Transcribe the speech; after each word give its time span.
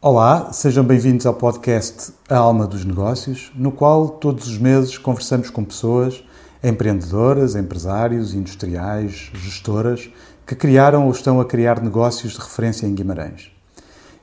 Olá, 0.00 0.52
sejam 0.52 0.84
bem-vindos 0.84 1.26
ao 1.26 1.34
podcast 1.34 2.12
A 2.28 2.36
Alma 2.36 2.68
dos 2.68 2.84
Negócios, 2.84 3.50
no 3.56 3.72
qual 3.72 4.08
todos 4.08 4.46
os 4.46 4.56
meses 4.56 4.96
conversamos 4.96 5.50
com 5.50 5.64
pessoas, 5.64 6.22
empreendedoras, 6.62 7.56
empresários, 7.56 8.32
industriais, 8.32 9.32
gestoras, 9.34 10.08
que 10.46 10.54
criaram 10.54 11.06
ou 11.06 11.10
estão 11.10 11.40
a 11.40 11.44
criar 11.44 11.82
negócios 11.82 12.34
de 12.34 12.38
referência 12.38 12.86
em 12.86 12.94
Guimarães. 12.94 13.50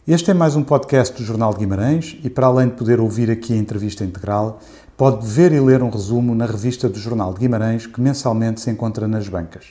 Este 0.07 0.31
é 0.31 0.33
mais 0.33 0.55
um 0.55 0.63
podcast 0.63 1.13
do 1.17 1.25
Jornal 1.25 1.51
de 1.51 1.59
Guimarães 1.59 2.18
e, 2.23 2.30
para 2.30 2.48
além 2.48 2.70
de 2.70 2.76
poder 2.76 3.02
ouvir 3.02 3.30
aqui 3.30 3.52
a 3.52 3.57
entrevista 3.57 4.05
integral, 4.05 4.62
pode 4.96 5.28
ver 5.28 5.52
e 5.52 5.60
ler 5.60 5.84
um 5.84 5.89
resumo 5.89 6.34
na 6.34 6.46
revista 6.46 6.88
do 6.88 6.98
Jornal 6.98 7.34
de 7.34 7.42
Guimarães 7.42 7.86
que 7.86 8.00
mensalmente 8.00 8.62
se 8.62 8.71
encontra 8.71 9.10
nas 9.10 9.28
bancas. 9.28 9.66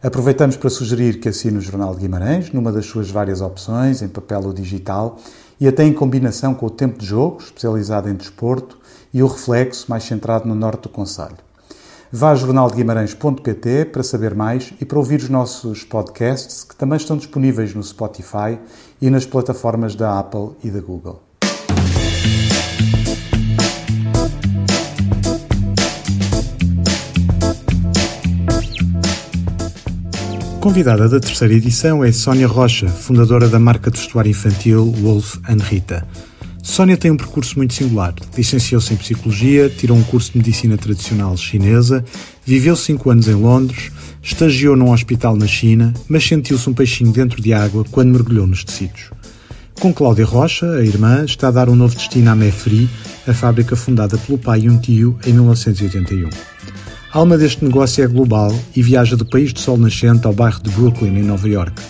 Aproveitamos 0.00 0.56
para 0.56 0.70
sugerir 0.70 1.18
que 1.18 1.28
assine 1.28 1.58
o 1.58 1.60
Jornal 1.60 1.92
de 1.92 2.02
Guimarães, 2.02 2.52
numa 2.52 2.70
das 2.70 2.86
suas 2.86 3.10
várias 3.10 3.40
opções, 3.40 4.00
em 4.00 4.06
papel 4.06 4.42
ou 4.44 4.52
digital, 4.52 5.18
e 5.60 5.66
até 5.66 5.82
em 5.82 5.92
combinação 5.92 6.54
com 6.54 6.66
o 6.66 6.70
Tempo 6.70 7.00
de 7.00 7.06
Jogo, 7.06 7.42
especializado 7.42 8.08
em 8.08 8.14
desporto, 8.14 8.78
e 9.12 9.24
o 9.24 9.26
Reflexo, 9.26 9.86
mais 9.88 10.04
centrado 10.04 10.46
no 10.46 10.54
norte 10.54 10.82
do 10.82 10.88
Conselho. 10.88 11.36
Vá 12.12 12.30
a 12.30 12.36
jornaldeguimarães.pt 12.36 13.86
para 13.86 14.04
saber 14.04 14.36
mais 14.36 14.72
e 14.80 14.84
para 14.84 14.98
ouvir 14.98 15.18
os 15.18 15.28
nossos 15.28 15.82
podcasts, 15.82 16.62
que 16.62 16.76
também 16.76 16.96
estão 16.96 17.16
disponíveis 17.16 17.74
no 17.74 17.82
Spotify 17.82 18.56
e 19.02 19.10
nas 19.10 19.26
plataformas 19.26 19.96
da 19.96 20.16
Apple 20.16 20.52
e 20.62 20.70
da 20.70 20.80
Google. 20.80 21.27
Convidada 30.68 31.08
da 31.08 31.18
terceira 31.18 31.54
edição 31.54 32.04
é 32.04 32.12
Sónia 32.12 32.46
Rocha, 32.46 32.88
fundadora 32.88 33.48
da 33.48 33.58
marca 33.58 33.90
de 33.90 33.96
vestuário 33.96 34.28
infantil 34.28 34.92
Wolf 35.00 35.36
Rita. 35.62 36.06
Sónia 36.62 36.94
tem 36.94 37.10
um 37.10 37.16
percurso 37.16 37.56
muito 37.56 37.72
singular. 37.72 38.14
Licenciou-se 38.36 38.92
em 38.92 38.96
Psicologia, 38.98 39.70
tirou 39.70 39.96
um 39.96 40.02
curso 40.02 40.30
de 40.30 40.36
Medicina 40.36 40.76
Tradicional 40.76 41.34
Chinesa, 41.38 42.04
viveu 42.44 42.76
cinco 42.76 43.08
anos 43.08 43.28
em 43.28 43.34
Londres, 43.34 43.90
estagiou 44.22 44.76
num 44.76 44.92
hospital 44.92 45.36
na 45.36 45.46
China, 45.46 45.94
mas 46.06 46.28
sentiu-se 46.28 46.68
um 46.68 46.74
peixinho 46.74 47.12
dentro 47.12 47.40
de 47.40 47.54
água 47.54 47.82
quando 47.90 48.12
mergulhou 48.12 48.46
nos 48.46 48.62
tecidos. 48.62 49.04
Com 49.80 49.90
Cláudia 49.90 50.26
Rocha, 50.26 50.70
a 50.70 50.84
irmã, 50.84 51.24
está 51.24 51.48
a 51.48 51.52
dar 51.52 51.70
um 51.70 51.74
novo 51.74 51.96
destino 51.96 52.30
à 52.30 52.34
Mefri, 52.34 52.90
a 53.26 53.32
fábrica 53.32 53.74
fundada 53.74 54.18
pelo 54.18 54.36
pai 54.36 54.60
e 54.60 54.68
um 54.68 54.76
tio 54.78 55.18
em 55.26 55.32
1981. 55.32 56.57
A 57.10 57.20
alma 57.20 57.38
deste 57.38 57.64
negócio 57.64 58.04
é 58.04 58.06
global 58.06 58.54
e 58.76 58.82
viaja 58.82 59.16
do 59.16 59.24
país 59.24 59.50
do 59.50 59.60
sol 59.60 59.78
nascente 59.78 60.26
ao 60.26 60.32
bairro 60.34 60.62
de 60.62 60.70
Brooklyn, 60.70 61.16
em 61.16 61.22
Nova 61.22 61.48
York, 61.48 61.80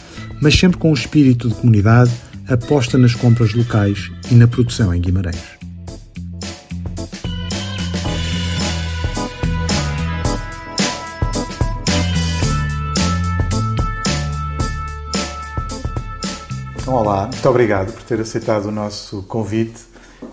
mas 0.41 0.57
sempre 0.57 0.79
com 0.79 0.93
o 0.93 0.95
espírito 0.95 1.49
de 1.49 1.55
comunidade, 1.57 2.13
aposta 2.49 2.97
nas 2.97 3.17
compras 3.17 3.53
locais 3.53 4.13
e 4.31 4.35
na 4.37 4.47
produção 4.47 4.95
em 4.95 5.01
Guimarães. 5.01 5.43
Então, 16.81 16.95
olá, 16.95 17.23
muito 17.25 17.49
obrigado 17.49 17.93
por 17.93 18.05
ter 18.05 18.21
aceitado 18.21 18.67
o 18.67 18.73
nosso 18.73 19.25
convite. 19.25 19.81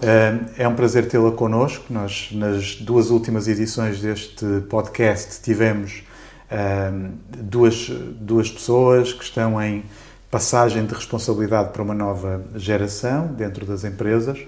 Eh, 0.01 0.63
é 0.63 0.67
um 0.67 0.75
prazer 0.75 1.07
tê-la 1.07 1.31
connosco. 1.31 1.85
Nós, 1.89 2.29
nas 2.31 2.75
duas 2.75 3.09
últimas 3.09 3.47
edições 3.47 3.99
deste 4.01 4.45
podcast, 4.69 5.41
tivemos 5.41 6.03
eh, 6.49 6.91
duas, 7.37 7.89
duas 8.19 8.49
pessoas 8.51 9.13
que 9.13 9.23
estão 9.23 9.61
em 9.61 9.83
passagem 10.29 10.85
de 10.85 10.93
responsabilidade 10.93 11.71
para 11.71 11.81
uma 11.81 11.93
nova 11.93 12.43
geração 12.55 13.27
dentro 13.27 13.65
das 13.65 13.85
empresas 13.85 14.39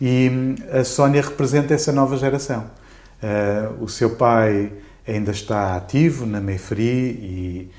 e 0.00 0.28
hum, 0.32 0.54
a 0.72 0.82
Sónia 0.82 1.22
representa 1.22 1.74
essa 1.74 1.92
nova 1.92 2.16
geração. 2.16 2.64
Eh, 3.22 3.68
o 3.80 3.88
seu 3.88 4.16
pai 4.16 4.72
ainda 5.06 5.30
está 5.30 5.76
ativo 5.76 6.26
na 6.26 6.40
Meifri 6.40 6.82
e 6.82 7.70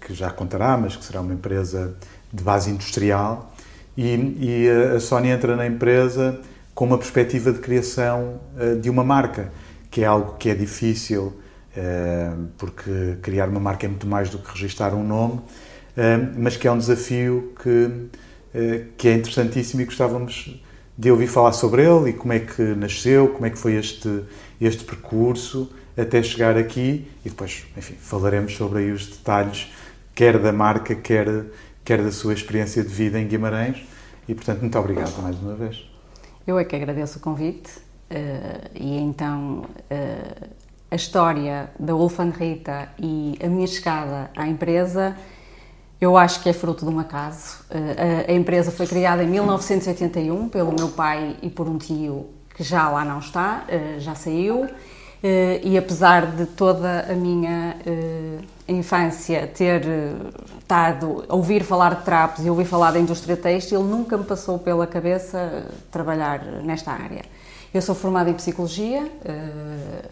que 0.00 0.14
já 0.14 0.30
contará, 0.30 0.78
mas 0.78 0.96
que 0.96 1.04
será 1.04 1.20
uma 1.20 1.34
empresa 1.34 1.94
de 2.32 2.42
base 2.42 2.70
industrial, 2.70 3.52
e, 3.96 4.36
e 4.38 4.68
a 4.68 5.00
Sony 5.00 5.28
entra 5.28 5.56
na 5.56 5.66
empresa 5.66 6.40
com 6.74 6.84
uma 6.84 6.98
perspectiva 6.98 7.50
de 7.52 7.58
criação 7.58 8.38
uh, 8.54 8.78
de 8.78 8.90
uma 8.90 9.02
marca, 9.02 9.50
que 9.90 10.02
é 10.02 10.04
algo 10.04 10.36
que 10.36 10.50
é 10.50 10.54
difícil, 10.54 11.32
uh, 11.76 12.48
porque 12.58 13.16
criar 13.22 13.48
uma 13.48 13.58
marca 13.58 13.86
é 13.86 13.88
muito 13.88 14.06
mais 14.06 14.28
do 14.28 14.38
que 14.38 14.50
registrar 14.52 14.92
um 14.94 15.02
nome, 15.02 15.36
uh, 15.36 15.42
mas 16.36 16.56
que 16.56 16.68
é 16.68 16.70
um 16.70 16.78
desafio 16.78 17.54
que, 17.62 18.08
que 18.96 19.08
é 19.08 19.14
interessantíssimo 19.14 19.82
e 19.82 19.84
gostávamos 19.84 20.62
de 20.96 21.10
ouvir 21.10 21.26
falar 21.26 21.52
sobre 21.52 21.82
ele 21.82 22.10
e 22.10 22.12
como 22.12 22.32
é 22.32 22.40
que 22.40 22.62
nasceu, 22.62 23.28
como 23.28 23.44
é 23.46 23.50
que 23.50 23.58
foi 23.58 23.74
este, 23.74 24.22
este 24.60 24.84
percurso 24.84 25.70
até 25.96 26.22
chegar 26.22 26.56
aqui. 26.56 27.06
E 27.24 27.28
depois, 27.28 27.64
enfim, 27.76 27.94
falaremos 27.98 28.54
sobre 28.54 28.80
aí 28.80 28.90
os 28.90 29.06
detalhes, 29.06 29.70
quer 30.14 30.38
da 30.38 30.52
marca, 30.52 30.94
quer 30.94 31.26
quer 31.86 32.02
da 32.02 32.10
sua 32.10 32.34
experiência 32.34 32.82
de 32.82 32.92
vida 32.92 33.18
em 33.18 33.26
Guimarães. 33.28 33.86
E, 34.28 34.34
portanto, 34.34 34.60
muito 34.60 34.76
obrigado 34.76 35.22
mais 35.22 35.38
uma 35.40 35.54
vez. 35.54 35.88
Eu 36.44 36.58
é 36.58 36.64
que 36.64 36.74
agradeço 36.74 37.18
o 37.18 37.20
convite. 37.20 37.70
Uh, 38.10 38.68
e 38.74 38.98
então, 38.98 39.64
uh, 39.90 40.48
a 40.90 40.96
história 40.96 41.70
da 41.78 41.94
Wolfan 41.94 42.30
Rita 42.30 42.88
e 42.98 43.38
a 43.42 43.46
minha 43.46 43.66
chegada 43.68 44.30
à 44.36 44.48
empresa, 44.48 45.16
eu 46.00 46.16
acho 46.16 46.42
que 46.42 46.48
é 46.48 46.52
fruto 46.52 46.84
de 46.84 46.90
um 46.90 46.98
acaso. 46.98 47.64
Uh, 47.70 48.28
a, 48.28 48.32
a 48.32 48.34
empresa 48.34 48.72
foi 48.72 48.88
criada 48.88 49.22
em 49.22 49.28
1981 49.28 50.48
pelo 50.48 50.74
meu 50.74 50.88
pai 50.88 51.36
e 51.40 51.48
por 51.48 51.68
um 51.68 51.78
tio 51.78 52.30
que 52.52 52.64
já 52.64 52.88
lá 52.88 53.04
não 53.04 53.18
está, 53.18 53.66
já 53.98 54.14
saiu. 54.14 54.66
E 55.22 55.76
apesar 55.76 56.26
de 56.26 56.46
toda 56.46 57.06
a 57.10 57.14
minha 57.14 57.76
infância 58.68 59.46
ter 59.46 59.82
estado 60.58 61.24
a 61.28 61.34
ouvir 61.34 61.62
falar 61.62 61.94
de 61.94 62.04
trapos 62.04 62.44
e 62.44 62.50
ouvir 62.50 62.64
falar 62.64 62.90
da 62.90 62.98
indústria 62.98 63.36
têxtil, 63.36 63.82
nunca 63.82 64.16
me 64.16 64.24
passou 64.24 64.58
pela 64.58 64.86
cabeça 64.86 65.66
trabalhar 65.90 66.42
nesta 66.62 66.90
área. 66.92 67.22
Eu 67.72 67.82
sou 67.82 67.94
formada 67.94 68.30
em 68.30 68.34
Psicologia, 68.34 69.06
eh, 69.24 70.08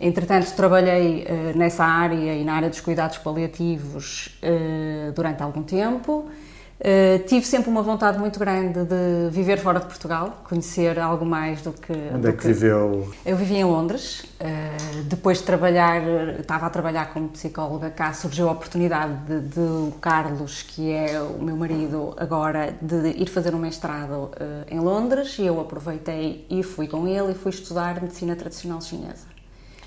entretanto 0.00 0.54
trabalhei 0.54 1.24
eh, 1.26 1.52
nessa 1.54 1.84
área 1.84 2.34
e 2.34 2.44
na 2.44 2.54
área 2.54 2.68
dos 2.70 2.80
cuidados 2.80 3.18
paliativos 3.18 4.38
eh, 4.40 5.10
durante 5.14 5.42
algum 5.42 5.62
tempo. 5.62 6.30
Uh, 6.78 7.26
tive 7.26 7.44
sempre 7.44 7.68
uma 7.68 7.82
vontade 7.82 8.18
muito 8.18 8.38
grande 8.38 8.84
de 8.84 9.30
viver 9.32 9.58
fora 9.58 9.80
de 9.80 9.86
Portugal, 9.86 10.44
conhecer 10.48 10.96
algo 11.00 11.26
mais 11.26 11.60
do 11.60 11.72
que. 11.72 11.92
Onde 11.92 12.20
do 12.20 12.28
é 12.28 12.32
que, 12.32 12.38
que, 12.38 12.46
viveu? 12.46 13.12
Eu 13.26 13.36
vivi 13.36 13.56
em 13.56 13.64
Londres. 13.64 14.20
Uh, 14.40 15.02
depois 15.04 15.38
de 15.38 15.44
trabalhar, 15.44 16.00
estava 16.38 16.66
a 16.66 16.70
trabalhar 16.70 17.12
como 17.12 17.30
psicóloga 17.30 17.90
cá, 17.90 18.12
surgiu 18.12 18.48
a 18.48 18.52
oportunidade 18.52 19.12
de, 19.26 19.40
de 19.40 19.60
o 19.60 19.92
Carlos, 20.00 20.62
que 20.62 20.92
é 20.92 21.20
o 21.20 21.42
meu 21.42 21.56
marido 21.56 22.14
agora, 22.16 22.72
de 22.80 23.08
ir 23.10 23.28
fazer 23.28 23.56
um 23.56 23.58
mestrado 23.58 24.12
uh, 24.12 24.30
em 24.70 24.78
Londres 24.78 25.36
e 25.36 25.46
eu 25.46 25.60
aproveitei 25.60 26.46
e 26.48 26.62
fui 26.62 26.86
com 26.86 27.08
ele 27.08 27.32
e 27.32 27.34
fui 27.34 27.50
estudar 27.50 28.00
medicina 28.00 28.36
tradicional 28.36 28.80
chinesa. 28.80 29.26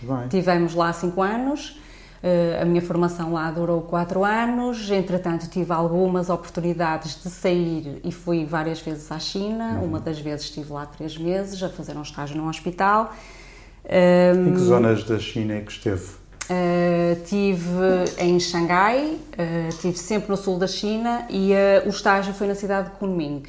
Bem. 0.02 0.28
Tivemos 0.28 0.74
lá 0.74 0.92
cinco 0.92 1.22
anos. 1.22 1.80
Eh, 2.24 2.60
a 2.62 2.66
minha 2.66 2.82
formação 2.82 3.34
lá 3.34 3.50
durou 3.50 3.82
quatro 3.82 4.24
anos, 4.24 4.92
entretanto 4.92 5.50
tive 5.50 5.74
algumas 5.74 6.30
oportunidades 6.30 7.20
de 7.22 7.30
sair 7.30 8.00
e 8.04 8.12
fui 8.12 8.46
várias 8.46 8.80
vezes 8.80 9.12
à 9.12 9.18
China. 9.18 9.80
Uhum. 9.80 9.86
Uma 9.86 10.00
das 10.00 10.20
vezes 10.20 10.46
estive 10.46 10.72
lá 10.72 10.86
três 10.86 11.18
meses 11.18 11.62
a 11.64 11.70
fazer 11.70 11.98
um 11.98 12.04
estágio 12.04 12.38
num 12.38 12.48
hospital. 12.48 13.12
Em 13.84 14.52
que 14.52 14.52
ehm, 14.52 14.58
zonas 14.58 15.04
da 15.04 15.18
China 15.18 15.56
é 15.56 15.62
que 15.62 15.72
esteve? 15.72 16.22
Uh, 16.52 17.16
tive 17.24 17.62
em 18.18 18.38
Xangai, 18.40 19.16
uh, 19.16 19.78
tive 19.80 19.98
sempre 19.98 20.30
no 20.30 20.36
sul 20.36 20.60
da 20.60 20.68
China 20.68 21.26
e 21.30 21.54
uh, 21.54 21.88
o 21.88 21.90
estágio 21.90 22.34
foi 22.34 22.46
na 22.46 22.56
cidade 22.56 22.90
de 22.90 22.98
Kunming. 22.98 23.44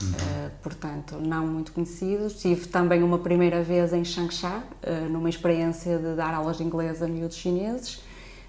Uhum. 0.00 0.50
portanto, 0.62 1.16
não 1.20 1.46
muito 1.46 1.72
conhecidos. 1.72 2.34
Tive 2.34 2.68
também 2.68 3.02
uma 3.02 3.18
primeira 3.18 3.62
vez 3.62 3.92
em 3.92 4.04
Changsha, 4.04 4.62
numa 5.10 5.28
experiência 5.28 5.98
de 5.98 6.14
dar 6.14 6.32
aulas 6.34 6.58
de 6.58 6.62
inglês 6.62 7.02
a 7.02 7.08
miúdos 7.08 7.36
chineses. 7.36 8.00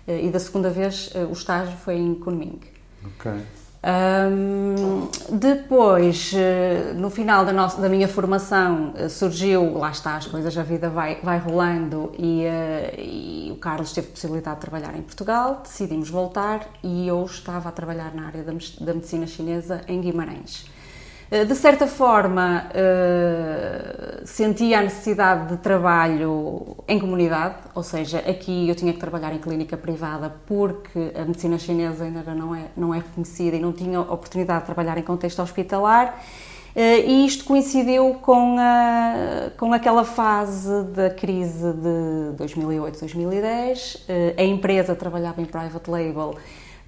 Eh, 0.10 0.26
e 0.26 0.30
da 0.32 0.40
segunda 0.40 0.72
vez 0.72 1.12
eh, 1.14 1.24
o 1.24 1.34
estágio 1.34 1.78
foi 1.78 1.96
em 1.96 2.16
Kunming. 2.16 2.60
Ok. 3.06 3.32
Um, 3.82 5.08
depois, 5.38 6.34
eh, 6.36 6.94
no 6.96 7.10
final 7.10 7.46
da, 7.46 7.54
nossa, 7.54 7.80
da 7.80 7.88
minha 7.88 8.08
formação, 8.08 8.94
surgiu, 9.08 9.78
lá 9.78 9.92
está, 9.92 10.18
as 10.18 10.26
coisas, 10.26 10.58
a 10.58 10.64
vida 10.64 10.90
vai, 10.90 11.22
vai 11.22 11.38
rolando 11.38 12.12
e, 12.18 12.44
e, 12.98 13.52
o 13.52 13.56
Carlos 13.56 13.94
teve 13.94 14.08
possibilidade 14.08 14.56
de 14.56 14.62
trabalhar 14.62 14.98
em 14.98 15.02
Portugal, 15.02 15.62
decidimos 15.64 16.10
voltar 16.10 16.68
e 16.84 17.08
eu 17.08 17.24
estava 17.24 17.70
a 17.70 17.72
trabalhar 17.72 18.14
na 18.14 18.28
área 18.28 18.44
da, 18.44 18.52
da 18.82 18.94
medicina 18.94 19.26
chinesa 19.28 19.82
em 19.88 20.02
Guimarães. 20.02 20.66
Eh, 21.32 21.46
de 21.46 21.54
certa 21.54 21.86
forma, 21.86 22.66
uh, 22.74 24.26
sentia 24.26 24.80
a 24.80 24.82
necessidade 24.82 25.50
de 25.50 25.58
trabalho 25.58 26.76
em 26.88 26.98
comunidade, 26.98 27.56
ou 27.76 27.84
seja, 27.84 28.18
aqui 28.20 28.68
eu 28.68 28.74
tinha 28.74 28.92
que 28.92 29.00
trabalhar 29.00 29.32
em 29.32 29.38
clínica 29.38 29.78
privada 29.78 30.34
porque 30.48 31.12
a 31.16 31.24
medicina 31.26 31.60
chinesa 31.60 32.06
ainda 32.06 32.24
não 32.34 32.56
é, 32.56 32.66
não 32.76 32.96
é 32.96 32.98
reconhecida 32.98 33.56
e 33.56 33.60
não 33.60 33.72
tinha 33.72 34.02
oportunidade 34.02 34.62
de 34.62 34.66
trabalhar 34.66 34.98
em 34.98 35.04
contexto 35.04 35.40
hospitalar. 35.40 36.20
Uh, 36.76 36.80
e 37.06 37.26
isto 37.28 37.46
coincidiu 37.46 38.16
com, 38.24 38.56
a, 38.58 39.52
com 39.56 39.72
aquela 39.72 40.04
fase 40.04 40.84
da 40.96 41.12
crise 41.12 41.74
de 41.74 42.44
2008-2010. 42.44 43.98
Uh, 43.98 44.34
a 44.36 44.44
empresa 44.44 44.96
trabalhava 44.96 45.42
em 45.42 45.46
private 45.46 45.92
label 45.92 46.36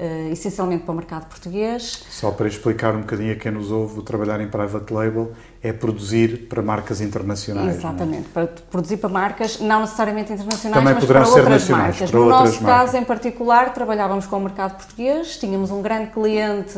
Uh, 0.02 0.32
essencialmente 0.32 0.84
para 0.84 0.94
o 0.94 0.96
mercado 0.96 1.28
português. 1.28 2.04
Só 2.10 2.32
para 2.32 2.48
explicar 2.48 2.96
um 2.96 3.02
bocadinho 3.02 3.34
a 3.34 3.36
quem 3.36 3.52
nos 3.52 3.70
ouve, 3.70 4.00
o 4.00 4.02
trabalhar 4.02 4.42
em 4.42 4.48
private 4.48 4.92
label 4.92 5.32
é 5.62 5.72
produzir 5.72 6.48
para 6.50 6.60
marcas 6.60 7.02
internacionais. 7.02 7.76
É? 7.76 7.78
Exatamente, 7.78 8.26
é? 8.26 8.34
para 8.34 8.48
produzir 8.48 8.98
para 8.98 9.10
marcas 9.12 9.60
não 9.60 9.82
necessariamente 9.82 10.34
internacionais, 10.34 10.76
Também 10.76 10.96
mas 10.96 11.06
para 11.06 11.28
outras 11.28 11.70
marcas. 11.70 12.10
Para 12.10 12.20
no 12.20 12.26
outras 12.26 12.42
nosso 12.46 12.64
marcas. 12.64 12.86
caso 12.86 12.98
em 12.98 13.04
particular, 13.04 13.74
trabalhávamos 13.76 14.26
com 14.26 14.38
o 14.38 14.42
mercado 14.42 14.76
português, 14.76 15.38
tínhamos 15.38 15.70
um 15.70 15.84
grande 15.84 16.10
cliente 16.10 16.74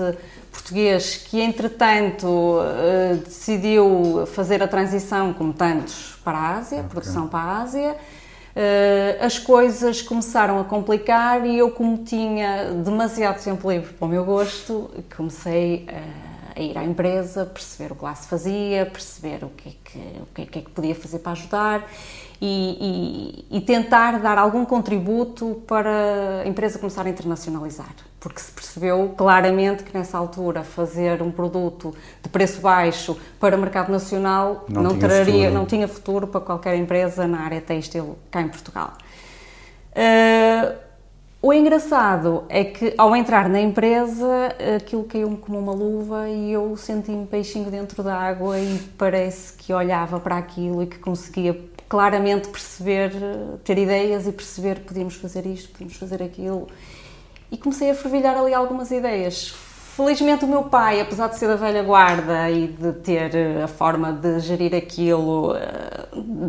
português 0.52 1.16
que, 1.16 1.40
entretanto, 1.40 2.28
uh, 2.28 3.16
decidiu 3.24 4.26
fazer 4.34 4.62
a 4.62 4.68
transição, 4.68 5.32
como 5.32 5.54
tantos, 5.54 6.20
para 6.26 6.38
a 6.38 6.58
Ásia, 6.58 6.80
okay. 6.80 6.90
produção 6.90 7.30
para 7.30 7.40
a 7.40 7.62
Ásia. 7.62 7.96
Uh, 8.56 9.26
as 9.26 9.40
coisas 9.40 10.04
começaram 10.04 10.60
a 10.60 10.64
complicar 10.64 11.44
e 11.44 11.58
eu, 11.58 11.72
como 11.72 12.04
tinha 12.04 12.66
demasiado 12.66 13.44
tempo 13.44 13.72
livre 13.72 13.94
para 13.94 14.06
o 14.06 14.08
meu 14.08 14.24
gosto, 14.24 14.92
comecei 15.16 15.88
a, 15.90 16.23
a 16.56 16.62
ir 16.62 16.78
à 16.78 16.84
empresa, 16.84 17.46
perceber 17.46 17.92
o 17.92 17.96
que 17.96 18.04
lá 18.04 18.16
se 18.16 18.28
fazia, 18.28 18.86
perceber 18.86 19.44
o 19.44 19.50
que 19.50 19.70
é 19.70 19.72
que, 19.84 19.98
o 20.22 20.26
que, 20.34 20.42
é 20.42 20.46
que, 20.46 20.60
é 20.60 20.62
que 20.62 20.70
podia 20.70 20.96
fazer 20.96 21.20
para 21.20 21.32
ajudar 21.32 21.90
e, 22.42 23.46
e, 23.50 23.58
e, 23.58 23.62
tentar 23.62 24.20
dar 24.20 24.38
algum 24.38 24.66
contributo 24.66 25.64
para 25.66 26.42
a 26.44 26.48
empresa 26.48 26.78
começar 26.78 27.06
a 27.06 27.10
internacionalizar. 27.10 27.94
Porque 28.20 28.40
se 28.40 28.52
percebeu 28.52 29.14
claramente 29.18 29.84
que 29.84 29.98
nessa 29.98 30.18
altura 30.18 30.64
fazer 30.64 31.22
um 31.22 31.32
produto 31.32 31.96
de 32.22 32.30
preço 32.30 32.60
baixo 32.60 33.18
para 33.40 33.56
o 33.56 33.60
mercado 33.60 33.92
nacional 33.92 34.66
não, 34.68 34.84
não 34.84 34.90
tinha 34.92 35.08
traria, 35.08 35.34
futuro. 35.34 35.54
não 35.54 35.66
tinha 35.66 35.88
futuro 35.88 36.28
para 36.28 36.42
qualquer 36.42 36.76
empresa 36.76 37.26
na 37.28 37.40
área 37.40 37.62
têxtil 37.62 38.18
cá 38.30 38.42
em 38.42 38.50
Portugal. 38.50 38.94
Uh, 39.92 40.83
o 41.44 41.52
engraçado 41.52 42.46
é 42.48 42.64
que 42.64 42.94
ao 42.98 43.14
entrar 43.14 43.50
na 43.50 43.60
empresa 43.60 44.56
aquilo 44.78 45.04
caiu-me 45.04 45.36
como 45.36 45.60
uma 45.60 45.74
luva 45.74 46.30
e 46.30 46.54
eu 46.54 46.78
senti-me 46.78 47.28
peixinho 47.28 47.70
dentro 47.70 48.02
da 48.02 48.16
água 48.16 48.58
e 48.58 48.80
parece 48.98 49.52
que 49.52 49.74
olhava 49.74 50.22
para 50.22 50.38
aquilo 50.38 50.82
e 50.82 50.88
que 50.88 50.98
conseguia 51.00 51.60
claramente 51.90 52.48
perceber, 52.48 53.12
ter 53.62 53.78
ideias 53.78 54.26
e 54.26 54.32
perceber 54.32 54.80
podíamos 54.80 55.16
fazer 55.16 55.46
isto, 55.46 55.70
podíamos 55.74 55.98
fazer 55.98 56.24
aquilo. 56.24 56.66
E 57.52 57.58
comecei 57.58 57.92
a 57.92 57.96
fervilhar 57.96 58.38
ali 58.38 58.54
algumas 58.54 58.90
ideias. 58.90 59.54
Felizmente 59.98 60.46
o 60.46 60.48
meu 60.48 60.64
pai, 60.64 61.02
apesar 61.02 61.28
de 61.28 61.38
ser 61.38 61.48
da 61.48 61.58
velha 61.58 61.84
guarda 61.84 62.50
e 62.50 62.68
de 62.68 62.94
ter 62.94 63.62
a 63.62 63.68
forma 63.68 64.14
de 64.14 64.40
gerir 64.40 64.74
aquilo 64.74 65.54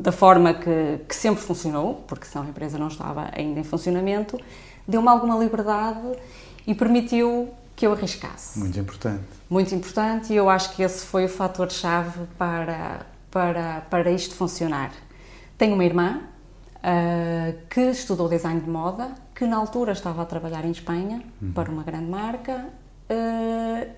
da 0.00 0.12
forma 0.12 0.54
que, 0.54 1.00
que 1.08 1.16
sempre 1.16 1.42
funcionou, 1.42 2.04
porque 2.06 2.26
senão 2.26 2.46
a 2.46 2.48
empresa 2.48 2.78
não 2.78 2.86
estava 2.88 3.28
ainda 3.36 3.58
em 3.58 3.64
funcionamento, 3.64 4.38
deu-me 4.86 5.08
alguma 5.08 5.36
liberdade 5.38 6.18
e 6.66 6.74
permitiu 6.74 7.52
que 7.76 7.86
eu 7.86 7.92
arriscasse. 7.92 8.58
Muito 8.58 8.78
importante. 8.78 9.24
Muito 9.50 9.74
importante 9.74 10.32
e 10.32 10.36
eu 10.36 10.48
acho 10.48 10.74
que 10.74 10.82
esse 10.82 11.04
foi 11.04 11.24
o 11.24 11.28
fator-chave 11.28 12.26
para, 12.38 13.06
para, 13.30 13.82
para 13.90 14.10
isto 14.10 14.34
funcionar. 14.34 14.92
Tenho 15.58 15.74
uma 15.74 15.84
irmã 15.84 16.20
uh, 16.84 17.58
que 17.68 17.80
estudou 17.80 18.28
design 18.28 18.60
de 18.60 18.68
moda, 18.68 19.12
que 19.34 19.46
na 19.46 19.56
altura 19.56 19.92
estava 19.92 20.22
a 20.22 20.24
trabalhar 20.24 20.64
em 20.64 20.70
Espanha 20.70 21.22
uhum. 21.40 21.52
para 21.52 21.70
uma 21.70 21.82
grande 21.82 22.10
marca. 22.10 22.66
Uh, 23.10 23.90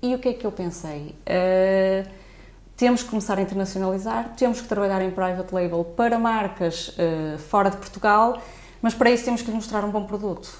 e 0.00 0.14
o 0.14 0.18
que 0.18 0.28
é 0.28 0.32
que 0.32 0.46
eu 0.46 0.52
pensei? 0.52 1.14
Uh, 1.26 2.08
temos 2.76 3.02
que 3.02 3.08
começar 3.08 3.36
a 3.36 3.42
internacionalizar, 3.42 4.34
temos 4.36 4.60
que 4.60 4.68
trabalhar 4.68 5.02
em 5.02 5.10
private 5.10 5.52
label 5.52 5.84
para 5.84 6.16
marcas 6.16 6.96
fora 7.48 7.70
de 7.70 7.76
Portugal, 7.76 8.40
mas 8.82 8.94
para 8.94 9.10
isso 9.10 9.24
temos 9.24 9.42
que 9.42 9.50
mostrar 9.50 9.84
um 9.84 9.90
bom 9.90 10.04
produto. 10.04 10.52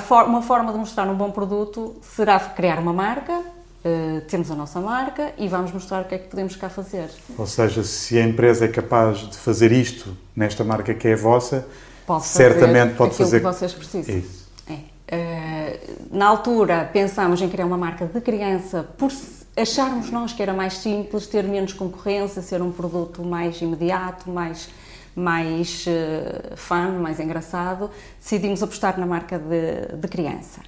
For 0.00 0.24
uma 0.24 0.42
forma 0.42 0.72
de 0.72 0.78
mostrar 0.78 1.08
um 1.08 1.14
bom 1.14 1.30
produto 1.30 1.96
será 2.02 2.38
criar 2.38 2.78
uma 2.78 2.92
marca, 2.92 3.42
Uh, 3.84 4.20
temos 4.28 4.48
a 4.48 4.54
nossa 4.54 4.80
marca 4.80 5.32
e 5.36 5.48
vamos 5.48 5.72
mostrar 5.72 6.02
o 6.02 6.04
que 6.04 6.14
é 6.14 6.18
que 6.18 6.28
podemos 6.28 6.54
cá 6.54 6.68
fazer. 6.68 7.10
Ou 7.36 7.48
seja, 7.48 7.82
se 7.82 8.16
a 8.16 8.22
empresa 8.22 8.64
é 8.64 8.68
capaz 8.68 9.18
de 9.18 9.36
fazer 9.36 9.72
isto 9.72 10.16
nesta 10.36 10.62
marca 10.62 10.94
que 10.94 11.08
é 11.08 11.14
a 11.14 11.16
vossa, 11.16 11.66
pode 12.06 12.24
certamente 12.24 12.94
pode 12.94 13.10
aquilo 13.10 13.28
fazer 13.28 13.40
que 13.40 13.44
vocês 13.44 13.72
precisam. 13.72 14.18
Isso. 14.18 14.48
É. 14.68 14.74
Uh, 15.16 16.16
na 16.16 16.26
altura 16.28 16.88
pensámos 16.92 17.42
em 17.42 17.48
criar 17.48 17.66
uma 17.66 17.76
marca 17.76 18.06
de 18.06 18.20
criança 18.20 18.88
por 18.96 19.10
acharmos 19.56 20.12
nós 20.12 20.32
que 20.32 20.40
era 20.40 20.52
mais 20.52 20.74
simples, 20.74 21.26
ter 21.26 21.42
menos 21.42 21.72
concorrência, 21.72 22.40
ser 22.40 22.62
um 22.62 22.70
produto 22.70 23.24
mais 23.24 23.60
imediato, 23.60 24.30
mais 24.30 24.68
mais 25.14 25.84
uh, 25.86 26.56
fun, 26.56 26.98
mais 27.00 27.20
engraçado, 27.20 27.90
decidimos 28.20 28.62
apostar 28.62 28.98
na 28.98 29.06
marca 29.06 29.38
de, 29.38 29.96
de 29.96 30.08
criança. 30.08 30.60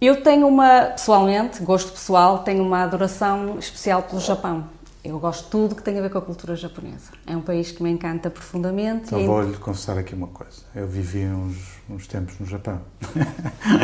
Eu 0.00 0.22
tenho 0.22 0.46
uma, 0.46 0.86
pessoalmente, 0.86 1.62
gosto 1.62 1.92
pessoal, 1.92 2.38
tenho 2.38 2.62
uma 2.62 2.82
adoração 2.82 3.58
especial 3.58 4.02
pelo 4.02 4.20
Japão. 4.20 4.64
Eu 5.02 5.18
gosto 5.18 5.44
de 5.44 5.50
tudo 5.50 5.74
que 5.74 5.82
tem 5.82 5.98
a 5.98 6.02
ver 6.02 6.10
com 6.10 6.18
a 6.18 6.22
cultura 6.22 6.54
japonesa. 6.54 7.10
É 7.26 7.34
um 7.34 7.40
país 7.40 7.72
que 7.72 7.82
me 7.82 7.90
encanta 7.90 8.28
profundamente. 8.28 9.06
Então 9.06 9.24
vou-lhe 9.24 9.56
confessar 9.56 9.96
aqui 9.96 10.14
uma 10.14 10.26
coisa. 10.26 10.62
Eu 10.74 10.86
vivi 10.86 11.24
uns, 11.24 11.56
uns 11.88 12.06
tempos 12.06 12.38
no 12.38 12.44
Japão. 12.44 12.80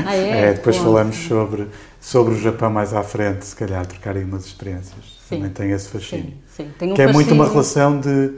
Ah, 0.07 0.15
é? 0.15 0.49
é 0.53 0.53
depois 0.55 0.77
Bom. 0.77 0.85
falamos 0.85 1.17
sobre, 1.17 1.69
sobre 2.01 2.35
o 2.35 2.39
Japão 2.39 2.71
mais 2.71 2.93
à 2.93 3.03
frente, 3.03 3.47
se 3.47 3.57
calhar 3.57 3.87
trocar 3.87 4.15
aí 4.15 4.25
umas 4.25 4.45
experiências. 4.45 5.19
Sim. 5.27 5.37
Também 5.37 5.51
tem 5.53 5.71
esse 5.71 5.89
fascínio. 5.89 6.35
Sim, 6.47 6.65
sim. 6.65 6.73
Tem 6.79 6.93
um 6.93 6.95
que 6.95 7.03
é 7.03 7.07
muito 7.07 7.29
fascínio... 7.29 7.43
uma 7.43 7.51
relação 7.51 7.99
de 7.99 8.35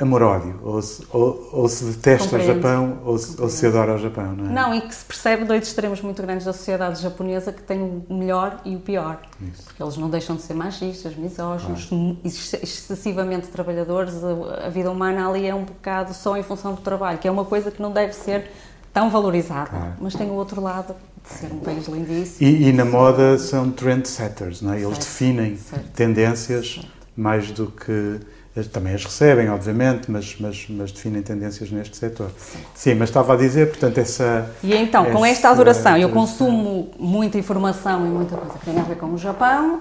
amor-ódio. 0.00 0.58
Ou 0.62 0.80
se, 0.82 1.04
ou, 1.12 1.48
ou 1.52 1.68
se 1.68 1.84
detesta 1.84 2.28
Compreendo. 2.38 2.50
o 2.50 2.54
Japão 2.62 2.98
ou 3.04 3.18
se, 3.18 3.40
ou 3.40 3.48
se 3.48 3.66
adora 3.66 3.94
o 3.94 3.98
Japão, 3.98 4.32
não 4.34 4.46
é? 4.50 4.52
Não, 4.52 4.74
e 4.74 4.80
que 4.80 4.94
se 4.94 5.04
percebe 5.04 5.44
dois 5.44 5.66
extremos 5.66 6.00
muito 6.00 6.22
grandes 6.22 6.46
da 6.46 6.52
sociedade 6.52 7.02
japonesa 7.02 7.52
que 7.52 7.62
tem 7.62 7.80
o 7.80 8.04
melhor 8.08 8.60
e 8.64 8.76
o 8.76 8.80
pior. 8.80 9.20
Isso. 9.40 9.64
Porque 9.64 9.82
eles 9.82 9.96
não 9.96 10.08
deixam 10.08 10.36
de 10.36 10.42
ser 10.42 10.54
machistas, 10.54 11.14
misóginos, 11.16 11.86
claro. 11.86 12.16
excessivamente 12.24 13.48
trabalhadores. 13.48 14.14
A, 14.24 14.66
a 14.66 14.68
vida 14.68 14.90
humana 14.90 15.28
ali 15.28 15.46
é 15.46 15.54
um 15.54 15.64
bocado 15.64 16.14
só 16.14 16.36
em 16.36 16.42
função 16.42 16.74
do 16.74 16.80
trabalho, 16.80 17.18
que 17.18 17.28
é 17.28 17.30
uma 17.30 17.44
coisa 17.44 17.70
que 17.70 17.80
não 17.82 17.92
deve 17.92 18.12
ser 18.14 18.50
tão 18.92 19.10
valorizada. 19.10 19.70
Claro. 19.70 19.92
Mas 20.00 20.14
tem 20.14 20.28
o 20.28 20.34
outro 20.34 20.60
lado 20.60 20.94
de 21.22 21.28
ser 21.38 21.52
um 21.52 21.58
país 21.58 21.86
lindíssimo. 21.86 22.48
E, 22.48 22.68
e 22.68 22.72
na 22.72 22.84
moda 22.84 23.38
são 23.38 23.70
trendsetters, 23.70 24.62
não 24.62 24.72
é? 24.72 24.76
Eles 24.80 24.88
Certo. 24.88 25.00
definem 25.00 25.56
Certo. 25.56 25.92
tendências 25.92 26.74
Certo. 26.74 26.88
mais 27.16 27.50
do 27.50 27.66
que 27.66 28.20
também 28.68 28.94
as 28.94 29.04
recebem, 29.04 29.48
obviamente, 29.48 30.10
mas, 30.10 30.36
mas, 30.38 30.66
mas 30.68 30.92
definem 30.92 31.22
tendências 31.22 31.70
neste 31.70 31.96
setor. 31.96 32.30
Sim, 32.74 32.94
mas 32.94 33.08
estava 33.08 33.34
a 33.34 33.36
dizer, 33.36 33.68
portanto, 33.68 33.98
essa. 33.98 34.50
E 34.62 34.74
então, 34.74 35.04
com 35.10 35.24
essa 35.26 35.40
esta 35.40 35.48
adoração, 35.48 35.96
eu 35.96 36.10
consumo 36.10 36.90
muita 36.98 37.38
informação 37.38 38.06
e 38.06 38.10
muita 38.10 38.36
coisa 38.36 38.58
que 38.58 38.64
tem 38.66 38.78
a 38.78 38.82
ver 38.82 38.96
com 38.96 39.06
o 39.06 39.16
Japão, 39.16 39.80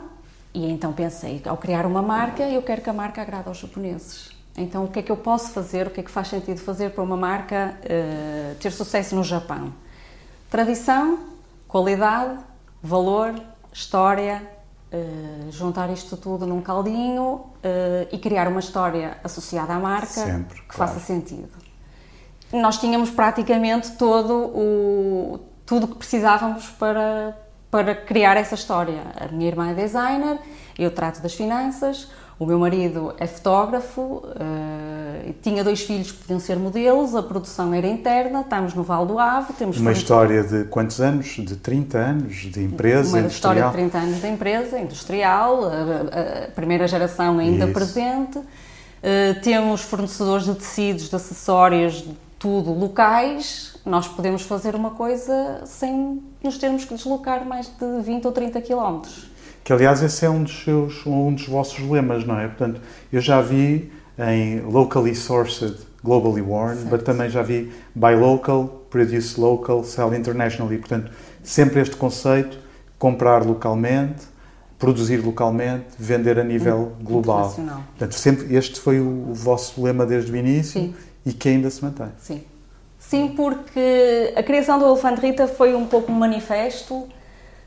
e 0.53 0.71
então 0.71 0.93
pensei, 0.93 1.41
ao 1.45 1.57
criar 1.57 1.86
uma 1.86 2.01
marca, 2.01 2.43
eu 2.43 2.62
quero 2.62 2.81
que 2.81 2.89
a 2.89 2.93
marca 2.93 3.21
agrade 3.21 3.50
aos 3.50 3.57
japoneses. 3.57 4.29
Então, 4.57 4.86
o 4.86 4.88
que 4.88 5.00
é 5.00 5.01
que 5.01 5.12
eu 5.12 5.17
posso 5.17 5.51
fazer, 5.51 5.88
o 5.88 5.89
que 5.89 6.00
é 6.00 6.03
que 6.03 6.09
faz 6.09 6.29
sentido 6.29 6.59
fazer 6.59 6.91
para 6.91 7.03
uma 7.03 7.17
marca 7.17 7.75
eh, 7.83 8.55
ter 8.59 8.71
sucesso 8.71 9.15
no 9.15 9.24
Japão? 9.24 9.74
Tradição, 10.50 11.19
qualidade, 11.67 12.39
valor, 12.81 13.36
história, 13.71 14.41
eh, 14.91 15.51
juntar 15.51 15.89
isto 15.91 16.17
tudo 16.17 16.46
num 16.48 16.62
caldinho 16.62 17.46
eh, 17.63 18.08
e 18.12 18.17
criar 18.17 18.48
uma 18.48 18.60
história 18.60 19.17
associada 19.24 19.74
à 19.74 19.79
marca 19.79 20.08
Sempre, 20.08 20.62
que 20.62 20.67
claro. 20.67 20.93
faça 20.93 21.05
sentido. 21.05 21.50
Nós 22.51 22.77
tínhamos 22.79 23.12
praticamente 23.12 23.91
todo 23.91 24.34
o 24.34 25.39
tudo 25.65 25.88
que 25.88 25.96
precisávamos 25.96 26.67
para 26.72 27.38
para 27.69 27.93
criar 27.93 28.36
essa 28.36 28.55
história. 28.55 29.00
A 29.15 29.27
minha 29.27 29.48
irmã 29.48 29.69
é 29.69 29.74
designer, 29.75 30.39
eu 30.77 30.89
trato 30.89 31.22
das 31.22 31.36
finanças, 31.36 32.10
o 32.39 32.46
meu 32.46 32.58
marido 32.58 33.13
é 33.17 33.27
fotógrafo, 33.27 34.24
eh, 34.39 35.34
tinha 35.41 35.62
dois 35.62 35.81
filhos 35.81 36.13
que 36.13 36.19
podiam 36.19 36.39
ser 36.39 36.58
modelos, 36.58 37.13
a 37.13 37.22
produção 37.22 37.74
era 37.74 37.86
interna, 37.86 38.39
estamos 38.39 38.74
no 38.74 38.81
Val 38.81 39.05
do 39.05 39.19
Ave, 39.19 39.51
temos 39.53 39.77
Uma 39.77 39.91
história 39.91 40.41
de 40.41 40.63
quantos 40.63 41.01
anos? 41.01 41.27
De 41.27 41.58
30 41.58 41.98
anos 41.98 42.36
de 42.36 42.63
empresa 42.63 43.17
uma 43.17 43.27
história 43.27 43.60
industrial? 43.60 43.69
de 43.69 43.91
30 43.91 43.98
anos 43.98 44.22
da 44.22 44.29
empresa, 44.29 44.79
industrial, 44.79 45.65
a, 45.65 46.46
a 46.46 46.51
primeira 46.51 46.88
geração 46.88 47.39
ainda 47.39 47.65
Isso. 47.65 47.74
presente. 47.74 48.39
Eh, 49.03 49.34
temos 49.43 49.81
fornecedores 49.81 50.46
de 50.46 50.55
tecidos, 50.55 51.10
de 51.10 51.15
acessórios, 51.15 51.96
de 51.96 52.17
tudo 52.38 52.72
locais. 52.72 53.75
Nós 53.86 54.08
podemos 54.08 54.43
fazer 54.43 54.75
uma 54.75 54.91
coisa 54.91 55.62
sem 55.65 56.24
nos 56.41 56.58
termos 56.58 56.86
que 56.86 56.93
deslocar 56.93 57.46
mais 57.46 57.67
de 57.67 58.01
20 58.01 58.25
ou 58.25 58.31
30 58.31 58.62
quilómetros. 58.62 59.28
Que 59.69 59.73
aliás 59.73 60.01
esse 60.01 60.25
é 60.25 60.29
um 60.31 60.41
dos 60.41 60.63
seus, 60.63 61.05
um 61.05 61.31
dos 61.31 61.47
vossos 61.47 61.77
lemas, 61.88 62.25
não 62.25 62.39
é? 62.39 62.47
Portanto, 62.47 62.81
eu 63.13 63.21
já 63.21 63.39
vi 63.39 63.91
em 64.17 64.61
locally 64.61 65.13
sourced, 65.13 65.85
globally 66.03 66.41
worn, 66.41 66.75
certo. 66.75 66.89
mas 66.89 67.03
também 67.03 67.29
já 67.29 67.43
vi 67.43 67.71
buy 67.93 68.15
local, 68.15 68.88
produce 68.89 69.39
local, 69.39 69.83
sell 69.83 70.11
internationally. 70.15 70.79
Portanto, 70.79 71.11
sempre 71.43 71.81
este 71.81 71.95
conceito, 71.95 72.57
comprar 72.97 73.45
localmente, 73.45 74.25
produzir 74.79 75.17
localmente, 75.17 75.85
vender 75.99 76.39
a 76.39 76.43
nível 76.43 76.93
global. 76.99 77.53
Portanto, 77.53 78.15
sempre 78.15 78.55
este 78.55 78.79
foi 78.79 78.99
o, 78.99 79.29
o 79.29 79.33
vosso 79.35 79.83
lema 79.83 80.03
desde 80.03 80.31
o 80.31 80.35
início 80.35 80.81
Sim. 80.81 80.95
e 81.23 81.31
que 81.31 81.47
ainda 81.47 81.69
se 81.69 81.85
mantém. 81.85 82.09
Sim. 82.17 82.43
Sim, 82.97 83.33
porque 83.38 84.33
a 84.35 84.41
criação 84.41 84.79
do 84.79 84.88
Elefante 84.88 85.21
Rita 85.21 85.47
foi 85.47 85.75
um 85.75 85.85
pouco 85.85 86.11
um 86.11 86.15
manifesto 86.15 87.07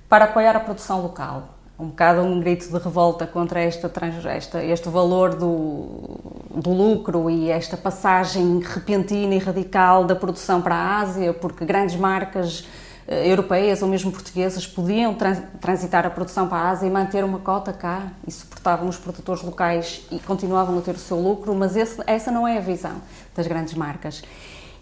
para 0.08 0.24
apoiar 0.24 0.56
a 0.56 0.60
produção 0.60 1.00
local. 1.00 1.61
Um 1.82 1.88
bocado 1.88 2.20
um 2.20 2.38
grito 2.38 2.68
de 2.68 2.78
revolta 2.78 3.26
contra 3.26 3.58
esta, 3.58 3.90
esta, 4.28 4.62
este 4.62 4.88
valor 4.88 5.34
do, 5.34 6.30
do 6.54 6.70
lucro 6.70 7.28
e 7.28 7.50
esta 7.50 7.76
passagem 7.76 8.60
repentina 8.60 9.34
e 9.34 9.38
radical 9.38 10.04
da 10.04 10.14
produção 10.14 10.62
para 10.62 10.76
a 10.76 11.00
Ásia, 11.00 11.34
porque 11.34 11.64
grandes 11.64 11.96
marcas 11.96 12.64
eh, 13.08 13.28
europeias 13.28 13.82
ou 13.82 13.88
mesmo 13.88 14.12
portuguesas 14.12 14.64
podiam 14.64 15.16
transitar 15.60 16.06
a 16.06 16.10
produção 16.10 16.46
para 16.46 16.58
a 16.58 16.70
Ásia 16.70 16.86
e 16.86 16.90
manter 16.90 17.24
uma 17.24 17.40
cota 17.40 17.72
cá 17.72 18.12
e 18.24 18.30
suportavam 18.30 18.88
os 18.88 18.96
produtores 18.96 19.42
locais 19.42 20.02
e 20.08 20.20
continuavam 20.20 20.78
a 20.78 20.82
ter 20.82 20.94
o 20.94 20.98
seu 20.98 21.18
lucro, 21.18 21.52
mas 21.52 21.74
esse, 21.74 22.00
essa 22.06 22.30
não 22.30 22.46
é 22.46 22.58
a 22.58 22.60
visão 22.60 23.02
das 23.34 23.48
grandes 23.48 23.74
marcas. 23.74 24.22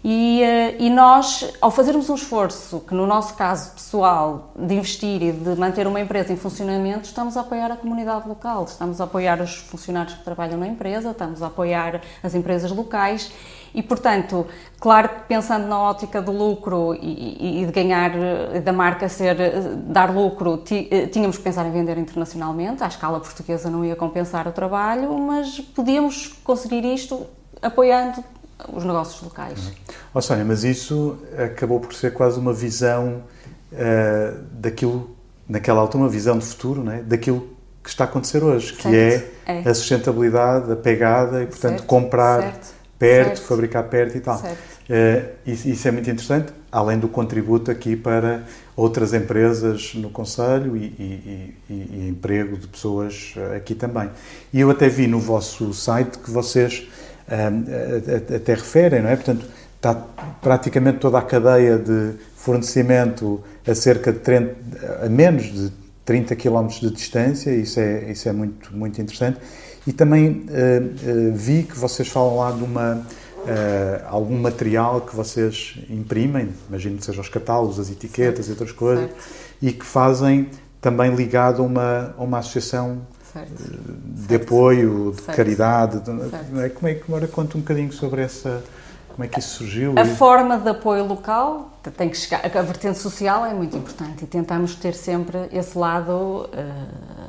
E, 0.03 0.41
eh, 0.41 0.77
e, 0.79 0.89
nós, 0.89 1.53
ao 1.61 1.69
fazermos 1.69 2.09
um 2.09 2.15
esforço, 2.15 2.79
que 2.87 2.93
no 2.93 3.05
nosso 3.05 3.35
caso 3.35 3.71
pessoal, 3.73 4.51
de 4.57 4.73
investir 4.73 5.21
e 5.21 5.31
de 5.31 5.55
manter 5.55 5.85
uma 5.85 5.99
empresa 5.99 6.33
em 6.33 6.35
funcionamento, 6.35 7.03
estamos 7.03 7.37
a 7.37 7.41
apoiar 7.41 7.71
a 7.71 7.75
comunidade 7.75 8.27
local, 8.27 8.63
estamos 8.63 8.99
a 8.99 9.03
apoiar 9.03 9.39
os 9.39 9.57
funcionários 9.57 10.15
que 10.15 10.23
trabalham 10.23 10.57
na 10.57 10.67
empresa, 10.67 11.11
estamos 11.11 11.43
a 11.43 11.47
apoiar 11.47 12.01
as 12.23 12.33
empresas 12.33 12.71
locais 12.71 13.31
e, 13.75 13.83
portanto, 13.83 14.47
claro 14.79 15.07
que 15.07 15.15
pensando 15.27 15.67
na 15.67 15.79
ótica 15.79 16.19
do 16.19 16.31
lucro 16.31 16.95
e, 16.95 17.61
e 17.61 17.65
de 17.67 17.71
ganhar, 17.71 18.11
da 18.63 18.73
marca 18.73 19.07
ser, 19.07 19.37
dar 19.85 20.11
lucro, 20.11 20.63
eh, 20.89 21.05
tínhamos 21.07 21.37
que 21.37 21.43
pensar 21.43 21.63
em 21.67 21.71
vender 21.71 21.99
internacionalmente, 21.99 22.83
à 22.83 22.87
escala 22.87 23.19
portuguesa 23.19 23.69
não 23.69 23.85
ia 23.85 23.95
compensar 23.95 24.47
o 24.47 24.51
trabalho, 24.51 25.15
mas 25.19 25.59
podíamos 25.59 26.27
conseguir 26.43 26.83
isto 26.85 27.27
apoiando 27.61 28.23
os 28.71 28.83
negócios 28.83 29.21
locais. 29.21 29.59
Uhum. 29.59 29.73
Oh, 30.13 30.21
Sónia, 30.21 30.45
mas 30.45 30.63
isso 30.63 31.17
acabou 31.37 31.79
por 31.79 31.93
ser 31.93 32.13
quase 32.13 32.39
uma 32.39 32.53
visão 32.53 33.23
uh, 33.71 34.39
daquilo, 34.53 35.15
naquela 35.47 35.81
altura, 35.81 36.03
uma 36.03 36.09
visão 36.09 36.37
de 36.37 36.45
futuro, 36.45 36.83
não 36.83 36.91
é? 36.91 37.01
daquilo 37.01 37.49
que 37.83 37.89
está 37.89 38.03
a 38.03 38.07
acontecer 38.07 38.43
hoje, 38.43 38.75
certo. 38.75 38.81
que 38.81 38.95
é, 38.95 39.31
é, 39.45 39.69
a 39.69 39.73
sustentabilidade, 39.73 40.71
a 40.71 40.75
pegada 40.75 41.41
e, 41.41 41.47
portanto, 41.47 41.77
certo. 41.77 41.85
comprar 41.85 42.41
certo. 42.41 42.73
perto, 42.99 43.41
fabricar 43.41 43.83
perto 43.85 44.17
e 44.17 44.21
tal. 44.21 44.37
Uh, 44.39 45.31
isso 45.45 45.87
é 45.87 45.91
muito 45.91 46.09
interessante, 46.09 46.53
além 46.71 46.99
do 46.99 47.07
contributo 47.07 47.71
aqui 47.71 47.95
para 47.95 48.43
outras 48.75 49.13
empresas 49.13 49.93
no 49.95 50.09
Conselho 50.09 50.75
e, 50.75 50.85
e, 50.85 51.55
e, 51.69 51.73
e 51.73 52.07
emprego 52.09 52.57
de 52.57 52.67
pessoas 52.67 53.33
eh, 53.37 53.57
aqui 53.57 53.75
também. 53.75 54.09
E 54.51 54.59
eu 54.59 54.69
até 54.71 54.89
vi 54.89 55.07
no 55.07 55.19
vosso 55.19 55.73
site 55.73 56.17
que 56.17 56.31
vocês 56.31 56.87
até 58.35 58.53
referem, 58.53 59.01
não 59.01 59.09
é? 59.09 59.15
Portanto, 59.15 59.45
está 59.75 59.95
praticamente 60.41 60.99
toda 60.99 61.17
a 61.17 61.21
cadeia 61.21 61.77
de 61.77 62.13
fornecimento 62.35 63.43
a 63.67 63.75
cerca 63.75 64.11
de 64.11 64.19
30, 64.19 64.55
a 65.05 65.09
menos 65.09 65.43
de 65.45 65.71
30 66.05 66.35
km 66.35 66.67
de 66.67 66.91
distância, 66.91 67.51
isso 67.51 67.79
é, 67.79 68.11
isso 68.11 68.27
é 68.27 68.31
muito, 68.31 68.75
muito 68.75 69.01
interessante. 69.01 69.39
E 69.85 69.93
também 69.93 70.29
uh, 70.29 71.29
uh, 71.29 71.33
vi 71.33 71.63
que 71.63 71.77
vocês 71.77 72.07
falam 72.07 72.37
lá 72.37 72.51
de 72.51 72.63
uma, 72.63 72.95
uh, 72.95 74.07
algum 74.07 74.37
material 74.37 75.01
que 75.01 75.15
vocês 75.15 75.77
imprimem, 75.89 76.49
imagino 76.69 76.97
que 76.97 77.05
sejam 77.05 77.21
os 77.21 77.29
catálogos, 77.29 77.79
as 77.79 77.89
etiquetas 77.89 78.47
e 78.47 78.51
outras 78.51 78.71
coisas, 78.71 79.05
certo. 79.05 79.23
e 79.61 79.71
que 79.71 79.85
fazem 79.85 80.49
também 80.79 81.15
ligado 81.15 81.61
a 81.61 81.65
uma, 81.65 82.15
a 82.17 82.23
uma 82.23 82.39
associação 82.39 83.01
certo. 83.33 83.53
de 83.53 84.35
apoio, 84.35 85.13
de 85.15 85.21
certo. 85.21 85.37
caridade. 85.37 85.99
De, 85.99 86.11
é, 86.63 86.69
como 86.69 86.87
é 86.87 86.95
que 86.95 87.03
agora 87.07 87.27
conta 87.27 87.57
um 87.57 87.61
bocadinho 87.61 87.91
sobre 87.91 88.21
essa. 88.21 88.63
Como 89.09 89.25
é 89.25 89.27
que 89.27 89.39
isso 89.39 89.57
surgiu? 89.57 89.93
A 89.97 90.05
forma 90.05 90.57
de 90.57 90.69
apoio 90.69 91.05
local 91.05 91.69
tem 91.97 92.09
que 92.09 92.17
chegar. 92.17 92.45
A 92.45 92.61
vertente 92.61 92.97
social 92.97 93.45
é 93.45 93.53
muito 93.53 93.75
importante 93.75 94.23
e 94.23 94.27
tentamos 94.27 94.75
ter 94.75 94.93
sempre 94.93 95.49
esse 95.51 95.77
lado 95.77 96.49
uh, 96.49 97.20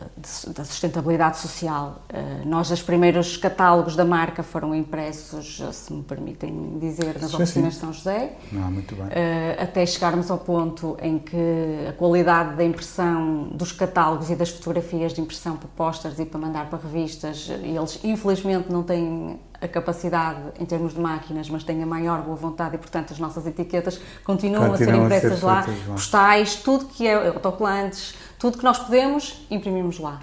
da 0.55 0.65
sustentabilidade 0.65 1.39
social. 1.39 2.03
Uh, 2.13 2.49
nós, 2.49 2.71
os 2.71 2.83
primeiros 2.83 3.37
catálogos 3.37 3.97
da 3.97 4.05
marca 4.05 4.43
foram 4.43 4.75
impressos, 4.75 5.63
se 5.73 5.93
me 5.93 6.03
permitem 6.03 6.79
dizer, 6.79 7.21
nas 7.21 7.31
sim, 7.31 7.37
oficinas 7.37 7.75
sim. 7.75 7.81
de 7.81 7.85
São 7.85 7.93
José. 7.93 8.33
Não, 8.51 8.71
muito 8.71 8.95
bem. 8.95 9.07
Uh, 9.07 9.63
até 9.63 9.85
chegarmos 9.85 10.31
ao 10.31 10.39
ponto 10.39 10.97
em 11.03 11.19
que 11.19 11.87
a 11.89 11.93
qualidade 11.93 12.57
da 12.57 12.65
impressão 12.65 13.49
dos 13.53 13.73
catálogos 13.73 14.31
e 14.31 14.37
das 14.37 14.51
fotografias 14.51 15.13
de 15.13 15.21
impressão 15.21 15.57
para 15.57 15.69
posters 15.77 16.19
e 16.19 16.25
para 16.25 16.41
mandar 16.41 16.71
para 16.71 16.79
revistas, 16.79 17.49
eles 17.63 18.01
infelizmente 18.05 18.71
não 18.71 18.83
têm 18.83 19.39
a 19.63 19.69
capacidade 19.69 20.41
em 20.59 20.67
termos 20.67 20.93
de 20.93 21.01
máquinas, 21.01 21.49
mas 21.49 21.63
têm 21.63 21.81
a 21.83 21.87
maior 21.87 22.21
boa 22.23 22.37
vontade 22.37 22.75
e, 22.75 22.79
portanto, 22.79 23.13
as 23.13 23.19
nossas 23.21 23.47
etiquetas 23.47 24.01
continuam, 24.25 24.71
continuam 24.71 24.75
a 24.75 24.77
ser 24.77 25.05
impressas 25.05 25.33
a 25.33 25.37
ser 25.37 25.47
lá, 25.47 25.67
postais, 25.93 26.57
tudo 26.57 26.87
que 26.87 27.07
é 27.07 27.29
autocolantes, 27.29 28.15
tudo 28.43 28.59
que 28.59 28.65
nós 28.65 28.77
podemos, 28.77 29.47
imprimimos 29.49 30.01
lá. 30.01 30.19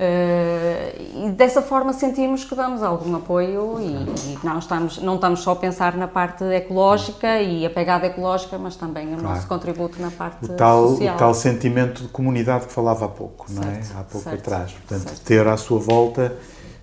Uh, 0.00 1.26
e 1.26 1.30
dessa 1.32 1.60
forma 1.60 1.92
sentimos 1.92 2.44
que 2.44 2.54
damos 2.54 2.82
algum 2.82 3.14
apoio 3.16 3.78
e, 3.80 4.32
e, 4.32 4.38
não, 4.42 4.58
estamos, 4.58 4.98
não 4.98 5.16
estamos 5.16 5.40
só 5.40 5.50
a 5.50 5.56
pensar 5.56 5.94
na 5.96 6.08
parte 6.08 6.44
ecológica 6.44 7.42
e 7.42 7.66
a 7.66 7.70
pegada 7.70 8.06
ecológica, 8.06 8.56
mas 8.56 8.74
também 8.74 9.12
o 9.12 9.18
claro. 9.18 9.34
nosso 9.34 9.46
contributo 9.46 10.00
na 10.00 10.10
parte 10.10 10.46
o 10.46 10.48
tal, 10.54 10.90
social. 10.90 11.14
O 11.14 11.18
tal 11.18 11.34
sentimento 11.34 12.02
de 12.04 12.08
comunidade 12.08 12.68
que 12.68 12.72
falava 12.72 13.04
há 13.04 13.08
pouco, 13.08 13.50
certo, 13.50 13.66
não 13.66 13.70
é? 13.70 13.80
Há 14.00 14.04
pouco 14.04 14.30
certo, 14.30 14.40
atrás. 14.40 14.72
Portanto, 14.72 15.08
certo. 15.08 15.24
ter 15.24 15.46
à 15.46 15.56
sua 15.58 15.78
volta 15.78 16.36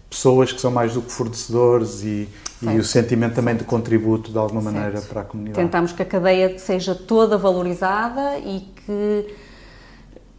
pessoas 0.08 0.52
que 0.52 0.62
são 0.62 0.70
mais 0.70 0.94
do 0.94 1.02
que 1.02 1.12
fornecedores 1.12 2.04
e, 2.04 2.30
e 2.62 2.78
o 2.78 2.84
sentimento 2.84 3.34
também 3.34 3.56
de 3.56 3.64
contributo 3.64 4.32
de 4.32 4.38
alguma 4.38 4.62
maneira 4.62 5.02
para 5.02 5.22
a 5.22 5.24
comunidade. 5.24 5.66
Tentamos 5.66 5.94
que 5.94 6.04
a 6.04 6.06
cadeia 6.06 6.60
seja 6.60 6.94
toda 6.94 7.40
valorizada 7.40 8.38
e 8.38 8.60
que 8.86 9.36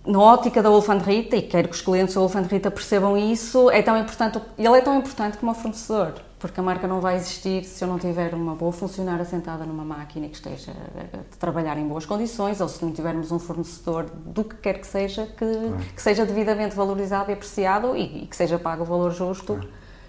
na 0.06 0.20
ótica 0.20 0.62
da 0.62 0.70
Wolf 0.70 0.88
Rita, 1.04 1.36
e 1.36 1.42
quero 1.42 1.68
que 1.68 1.74
os 1.74 1.80
clientes 1.80 2.14
da 2.14 2.20
Wolf 2.20 2.34
Rita 2.50 2.70
percebam 2.70 3.16
isso, 3.16 3.70
é 3.70 3.82
tão 3.82 3.96
importante, 3.98 4.40
ele 4.56 4.76
é 4.76 4.80
tão 4.80 4.96
importante 4.96 5.36
como 5.36 5.52
o 5.52 5.54
fornecedor, 5.54 6.14
porque 6.38 6.60
a 6.60 6.62
marca 6.62 6.86
não 6.86 7.00
vai 7.00 7.16
existir 7.16 7.64
se 7.64 7.82
eu 7.82 7.88
não 7.88 7.98
tiver 7.98 8.32
uma 8.34 8.54
boa 8.54 8.72
funcionária 8.72 9.24
sentada 9.24 9.64
numa 9.64 9.84
máquina 9.84 10.28
que 10.28 10.36
esteja 10.36 10.72
a 11.12 11.36
trabalhar 11.38 11.76
em 11.76 11.86
boas 11.86 12.06
condições, 12.06 12.60
ou 12.60 12.68
se 12.68 12.84
não 12.84 12.92
tivermos 12.92 13.32
um 13.32 13.38
fornecedor 13.38 14.06
do 14.24 14.44
que 14.44 14.54
quer 14.56 14.78
que 14.78 14.86
seja, 14.86 15.26
que, 15.26 15.94
que 15.94 16.02
seja 16.02 16.24
devidamente 16.24 16.76
valorizado 16.76 17.30
e 17.30 17.34
apreciado 17.34 17.96
e, 17.96 18.24
e, 18.24 18.26
que 18.26 18.36
seja 18.36 18.58
pago 18.58 18.82
o 18.82 18.86
valor 18.86 19.12
justo. 19.12 19.58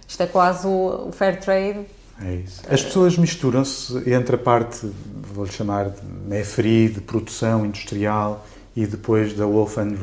Isto 0.06 0.22
é 0.22 0.26
quase 0.26 0.66
o, 0.66 1.08
o 1.08 1.12
fair 1.12 1.40
trade 1.40 1.86
é 2.20 2.34
isso. 2.34 2.62
As 2.68 2.82
pessoas 2.82 3.16
misturam-se 3.16 4.10
entre 4.10 4.34
a 4.34 4.38
parte, 4.38 4.90
vou-lhe 5.32 5.52
chamar 5.52 5.90
de 5.90 6.04
MEFRI, 6.04 6.88
de 6.88 7.00
produção 7.00 7.64
industrial, 7.64 8.44
e 8.78 8.86
depois 8.86 9.34
da 9.34 9.44
Wolf 9.44 9.76
and, 9.76 9.96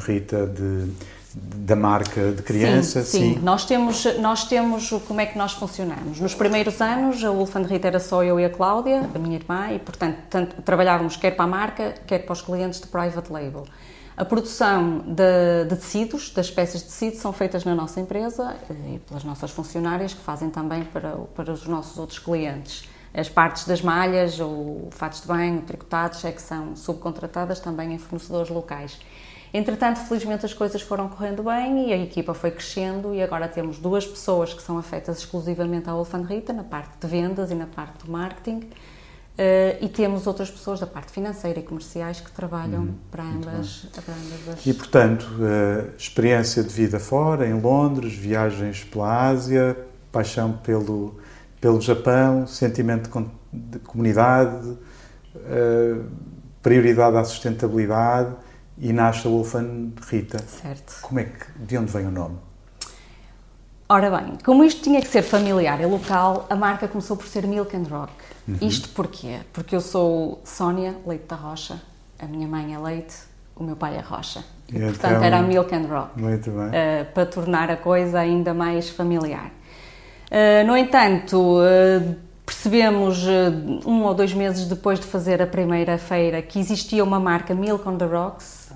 Rita 0.00 0.46
de, 0.46 0.90
da 1.34 1.76
marca 1.76 2.32
de 2.32 2.42
criança? 2.42 3.02
Sim, 3.02 3.18
sim, 3.18 3.34
sim. 3.34 3.40
Nós, 3.42 3.66
temos, 3.66 4.06
nós 4.20 4.44
temos 4.44 4.88
como 5.06 5.20
é 5.20 5.26
que 5.26 5.36
nós 5.36 5.52
funcionamos. 5.52 6.18
Nos 6.18 6.34
primeiros 6.34 6.80
anos, 6.80 7.22
a 7.22 7.30
Wolf 7.30 7.54
and 7.56 7.66
Rita 7.66 7.88
era 7.88 8.00
só 8.00 8.24
eu 8.24 8.40
e 8.40 8.46
a 8.46 8.48
Cláudia, 8.48 9.06
a 9.14 9.18
minha 9.18 9.36
irmã, 9.36 9.70
e 9.70 9.78
portanto 9.78 10.16
tanto, 10.30 10.62
trabalhávamos 10.62 11.14
quer 11.14 11.32
para 11.32 11.44
a 11.44 11.46
marca, 11.46 11.94
quer 12.06 12.20
para 12.20 12.32
os 12.32 12.40
clientes 12.40 12.80
de 12.80 12.86
private 12.86 13.30
label. 13.30 13.66
A 14.16 14.24
produção 14.24 15.00
de, 15.00 15.68
de, 15.68 15.76
tecidos, 15.76 16.30
das 16.30 16.50
peças 16.50 16.80
de 16.80 16.86
tecido, 16.86 17.16
são 17.16 17.34
feitas 17.34 17.66
na 17.66 17.74
nossa 17.74 18.00
empresa 18.00 18.56
e 18.70 18.98
pelas 19.00 19.24
nossas 19.24 19.50
funcionárias, 19.50 20.14
que 20.14 20.22
fazem 20.22 20.48
também 20.48 20.84
para, 20.84 21.16
para 21.34 21.52
os 21.52 21.66
nossos 21.66 21.98
outros 21.98 22.18
clientes. 22.18 22.88
As 23.14 23.28
partes 23.28 23.66
das 23.66 23.82
malhas, 23.82 24.40
ou 24.40 24.88
fatos 24.90 25.20
de 25.20 25.26
banho, 25.26 25.62
tricotados, 25.62 26.24
é 26.24 26.32
que 26.32 26.40
são 26.40 26.74
subcontratadas 26.74 27.60
também 27.60 27.92
em 27.92 27.98
fornecedores 27.98 28.50
locais. 28.50 28.98
Entretanto, 29.54 30.00
felizmente 30.00 30.46
as 30.46 30.54
coisas 30.54 30.80
foram 30.80 31.08
correndo 31.08 31.42
bem 31.42 31.90
e 31.90 31.92
a 31.92 31.96
equipa 31.98 32.32
foi 32.32 32.50
crescendo 32.50 33.14
e 33.14 33.22
agora 33.22 33.46
temos 33.46 33.78
duas 33.78 34.06
pessoas 34.06 34.54
que 34.54 34.62
são 34.62 34.78
afetas 34.78 35.18
exclusivamente 35.18 35.90
à 35.90 35.92
Wolfan 35.92 36.22
Rita, 36.22 36.54
na 36.54 36.64
parte 36.64 36.98
de 36.98 37.06
vendas 37.06 37.50
e 37.50 37.54
na 37.54 37.66
parte 37.66 38.06
do 38.06 38.10
marketing, 38.10 38.70
Uh, 39.32 39.80
e 39.80 39.88
temos 39.88 40.26
outras 40.26 40.50
pessoas 40.50 40.78
da 40.78 40.86
parte 40.86 41.10
financeira 41.10 41.58
e 41.58 41.62
comerciais 41.62 42.20
que 42.20 42.30
trabalham 42.30 42.82
hum, 42.82 42.94
para, 43.10 43.22
ambas, 43.22 43.86
para 43.94 44.12
ambas 44.12 44.58
as... 44.58 44.66
E, 44.66 44.74
portanto, 44.74 45.22
uh, 45.22 45.90
experiência 45.96 46.62
de 46.62 46.68
vida 46.68 47.00
fora, 47.00 47.48
em 47.48 47.58
Londres, 47.58 48.12
viagens 48.12 48.84
pela 48.84 49.28
Ásia, 49.28 49.74
paixão 50.12 50.52
pelo, 50.52 51.18
pelo 51.62 51.80
Japão, 51.80 52.44
sentimento 52.44 53.08
de 53.52 53.78
comunidade, 53.78 54.76
uh, 55.36 56.04
prioridade 56.60 57.16
à 57.16 57.24
sustentabilidade 57.24 58.34
e 58.76 58.92
nasce 58.92 59.28
a 59.28 59.30
Wolfan 59.30 59.92
Rita. 60.10 60.38
Certo. 60.42 61.00
Como 61.02 61.20
é 61.20 61.24
que, 61.24 61.46
de 61.64 61.78
onde 61.78 61.92
vem 61.92 62.04
o 62.08 62.10
nome? 62.10 62.36
Ora 63.88 64.10
bem, 64.10 64.38
como 64.44 64.64
isto 64.64 64.82
tinha 64.82 65.00
que 65.00 65.06
ser 65.06 65.22
familiar 65.22 65.80
e 65.80 65.86
local, 65.86 66.46
a 66.50 66.56
marca 66.56 66.88
começou 66.88 67.16
por 67.16 67.28
ser 67.28 67.46
Milk 67.46 67.76
and 67.76 67.84
Rock. 67.88 68.12
Uhum. 68.48 68.56
Isto 68.60 68.88
porquê? 68.88 69.38
Porque 69.52 69.76
eu 69.76 69.80
sou 69.80 70.40
Sónia 70.44 70.96
Leite 71.06 71.26
da 71.28 71.36
Rocha, 71.36 71.80
a 72.18 72.26
minha 72.26 72.48
mãe 72.48 72.74
é 72.74 72.78
Leite, 72.78 73.14
o 73.54 73.62
meu 73.62 73.76
pai 73.76 73.96
é 73.96 74.00
Rocha. 74.00 74.42
E, 74.68 74.76
Então- 74.76 74.88
portanto, 74.88 75.22
era 75.22 75.38
a 75.38 75.42
Milk 75.42 75.72
and 75.72 75.86
Rock. 75.86 76.20
Muito 76.20 76.50
bem. 76.50 76.66
Uh, 76.68 77.12
para 77.14 77.26
tornar 77.26 77.70
a 77.70 77.76
coisa 77.76 78.18
ainda 78.18 78.52
mais 78.52 78.88
familiar. 78.90 79.52
Uh, 80.32 80.66
no 80.66 80.74
entanto, 80.76 81.36
uh, 81.58 82.14
percebemos 82.46 83.22
uh, 83.24 83.86
um 83.86 84.02
ou 84.04 84.14
dois 84.14 84.32
meses 84.32 84.66
depois 84.66 84.98
de 84.98 85.04
fazer 85.06 85.42
a 85.42 85.46
primeira 85.46 85.98
feira 85.98 86.40
que 86.40 86.58
existia 86.58 87.04
uma 87.04 87.20
marca 87.20 87.54
Milk 87.54 87.86
on 87.86 87.98
the 87.98 88.06
Rocks 88.06 88.72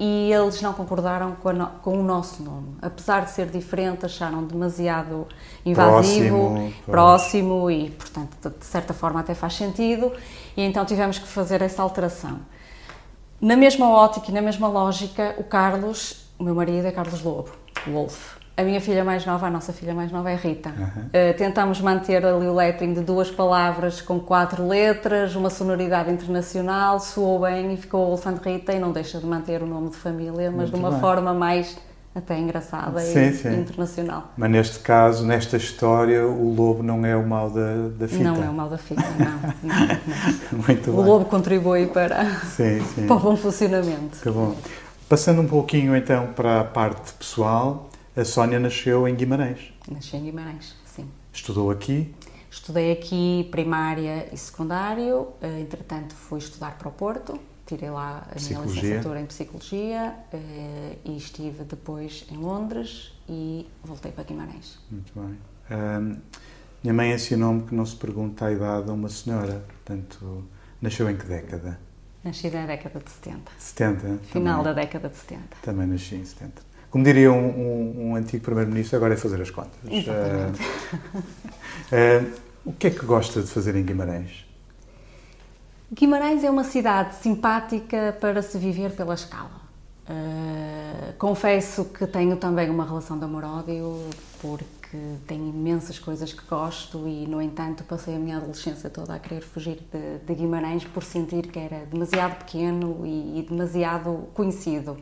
e 0.00 0.30
eles 0.32 0.60
não 0.60 0.72
concordaram 0.74 1.36
com, 1.36 1.52
no- 1.52 1.68
com 1.80 1.98
o 1.98 2.02
nosso 2.02 2.42
nome. 2.42 2.76
Apesar 2.82 3.24
de 3.24 3.30
ser 3.30 3.46
diferente, 3.46 4.04
acharam 4.04 4.42
demasiado 4.44 5.26
invasivo, 5.64 6.36
Próximo, 6.50 6.72
próximo 6.86 7.70
e, 7.70 7.90
portanto, 7.90 8.36
de- 8.42 8.58
de 8.58 8.66
certa 8.66 8.92
forma 8.92 9.20
até 9.20 9.32
faz 9.32 9.54
sentido 9.54 10.12
e 10.56 10.62
então 10.62 10.84
tivemos 10.84 11.18
que 11.20 11.28
fazer 11.28 11.62
essa 11.62 11.82
alteração. 11.82 12.40
Na 13.40 13.54
mesma 13.56 13.88
ótica 13.88 14.30
e 14.30 14.34
na 14.34 14.42
mesma 14.42 14.66
lógica, 14.66 15.34
o 15.38 15.44
Carlos, 15.44 16.28
o 16.38 16.42
meu 16.42 16.54
marido 16.54 16.84
é 16.86 16.90
Carlos 16.90 17.22
Lobo, 17.22 17.50
Wolf. 17.86 18.35
A 18.58 18.62
minha 18.62 18.80
filha 18.80 19.04
mais 19.04 19.26
nova, 19.26 19.48
a 19.48 19.50
nossa 19.50 19.70
filha 19.70 19.94
mais 19.94 20.10
nova 20.10 20.30
é 20.30 20.34
Rita. 20.34 20.70
Uh, 20.70 21.36
tentamos 21.36 21.78
manter 21.82 22.24
ali 22.24 22.46
o 22.46 22.54
lettering 22.54 22.94
de 22.94 23.02
duas 23.02 23.30
palavras 23.30 24.00
com 24.00 24.18
quatro 24.18 24.66
letras, 24.66 25.34
uma 25.36 25.50
sonoridade 25.50 26.10
internacional, 26.10 26.98
soou 26.98 27.40
bem 27.40 27.74
e 27.74 27.76
ficou 27.76 28.06
Wolf 28.06 28.26
and 28.26 28.40
Rita 28.42 28.72
e 28.72 28.78
não 28.78 28.92
deixa 28.92 29.18
de 29.18 29.26
manter 29.26 29.62
o 29.62 29.66
nome 29.66 29.90
de 29.90 29.96
família, 29.96 30.50
mas 30.50 30.70
Muito 30.70 30.72
de 30.72 30.78
uma 30.80 30.90
bem. 30.92 31.00
forma 31.00 31.34
mais 31.34 31.76
até 32.14 32.38
engraçada 32.38 32.98
Sim, 33.00 33.26
e 33.28 33.32
sim. 33.34 33.60
internacional. 33.60 34.32
Mas 34.38 34.50
neste 34.50 34.78
caso, 34.78 35.26
nesta 35.26 35.58
história, 35.58 36.26
o 36.26 36.54
lobo 36.54 36.82
não 36.82 37.04
é 37.04 37.14
o 37.14 37.26
mal 37.26 37.50
da, 37.50 37.88
da 37.90 38.08
fita. 38.08 38.24
Não 38.24 38.42
é 38.42 38.48
o 38.48 38.54
mal 38.54 38.70
da 38.70 38.78
fita, 38.78 39.02
não. 39.18 39.68
não, 39.68 39.86
não. 39.86 40.64
Muito 40.66 40.90
O 40.92 40.96
bem. 40.96 41.04
lobo 41.04 41.26
contribui 41.26 41.88
para, 41.88 42.24
Sim, 42.56 42.80
para 43.06 43.16
o 43.16 43.20
bom 43.20 43.36
funcionamento. 43.36 44.16
Tá 44.24 44.30
bom. 44.30 44.56
Passando 45.10 45.42
um 45.42 45.46
pouquinho 45.46 45.94
então 45.94 46.28
para 46.34 46.60
a 46.62 46.64
parte 46.64 47.12
pessoal, 47.12 47.90
a 48.16 48.24
Sónia 48.24 48.58
nasceu 48.58 49.06
em 49.06 49.14
Guimarães. 49.14 49.72
Nasci 49.90 50.16
em 50.16 50.24
Guimarães, 50.24 50.74
sim. 50.84 51.08
Estudou 51.32 51.70
aqui, 51.70 52.14
Estudei 52.56 52.90
aqui 52.90 53.46
primária 53.50 54.28
e 54.32 54.36
secundário, 54.36 55.28
eh, 55.42 55.60
entretanto 55.60 56.14
fui 56.14 56.38
estudar 56.38 56.78
para 56.78 56.88
o 56.88 56.90
Porto, 56.92 57.38
tirei 57.66 57.90
lá 57.90 58.26
a 58.34 58.40
minha 58.40 58.60
licenciatura 58.60 59.20
em 59.20 59.26
Psicologia 59.26 60.14
eh, 60.32 60.96
e 61.04 61.16
estive 61.18 61.64
depois 61.64 62.24
em 62.30 62.38
Londres 62.38 63.12
e 63.28 63.68
voltei 63.84 64.10
para 64.10 64.24
Guimarães. 64.24 64.78
muito 64.90 65.12
bem. 65.14 65.38
Ahm, 65.70 66.16
minha 66.82 66.94
mãe 66.94 67.12
ensinou-me 67.12 67.62
que 67.62 67.74
não 67.74 67.84
se 67.84 67.96
pergunta 67.96 68.46
a 68.46 68.52
idade 68.52 68.88
a 68.88 68.92
uma 68.94 69.10
senhora, 69.10 69.62
portanto, 69.68 70.44
nasceu 70.80 71.10
em 71.10 71.16
que 71.16 71.26
década? 71.26 71.78
Nasci 72.24 72.48
na 72.50 72.66
década 72.66 73.00
de 73.00 73.10
70, 73.10 73.52
70? 73.58 74.18
final 74.32 74.62
da 74.62 74.70
também, 74.70 74.84
década 74.84 75.08
de 75.10 75.16
70. 75.16 75.42
Também 75.62 75.86
nasci 75.86 76.14
em 76.14 76.24
70. 76.24 76.65
Como 76.96 77.04
diria 77.04 77.30
um, 77.30 77.36
um- 77.36 78.08
um 78.12 78.16
antigo 78.16 78.42
primeiro-ministro, 78.42 78.96
agora 78.96 79.12
é 79.12 79.18
fazer 79.18 79.38
as 79.42 79.50
contas. 79.50 79.78
Exatamente. 79.86 80.62
Ah, 81.92 82.24
ah, 82.24 82.24
o 82.64 82.72
que 82.72 82.86
é 82.86 82.90
que 82.90 83.04
gosta 83.04 83.42
de 83.42 83.48
fazer 83.48 83.76
em 83.76 83.82
Guimarães? 83.82 84.46
Guimarães 85.92 86.42
é 86.42 86.50
uma 86.50 86.64
cidade 86.64 87.16
simpática 87.16 88.16
para 88.18 88.40
se 88.40 88.56
viver 88.56 88.92
pela 88.92 89.12
escala. 89.12 89.60
Uh, 90.08 91.12
confesso 91.18 91.84
que 91.84 92.06
tenho 92.06 92.34
também 92.38 92.70
uma 92.70 92.86
relação 92.86 93.18
de 93.18 93.24
amor-ódio, 93.26 94.00
porque 94.40 94.96
tenho 95.26 95.50
imensas 95.50 95.98
coisas 95.98 96.32
que 96.32 96.46
gosto 96.48 97.06
e, 97.06 97.26
no 97.26 97.42
entanto, 97.42 97.84
passei 97.84 98.16
a 98.16 98.18
minha 98.18 98.38
adolescência 98.38 98.88
toda 98.88 99.14
a 99.14 99.18
querer 99.18 99.42
fugir 99.42 99.80
de, 99.92 100.24
de 100.26 100.34
Guimarães 100.34 100.84
por 100.86 101.04
sentir 101.04 101.48
que 101.48 101.58
era 101.58 101.84
demasiado 101.84 102.38
pequeno 102.38 103.02
e, 103.04 103.40
e 103.40 103.46
demasiado 103.46 104.28
conhecido. 104.32 104.96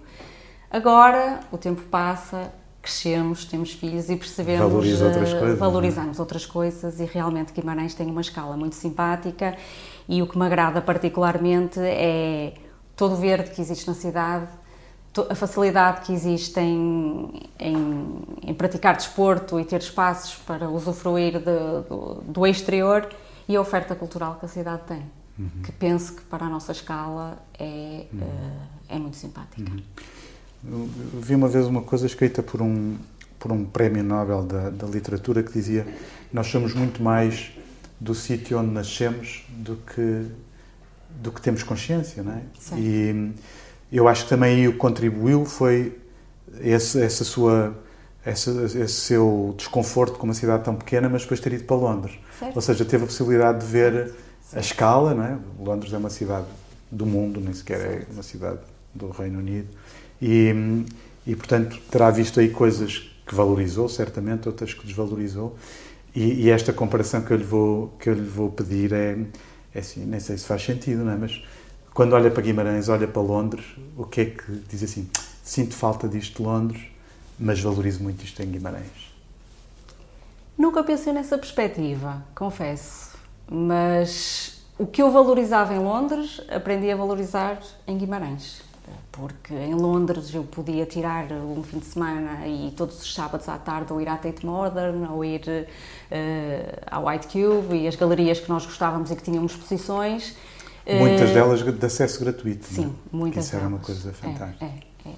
Agora, 0.75 1.39
o 1.53 1.57
tempo 1.57 1.83
passa, 1.83 2.53
crescemos, 2.83 3.45
temos 3.45 3.73
filhos 3.73 4.11
e 4.11 4.17
percebemos. 4.17 4.69
Valoriza 4.73 5.05
outras 5.07 5.33
uh, 5.33 5.39
coisas, 5.39 5.57
é? 5.57 5.61
Valorizamos 5.61 6.19
outras 6.19 6.45
coisas 6.45 6.99
e 6.99 7.05
realmente 7.05 7.53
Guimarães 7.53 7.95
tem 7.95 8.09
uma 8.11 8.21
escala 8.21 8.57
muito 8.57 8.75
simpática 8.75 9.57
e 10.09 10.21
o 10.21 10.27
que 10.27 10.37
me 10.37 10.45
agrada 10.45 10.83
particularmente 10.83 11.79
é 11.79 12.55
todo 12.97 13.13
o 13.15 13.17
verde 13.17 13.53
que 13.53 13.61
existe 13.63 13.87
na 13.87 13.95
cidade, 13.95 14.49
a 15.31 15.35
facilidade 15.37 16.01
que 16.01 16.13
existe 16.13 16.59
em, 16.59 17.41
em, 17.57 18.19
em 18.43 18.53
praticar 18.55 18.97
desporto 18.97 19.61
e 19.61 19.65
ter 19.65 19.81
espaços 19.81 20.35
para 20.45 20.69
usufruir 20.69 21.39
de- 21.39 21.89
do, 21.89 22.21
do 22.27 22.45
exterior 22.45 23.09
e 23.49 23.55
a 23.55 23.61
oferta 23.61 23.95
cultural 23.95 24.39
que 24.41 24.47
a 24.47 24.49
cidade 24.49 24.83
tem, 24.89 25.03
que 25.63 25.71
penso 25.71 26.17
que 26.17 26.23
para 26.23 26.47
a 26.47 26.49
nossa 26.49 26.73
escala 26.73 27.39
é, 27.59 28.07
eh, 28.13 28.97
é 28.97 28.99
muito 28.99 29.17
simpática. 29.17 29.71
Eu 30.71 30.89
eu 31.15 31.21
vi 31.21 31.35
uma 31.35 31.49
vez 31.49 31.67
uma 31.67 31.83
coisa 31.83 32.07
escrita 32.07 32.43
por 32.43 32.61
um, 32.61 32.97
por 33.39 33.53
um 33.53 33.65
prémio 33.65 34.03
Nobel 34.03 34.43
da, 34.43 34.71
da 34.71 34.87
literatura 34.87 35.43
que 35.43 35.53
dizia 35.53 35.87
nós 36.33 36.49
somos 36.49 36.75
muito 36.75 37.03
mais 37.03 37.53
do 38.01 38.15
sítio 38.15 38.59
onde 38.59 38.71
nascemos 38.71 39.45
do 39.49 39.77
que, 39.77 40.27
do 41.11 41.31
que 41.31 41.41
temos 41.41 41.63
consciência, 41.63 42.23
não 42.23 42.33
é? 42.33 42.43
Certo. 42.59 42.83
E 42.83 43.33
eu 43.93 44.09
acho 44.09 44.25
que 44.25 44.29
também 44.29 44.67
o 44.67 44.73
que 44.73 44.79
contribuiu 44.79 45.45
foi 45.45 45.97
esse, 46.61 47.01
essa 47.01 47.23
sua, 47.23 47.75
essa, 48.25 48.51
esse 48.65 48.89
seu 48.89 49.55
desconforto 49.57 50.19
com 50.19 50.25
uma 50.25 50.35
cidade 50.35 50.65
tão 50.65 50.75
pequena, 50.75 51.09
mas 51.09 51.23
depois 51.23 51.39
ter 51.41 51.53
ido 51.53 51.65
para 51.65 51.77
Londres. 51.77 52.19
Certo. 52.39 52.57
Ou 52.57 52.61
seja, 52.61 52.85
teve 52.85 53.05
a 53.05 53.07
possibilidade 53.07 53.61
de 53.61 53.67
ver 53.67 54.15
a 54.53 54.61
escala, 54.61 55.15
não 55.15 55.25
é? 55.25 55.39
Londres 55.59 55.93
é 55.93 55.97
uma 55.97 56.11
cidade 56.11 56.47
do 56.91 57.07
mundo, 57.07 57.41
nem 57.41 57.55
sequer 57.55 57.81
é 57.81 58.07
uma 58.13 58.23
cidade 58.23 58.59
do 58.93 59.11
Reino 59.11 59.39
Unido. 59.39 59.69
E, 60.27 60.87
e, 61.27 61.37
portanto, 61.37 61.79
terá 61.91 62.11
visto 62.11 62.41
aí 62.41 62.49
coisas 62.49 63.11
que 63.27 63.35
valorizou, 63.35 63.91
certamente, 63.91 64.49
outras 64.49 64.73
que 64.73 64.87
desvalorizou. 64.87 65.55
E, 66.17 66.45
e 66.45 66.51
esta 66.51 66.73
comparação 66.73 67.21
que 67.21 67.31
eu 67.31 67.37
lhe 67.37 67.45
vou, 67.45 67.89
que 67.99 68.09
eu 68.09 68.15
lhe 68.15 68.23
vou 68.23 68.51
pedir 68.51 68.91
é, 68.95 69.19
é 69.75 69.79
assim, 69.79 70.07
nem 70.07 70.19
sei 70.19 70.39
se 70.39 70.47
faz 70.47 70.65
sentido, 70.65 71.05
não 71.05 71.13
é? 71.13 71.17
Mas 71.17 71.45
quando 71.93 72.15
olha 72.15 72.31
para 72.31 72.43
Guimarães, 72.43 72.89
olha 72.89 73.07
para 73.07 73.21
Londres, 73.21 73.67
o 73.99 74.05
que 74.05 74.21
é 74.23 74.25
que 74.25 74.51
diz 74.67 74.83
assim? 74.83 75.11
Sinto 75.43 75.75
falta 75.75 76.09
disto 76.09 76.39
de 76.39 76.43
Londres, 76.43 76.83
mas 77.39 77.61
valorizo 77.61 78.03
muito 78.03 78.25
isto 78.25 78.43
em 78.43 78.51
Guimarães. 78.51 79.13
Nunca 80.57 80.83
pensei 80.83 81.13
nessa 81.13 81.37
perspectiva, 81.37 82.25
confesso. 82.35 83.11
Mas 83.51 84.65
o 84.79 84.87
que 84.87 85.03
eu 85.03 85.11
valorizava 85.11 85.75
em 85.75 85.81
Londres, 85.81 86.41
aprendi 86.49 86.91
a 86.91 86.97
valorizar 86.97 87.61
em 87.87 87.99
Guimarães. 87.99 88.63
Porque 89.13 89.55
em 89.55 89.75
Londres 89.75 90.35
eu 90.35 90.43
podia 90.45 90.85
tirar 90.87 91.31
um 91.33 91.63
fim 91.63 91.79
de 91.79 91.87
semana 91.87 92.47
e 92.47 92.73
todos 92.77 93.01
os 93.01 93.15
sábados 93.15 93.49
à 93.49 93.57
tarde 93.59 93.93
ou 93.93 94.01
ir 94.01 94.09
à 94.09 94.17
Tate 94.17 94.45
Modern 94.45 95.07
ou 95.11 95.25
ir 95.25 95.67
eh, 96.11 96.79
à 96.91 96.99
White 97.01 97.29
Cube 97.29 97.77
e 97.77 97.87
as 97.89 97.95
galerias 97.97 98.41
que 98.41 98.49
nós 98.49 98.67
gostávamos 98.67 99.11
e 99.11 99.17
que 99.17 99.23
tinham 99.23 99.45
exposições. 99.47 100.37
Muitas 100.87 101.31
Eh, 101.31 101.35
delas 101.35 101.63
de 101.63 101.87
acesso 101.87 102.21
gratuito. 102.21 102.67
não 102.73 102.83
é? 102.85 102.87
Sim, 102.87 102.95
muitas 103.13 103.47
Isso 103.47 103.57
era 103.57 103.69
uma 103.69 103.79
coisa 103.79 104.11
É, 104.11 104.13
fantástica. 104.13 104.65
é, 104.65 104.69
é. 105.09 105.13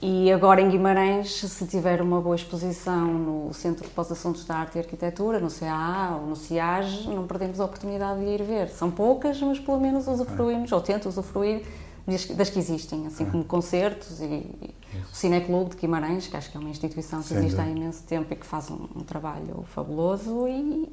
E 0.00 0.30
agora 0.30 0.60
em 0.60 0.68
Guimarães, 0.68 1.40
se 1.40 1.66
tiver 1.66 2.00
uma 2.00 2.20
boa 2.20 2.36
exposição 2.36 3.04
no 3.06 3.52
Centro 3.52 3.82
de 3.84 3.90
Pós-Assuntos 3.90 4.44
da 4.44 4.54
Arte 4.56 4.76
e 4.76 4.78
Arquitetura, 4.78 5.40
no 5.40 5.50
CAA 5.50 6.18
ou 6.20 6.26
no 6.28 6.36
CIAG, 6.36 7.08
não 7.08 7.26
perdemos 7.26 7.58
a 7.58 7.64
oportunidade 7.64 8.20
de 8.20 8.26
ir 8.26 8.42
ver. 8.44 8.68
São 8.68 8.92
poucas, 8.92 9.40
mas 9.40 9.58
pelo 9.58 9.80
menos 9.80 10.06
usufruímos, 10.06 10.70
ou 10.70 10.80
tento 10.80 11.08
usufruir 11.08 11.62
das, 12.34 12.50
que 12.50 12.58
existem, 12.58 13.06
assim 13.06 13.26
como 13.26 13.44
concertos 13.44 14.20
e, 14.20 14.24
e 14.24 14.74
o 15.12 15.14
Cineclube 15.14 15.70
de 15.70 15.76
Guimarães, 15.76 16.26
que 16.26 16.36
acho 16.36 16.50
que 16.50 16.56
é 16.56 16.60
uma 16.60 16.70
instituição 16.70 17.20
que 17.20 17.28
Sem 17.28 17.38
existe 17.38 17.60
há 17.60 17.64
dúvida. 17.64 17.80
imenso 17.80 18.02
tempo 18.04 18.32
e 18.32 18.36
que 18.36 18.46
faz 18.46 18.70
um, 18.70 18.88
um 18.96 19.00
trabalho 19.00 19.64
fabuloso 19.74 20.48
e, 20.48 20.88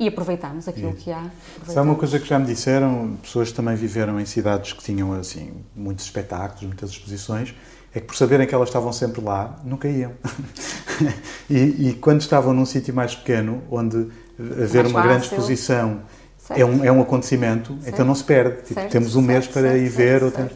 e 0.00 0.08
aproveitamos 0.08 0.66
aquilo 0.66 0.90
Isso. 0.90 1.04
que 1.04 1.12
há. 1.12 1.30
Sabe 1.64 1.88
uma 1.88 1.94
coisa 1.94 2.18
que 2.18 2.26
já 2.26 2.38
me 2.38 2.46
disseram, 2.46 3.16
pessoas 3.22 3.50
que 3.50 3.54
também 3.54 3.76
viveram 3.76 4.18
em 4.18 4.26
cidades 4.26 4.72
que 4.72 4.82
tinham 4.82 5.12
assim 5.12 5.52
muitos 5.76 6.04
espetáculos, 6.04 6.64
muitas 6.64 6.90
exposições, 6.90 7.54
é 7.94 8.00
que 8.00 8.06
por 8.06 8.16
saberem 8.16 8.46
que 8.46 8.54
elas 8.54 8.68
estavam 8.68 8.92
sempre 8.92 9.20
lá, 9.20 9.60
nunca 9.64 9.88
iam. 9.88 10.12
e, 11.48 11.88
e 11.88 11.94
quando 11.94 12.20
estavam 12.20 12.52
num 12.52 12.66
sítio 12.66 12.92
mais 12.92 13.14
pequeno, 13.14 13.62
onde 13.70 14.08
haver 14.38 14.82
Mais 14.82 14.90
uma 14.90 15.02
grande 15.02 15.28
fácil. 15.28 15.36
exposição 15.36 16.02
Certo. 16.48 16.60
é 16.60 16.64
um, 16.64 16.84
é 16.84 16.90
um 16.90 17.00
acontecimento, 17.02 17.74
Certo. 17.74 17.88
então 17.94 18.06
não 18.06 18.14
se 18.14 18.24
perde. 18.24 18.62
Tipo, 18.62 18.88
temos 18.88 19.14
um 19.14 19.22
mês 19.22 19.46
para 19.46 19.76
ir 19.76 19.88
ver, 19.88 20.22
ou, 20.24 20.30
temos- 20.30 20.52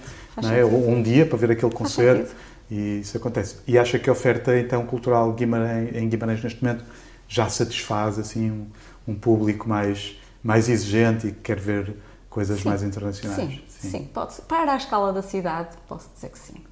é? 0.51 0.65
ou 0.65 0.89
um 0.89 1.03
dia 1.03 1.27
para 1.27 1.37
ver 1.37 1.51
aquele 1.51 1.73
concerto. 1.73 2.35
E 2.71 3.01
isso 3.01 3.17
acontece. 3.19 3.57
E 3.67 3.79
acha 3.79 3.99
que 3.99 4.09
a 4.09 4.13
oferta 4.13 4.59
então 4.59 4.87
cultural 4.87 5.31
Guimarães, 5.35 5.95
em 5.95 6.09
Guimarães 6.09 6.43
neste 6.43 6.65
momento 6.65 6.83
já 7.29 7.47
satisfaz 7.49 8.19
assim 8.19 8.51
um, 8.51 8.67
um 9.13 9.15
público 9.15 9.69
mais 9.69 10.19
mais 10.43 10.69
exigente 10.69 11.29
e 11.29 11.33
que 11.33 11.41
quer 11.41 11.61
ver 11.61 11.95
coisas 12.29 12.61
sim. 12.61 12.69
mais 12.69 12.83
internacionais. 12.83 13.39
Sim, 13.39 13.61
sim. 13.69 13.91
sim. 13.91 14.11
Pode 14.13 14.41
para 14.43 14.73
a 14.73 14.77
escala 14.77 15.13
da 15.13 15.23
cidade, 15.23 15.77
posso 15.87 16.09
dizer 16.15 16.31
que 16.31 16.39
sim. 16.39 16.65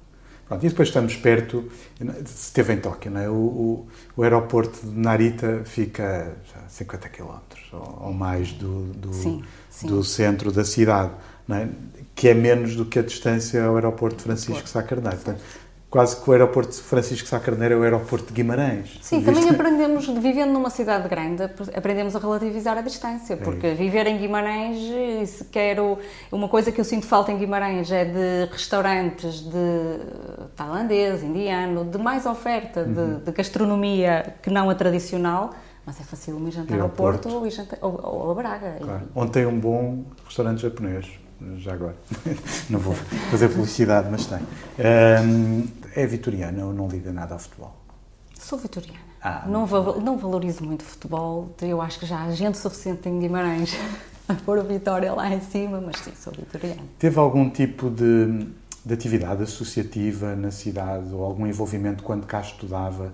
Pronto, 0.47 0.65
e 0.65 0.69
depois 0.69 0.89
estamos 0.89 1.15
perto, 1.15 1.71
se 2.25 2.47
esteve 2.47 2.73
em 2.73 2.77
Tóquio, 2.77 3.09
não 3.09 3.21
é? 3.21 3.29
o, 3.29 3.33
o, 3.33 3.87
o, 4.17 4.23
aeroporto 4.23 4.85
de 4.85 4.99
Narita 4.99 5.61
fica 5.63 6.35
a 6.65 6.67
50 6.67 7.07
km 7.07 7.37
ou, 7.73 8.07
ou 8.07 8.13
mais 8.13 8.51
do, 8.51 8.85
do, 8.93 9.13
sim, 9.13 9.43
sim. 9.69 9.87
do, 9.87 10.03
centro 10.03 10.51
da 10.51 10.63
cidade, 10.63 11.11
é? 11.49 11.67
que 12.15 12.29
é 12.29 12.33
menos 12.33 12.75
do 12.75 12.85
que 12.85 12.99
a 12.99 13.01
distância 13.01 13.63
ao 13.63 13.75
aeroporto 13.75 14.21
Francisco 14.23 14.67
Sá 14.67 14.83
Carneiro. 14.83 15.17
Portanto, 15.17 15.41
quase 15.91 16.15
que 16.15 16.29
o 16.29 16.31
aeroporto 16.31 16.73
Francisco 16.81 17.27
Sá 17.27 17.37
Carneiro 17.37 17.75
é 17.75 17.77
o 17.77 17.83
aeroporto 17.83 18.27
de 18.27 18.33
Guimarães. 18.33 18.97
Sim, 19.01 19.21
também 19.21 19.49
aprendemos, 19.49 20.07
vivendo 20.07 20.51
numa 20.53 20.69
cidade 20.69 21.07
grande, 21.09 21.43
aprendemos 21.43 22.15
a 22.15 22.19
relativizar 22.19 22.77
a 22.77 22.81
distância, 22.81 23.35
porque 23.35 23.67
é 23.67 23.73
viver 23.73 24.07
em 24.07 24.17
Guimarães, 24.17 25.29
se 25.29 25.43
quero, 25.45 25.99
uma 26.31 26.47
coisa 26.47 26.71
que 26.71 26.79
eu 26.79 26.85
sinto 26.85 27.05
falta 27.05 27.33
em 27.33 27.37
Guimarães 27.37 27.91
é 27.91 28.05
de 28.05 28.49
restaurantes 28.49 29.41
de 29.41 29.99
tailandês, 30.55 31.23
indiano, 31.23 31.83
de 31.83 31.97
mais 31.97 32.25
oferta 32.25 32.83
uhum. 32.83 33.17
de, 33.17 33.25
de, 33.25 33.31
gastronomia 33.33 34.35
que 34.41 34.49
não 34.49 34.69
a 34.69 34.75
tradicional, 34.75 35.53
mas 35.85 35.99
é 35.99 36.03
fácil 36.03 36.39
me 36.39 36.51
jantar 36.51 36.79
ao 36.79 36.89
Porto, 36.89 37.23
Porto 37.23 37.43
ou, 37.43 37.49
jantar, 37.49 37.79
ou, 37.81 37.99
ou, 38.03 38.31
a 38.31 38.35
Braga. 38.35 38.77
Claro. 38.79 39.07
Onde 39.15 39.31
tem 39.31 39.45
um 39.45 39.59
bom 39.59 40.03
restaurante 40.25 40.61
japonês 40.61 41.07
já 41.57 41.73
agora. 41.73 41.95
Não 42.69 42.79
vou 42.79 42.93
fazer 43.29 43.49
publicidade, 43.49 44.07
mas 44.09 44.25
tem. 44.25 44.39
é 44.77 46.05
vitoriana 46.05 46.65
ou 46.65 46.73
não 46.73 46.87
liga 46.87 47.11
nada 47.11 47.33
ao 47.33 47.39
futebol? 47.39 47.75
Sou 48.39 48.57
vitoriana. 48.57 48.99
Ah, 49.23 49.45
não, 49.47 49.67
val 49.67 50.01
não 50.01 50.17
valorizo 50.17 50.63
muito 50.63 50.83
futebol. 50.83 51.55
Eu 51.61 51.79
acho 51.81 51.99
que 51.99 52.05
já 52.07 52.23
há 52.23 52.31
gente 52.31 52.57
suficiente 52.57 53.07
em 53.07 53.19
Guimarães 53.19 53.75
a 54.27 54.33
pôr 54.33 54.57
a 54.57 54.63
Vitória 54.63 55.13
lá 55.13 55.29
em 55.29 55.41
cima, 55.41 55.79
mas 55.79 55.97
sim, 55.97 56.11
sou 56.15 56.33
vitoriana. 56.33 56.81
Teve 56.97 57.19
algum 57.19 57.49
tipo 57.49 57.89
de, 57.89 58.47
de 58.83 58.93
atividade 58.93 59.43
associativa 59.43 60.35
na 60.35 60.49
cidade 60.49 61.13
ou 61.13 61.23
algum 61.23 61.45
envolvimento 61.45 62.03
quando 62.03 62.25
cá 62.25 62.41
estudava? 62.41 63.13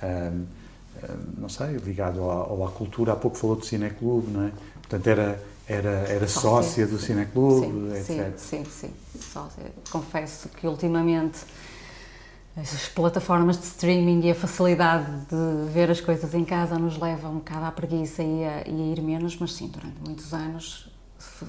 Um, 0.00 0.44
não 1.36 1.48
sei, 1.48 1.76
ligado 1.76 2.30
à, 2.30 2.66
à, 2.66 2.70
cultura. 2.70 3.12
Há 3.12 3.16
pouco 3.16 3.36
falou 3.36 3.56
do 3.56 3.64
cineclube, 3.64 4.30
não 4.30 4.44
é? 4.44 4.52
Portanto, 4.82 5.06
era 5.06 5.40
era, 5.68 5.90
era 6.08 6.26
sócia 6.26 6.86
sim, 6.86 6.92
do 6.92 6.98
Cineclube, 6.98 7.94
etc. 7.94 8.32
Sim, 8.38 8.64
sim, 8.64 8.64
sim. 8.64 9.20
Sócia. 9.20 9.64
Confesso 9.90 10.48
que 10.48 10.66
ultimamente 10.66 11.40
as 12.56 12.88
plataformas 12.88 13.58
de 13.58 13.64
streaming 13.64 14.26
e 14.26 14.30
a 14.30 14.34
facilidade 14.34 15.06
de 15.30 15.70
ver 15.70 15.90
as 15.90 16.00
coisas 16.00 16.34
em 16.34 16.44
casa 16.44 16.78
nos 16.78 16.98
leva 16.98 17.28
um 17.28 17.36
bocado 17.36 17.66
à 17.66 17.70
preguiça 17.70 18.22
e 18.22 18.44
a, 18.44 18.66
e 18.66 18.82
a 18.82 18.92
ir 18.92 19.02
menos, 19.02 19.36
mas 19.38 19.52
sim, 19.52 19.68
durante 19.68 19.96
muitos 20.00 20.32
anos, 20.32 20.90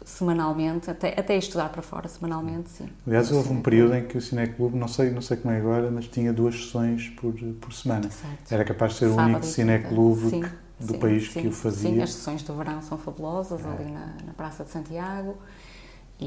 semanalmente, 0.04 0.90
até, 0.90 1.20
até 1.20 1.38
estudar 1.38 1.70
para 1.70 1.82
fora, 1.82 2.08
semanalmente, 2.08 2.70
sim. 2.70 2.90
Aliás, 3.06 3.32
houve 3.32 3.54
um 3.54 3.62
período 3.62 3.96
em 3.96 4.08
que 4.08 4.18
o 4.18 4.22
Cineclube, 4.22 4.76
não 4.76 4.88
sei, 4.88 5.12
não 5.12 5.22
sei 5.22 5.38
como 5.38 5.54
é 5.54 5.58
agora, 5.58 5.92
mas 5.92 6.08
tinha 6.08 6.34
duas 6.34 6.56
sessões 6.56 7.10
por, 7.10 7.34
por 7.34 7.74
semana. 7.74 8.10
Certo. 8.10 8.52
Era 8.52 8.66
capaz 8.66 8.94
de 8.94 9.00
ser 9.00 9.10
Sábado 9.10 9.22
o 9.22 9.30
único 9.30 9.46
Cineclube 9.46 10.52
do 10.80 10.94
sim, 10.94 11.00
país 11.00 11.32
sim, 11.32 11.42
que 11.42 11.48
o 11.48 11.52
fazia. 11.52 11.90
Sim, 11.92 12.02
as 12.02 12.14
sessões 12.14 12.44
do 12.44 12.54
verão 12.56 12.82
são 12.82 12.98
fabulosas, 12.98 13.64
é. 13.64 13.70
ali 13.70 13.92
na, 13.92 14.16
na, 14.26 14.34
Praça 14.34 14.64
de 14.64 14.72
Santiago. 14.72 15.38
E, 16.20 16.26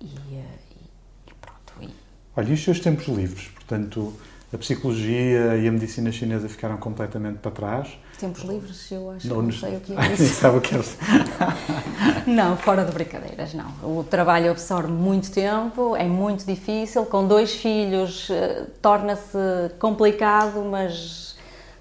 e, 0.00 0.06
e 0.06 1.34
pronto. 1.40 1.72
E... 1.80 1.94
Olha, 2.36 2.50
e 2.50 2.52
os 2.54 2.64
seus 2.64 2.80
tempos 2.80 3.06
livres? 3.06 3.48
Portanto, 3.48 4.12
a 4.52 4.58
psicologia 4.58 5.56
e 5.56 5.66
a 5.66 5.72
medicina 5.72 6.10
chinesa 6.12 6.48
ficaram 6.48 6.76
completamente 6.76 7.38
para 7.38 7.50
trás. 7.50 7.98
Tempos 8.18 8.42
livres, 8.42 8.90
eu 8.90 9.10
acho 9.10 9.28
não, 9.28 9.36
que 9.36 9.42
não 9.42 9.52
sei 9.52 9.76
o 9.76 9.80
que 9.80 9.92
é 9.92 10.12
isso. 10.14 10.34
sabe 10.34 10.58
o 10.58 10.60
que 10.60 10.74
é 10.74 10.80
Não, 12.26 12.56
fora 12.56 12.84
de 12.84 12.92
brincadeiras, 12.92 13.52
não. 13.52 13.68
O 13.82 14.04
trabalho 14.04 14.50
absorve 14.50 14.90
muito 14.90 15.30
tempo, 15.30 15.94
é 15.96 16.04
muito 16.04 16.46
difícil. 16.46 17.04
Com 17.06 17.26
dois 17.26 17.54
filhos, 17.54 18.28
eh, 18.30 18.66
torna-se 18.80 19.38
complicado, 19.78 20.64
mas 20.64 21.26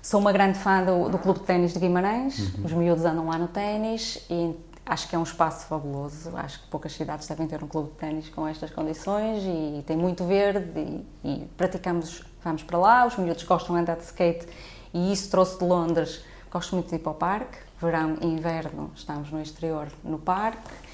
Sou 0.06 0.20
uma 0.20 0.32
grande 0.32 0.60
fã 0.60 0.84
do, 0.84 1.10
do 1.10 1.18
Clube 1.18 1.40
de 1.40 1.46
Ténis 1.48 1.74
de 1.74 1.80
Guimarães, 1.80 2.38
uhum. 2.38 2.66
os 2.66 2.72
miúdos 2.74 3.04
andam 3.06 3.26
lá 3.26 3.40
no 3.40 3.48
ténis 3.48 4.24
e 4.30 4.56
acho 4.86 5.10
que 5.10 5.16
é 5.16 5.18
um 5.20 5.24
espaço 5.24 5.66
fabuloso. 5.66 6.32
Acho 6.38 6.62
que 6.62 6.68
poucas 6.68 6.92
cidades 6.92 7.28
devem 7.28 7.48
ter 7.48 7.64
um 7.64 7.68
clube 7.68 7.90
de 7.90 7.96
ténis 7.96 8.30
com 8.30 8.48
estas 8.48 8.70
condições 8.70 9.42
e, 9.44 9.82
tem 9.82 9.98
muito 9.98 10.24
verde 10.24 10.80
e, 10.80 11.28
e, 11.28 11.48
praticamos, 11.58 12.24
vamos 12.46 12.64
para 12.64 12.78
lá, 12.78 13.06
os 13.06 13.18
miúdos 13.18 13.44
gostam 13.44 13.76
de 13.76 13.82
andar 13.82 13.98
de 13.98 14.04
skate 14.04 14.48
e 14.94 15.12
isso 15.12 15.30
trouxe 15.30 15.60
de 15.60 15.66
Londres. 15.66 16.24
Gosto 16.50 16.76
muito 16.76 16.88
de 16.88 16.96
ir 16.96 17.00
para 17.00 17.12
o 17.12 17.16
parque, 17.16 17.58
verão 17.82 18.18
e 18.22 18.28
inverno 18.28 18.92
estamos 18.96 19.30
no 19.32 19.42
exterior 19.42 19.88
no 20.04 20.18
parque 20.18 20.86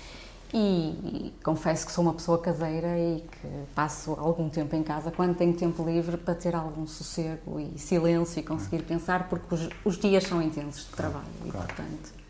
e, 0.54 1.34
confesso 1.44 1.86
que 1.86 1.92
sou 1.92 2.04
uma 2.04 2.14
pessoa 2.14 2.38
caseira 2.38 2.98
e 2.98 3.22
que 3.22 3.48
passo 3.74 4.12
algum 4.20 4.50
tempo 4.50 4.76
em 4.76 4.84
casa 4.84 5.12
quando 5.12 5.36
tenho 5.36 5.54
tempo 5.54 5.84
livre 5.84 6.18
para 6.18 6.36
ter 6.36 6.56
algum 6.56 6.86
sossego 6.86 7.60
e 7.60 7.80
silêncio 7.80 8.40
e 8.40 8.44
conseguir 8.44 8.84
pensar, 8.84 9.30
porque 9.30 9.54
os, 9.54 9.70
os 9.86 9.98
dias 9.98 10.24
são 10.24 10.42
intensos 10.42 10.86
de 10.86 10.92
trabalho 10.92 11.26
e, 11.46 11.52
portanto. 11.52 12.22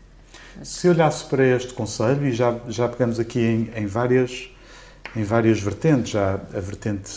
Se 0.62 0.88
olhasse 0.88 1.24
para 1.24 1.44
este 1.44 1.72
conselho, 1.72 2.26
e 2.26 2.32
já, 2.32 2.60
já 2.68 2.88
pegamos 2.88 3.18
aqui 3.18 3.40
em, 3.40 3.70
em, 3.74 3.86
várias, 3.86 4.50
em 5.16 5.24
várias 5.24 5.60
vertentes, 5.60 6.12
já 6.12 6.34
a 6.34 6.60
vertente 6.60 7.10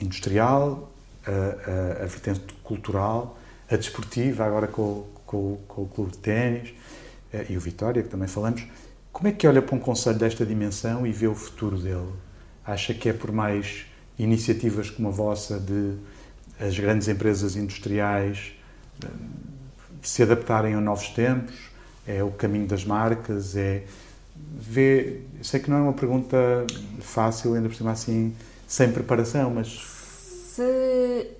industrial, 0.00 0.90
a, 1.26 2.00
a, 2.00 2.04
a 2.04 2.06
vertente 2.06 2.40
cultural, 2.62 3.38
a 3.70 3.76
desportiva, 3.76 4.44
agora 4.44 4.66
com, 4.66 5.06
com, 5.26 5.58
com 5.66 5.82
o 5.82 5.88
clube 5.88 6.12
de 6.12 6.18
ténis 6.18 6.74
eh, 7.32 7.46
e 7.50 7.56
o 7.56 7.60
Vitória, 7.60 8.02
que 8.02 8.08
também 8.08 8.28
falamos 8.28 8.64
como 9.14 9.28
é 9.28 9.32
que 9.32 9.46
olha 9.46 9.62
para 9.62 9.76
um 9.76 9.78
conselho 9.78 10.18
desta 10.18 10.44
dimensão 10.44 11.06
e 11.06 11.12
vê 11.12 11.28
o 11.28 11.36
futuro 11.36 11.78
dele? 11.78 12.12
Acha 12.66 12.92
que 12.92 13.08
é 13.08 13.12
por 13.12 13.30
mais 13.30 13.86
iniciativas 14.18 14.90
como 14.90 15.06
a 15.06 15.10
vossa 15.12 15.58
de 15.60 15.94
as 16.58 16.76
grandes 16.76 17.06
empresas 17.06 17.54
industriais 17.54 18.54
eh, 19.04 19.08
se 20.02 20.24
adaptarem 20.24 20.74
a 20.74 20.80
novos 20.80 21.10
tempos? 21.10 21.54
É 22.06 22.24
o 22.24 22.30
caminho 22.32 22.66
das 22.66 22.84
marcas? 22.84 23.56
É 23.56 23.84
vê, 24.36 25.20
sei 25.42 25.60
que 25.60 25.70
não 25.70 25.78
é 25.78 25.80
uma 25.82 25.92
pergunta 25.92 26.36
fácil, 27.00 27.54
ainda 27.54 27.68
por 27.68 27.76
cima 27.76 27.92
assim, 27.92 28.34
sem 28.66 28.90
preparação, 28.90 29.48
mas 29.48 29.68
se 30.54 31.36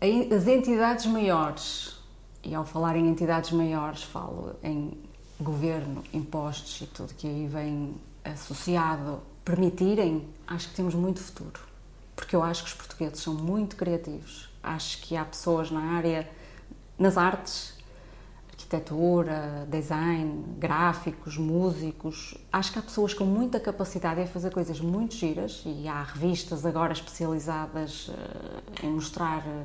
as 0.00 0.46
entidades 0.46 1.04
maiores, 1.04 1.94
e 2.42 2.54
ao 2.54 2.64
falar 2.64 2.96
em 2.96 3.06
entidades 3.06 3.50
maiores, 3.50 4.02
falo 4.02 4.56
em 4.62 4.96
governo, 5.38 6.02
impostos 6.12 6.80
e 6.80 6.86
tudo 6.86 7.12
que 7.12 7.26
aí 7.26 7.46
vem 7.46 7.96
associado 8.24 9.20
permitirem, 9.44 10.26
acho 10.46 10.70
que 10.70 10.74
temos 10.74 10.94
muito 10.94 11.20
futuro. 11.20 11.60
Porque 12.16 12.34
eu 12.34 12.42
acho 12.42 12.62
que 12.62 12.70
os 12.70 12.74
portugueses 12.74 13.20
são 13.20 13.34
muito 13.34 13.76
criativos. 13.76 14.48
Acho 14.62 15.02
que 15.02 15.14
há 15.14 15.24
pessoas 15.24 15.70
na 15.70 15.96
área, 15.96 16.26
nas 16.98 17.18
artes, 17.18 17.73
arquitetura, 18.74 19.66
design, 19.70 20.44
gráficos, 20.58 21.36
músicos. 21.36 22.34
Acho 22.52 22.72
que 22.72 22.78
há 22.78 22.82
pessoas 22.82 23.14
com 23.14 23.24
muita 23.24 23.60
capacidade 23.60 24.20
em 24.20 24.26
fazer 24.26 24.50
coisas 24.50 24.80
muito 24.80 25.14
giras 25.14 25.62
e 25.64 25.86
há 25.88 26.02
revistas 26.02 26.66
agora 26.66 26.92
especializadas 26.92 28.10
eh, 28.10 28.86
em 28.86 28.90
mostrar 28.90 29.38
eh, 29.46 29.64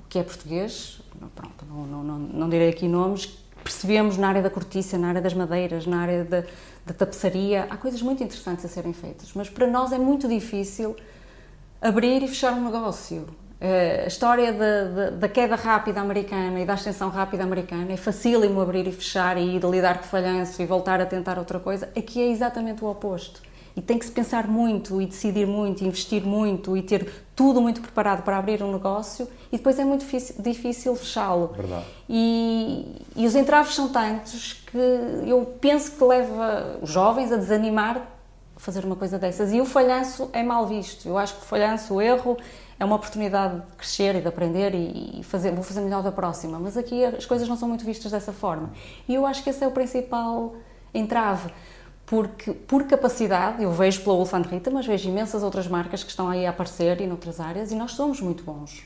o 0.00 0.08
que 0.08 0.18
é 0.18 0.22
português. 0.22 1.00
Pronto, 1.34 1.64
não, 1.68 1.86
não, 1.86 2.04
não, 2.04 2.18
não 2.18 2.48
direi 2.48 2.70
aqui 2.70 2.88
nomes 2.88 3.38
percebemos 3.62 4.18
na 4.18 4.28
área 4.28 4.42
da 4.42 4.50
cortiça, 4.50 4.98
na 4.98 5.08
área 5.08 5.22
das 5.22 5.32
madeiras, 5.32 5.86
na 5.86 6.02
área 6.02 6.22
da, 6.22 6.44
da 6.84 6.92
tapeçaria, 6.92 7.66
há 7.70 7.78
coisas 7.78 8.02
muito 8.02 8.22
interessantes 8.22 8.62
a 8.62 8.68
serem 8.68 8.92
feitas, 8.92 9.32
mas 9.34 9.48
para 9.48 9.66
nós 9.66 9.90
é 9.90 9.96
muito 9.98 10.28
difícil 10.28 10.94
abrir 11.80 12.22
e 12.22 12.28
fechar 12.28 12.52
um 12.52 12.62
negócio. 12.62 13.26
Eh, 13.66 14.02
a 14.04 14.08
história 14.08 14.52
da, 14.52 14.84
da, 14.84 15.10
da, 15.10 15.26
queda 15.26 15.56
rápida 15.56 15.98
americana 15.98 16.60
e 16.60 16.66
da 16.66 16.74
ascensão 16.74 17.08
rápida 17.08 17.44
americana 17.44 17.92
é 17.92 17.96
facílimo 17.96 18.60
abrir 18.60 18.86
e 18.86 18.92
fechar 18.92 19.38
e 19.38 19.58
lidar 19.58 20.00
com 20.00 20.04
falhanço 20.04 20.60
e 20.60 20.66
voltar 20.66 21.00
a 21.00 21.06
tentar 21.06 21.38
outra 21.38 21.58
coisa. 21.58 21.88
Aqui 21.96 22.20
é 22.20 22.28
exatamente 22.28 22.84
o 22.84 22.90
oposto 22.90 23.40
e 23.74 23.80
tem 23.80 23.98
que 23.98 24.04
se 24.04 24.12
pensar 24.12 24.46
muito 24.46 25.00
e 25.00 25.06
decidir 25.06 25.46
muito, 25.46 25.82
e 25.82 25.86
investir 25.86 26.22
muito 26.22 26.76
e 26.76 26.82
ter 26.82 27.10
tudo 27.34 27.58
muito 27.62 27.80
preparado 27.80 28.22
para 28.22 28.36
abrir 28.36 28.62
um 28.62 28.70
negócio 28.70 29.26
e 29.50 29.56
depois 29.56 29.78
é 29.78 29.84
muito 29.84 30.00
difícil, 30.00 30.34
difícil 30.40 30.94
fechá-lo. 30.94 31.54
E, 32.06 33.02
e 33.16 33.26
os 33.26 33.34
entraves 33.34 33.74
são 33.74 33.88
tantos 33.88 34.62
que 34.70 34.76
eu 35.26 35.56
penso 35.58 35.92
que 35.92 36.04
leva 36.04 36.80
os 36.82 36.90
jovens 36.90 37.32
a 37.32 37.36
desanimar 37.36 37.96
a 38.54 38.60
fazer 38.60 38.84
uma 38.84 38.94
coisa 38.94 39.18
dessas. 39.18 39.54
E 39.54 39.60
o 39.60 39.64
falhanço 39.64 40.28
é 40.34 40.42
mal 40.42 40.66
visto. 40.66 41.08
Eu 41.08 41.16
acho 41.16 41.34
que 41.36 41.42
o 41.42 41.44
falhanço, 41.46 41.94
o 41.94 42.02
erro, 42.02 42.36
é 42.84 42.86
uma 42.86 42.96
oportunidade 42.96 43.60
de 43.60 43.76
crescer 43.76 44.14
e 44.14 44.20
de 44.20 44.28
aprender 44.28 44.74
e, 44.74 45.22
fazer, 45.24 45.52
vou 45.52 45.64
fazer 45.64 45.80
melhor 45.80 46.02
da 46.02 46.12
próxima. 46.12 46.58
Mas 46.58 46.76
aqui 46.76 47.04
as 47.04 47.26
coisas 47.26 47.48
não 47.48 47.56
são 47.56 47.66
muito 47.68 47.84
vistas 47.84 48.12
dessa 48.12 48.32
forma. 48.32 48.70
E 49.08 49.14
eu 49.14 49.26
acho 49.26 49.42
que 49.42 49.50
esse 49.50 49.64
é 49.64 49.66
o 49.66 49.70
principal 49.70 50.54
entrave 50.92 51.50
porque 52.06 52.52
por 52.52 52.84
capacidade, 52.84 53.62
eu 53.62 53.72
vejo 53.72 54.02
pela 54.02 54.16
Wolfand 54.16 54.42
Rita, 54.42 54.70
mas 54.70 54.86
vejo 54.86 55.08
imensas 55.08 55.42
outras 55.42 55.66
marcas 55.66 56.04
que 56.04 56.10
estão 56.10 56.28
aí 56.28 56.44
a 56.44 56.50
aparecer 56.50 57.00
e 57.00 57.06
noutras 57.06 57.40
áreas 57.40 57.72
e 57.72 57.74
nós 57.74 57.92
somos 57.92 58.20
muito 58.20 58.44
bons. 58.44 58.84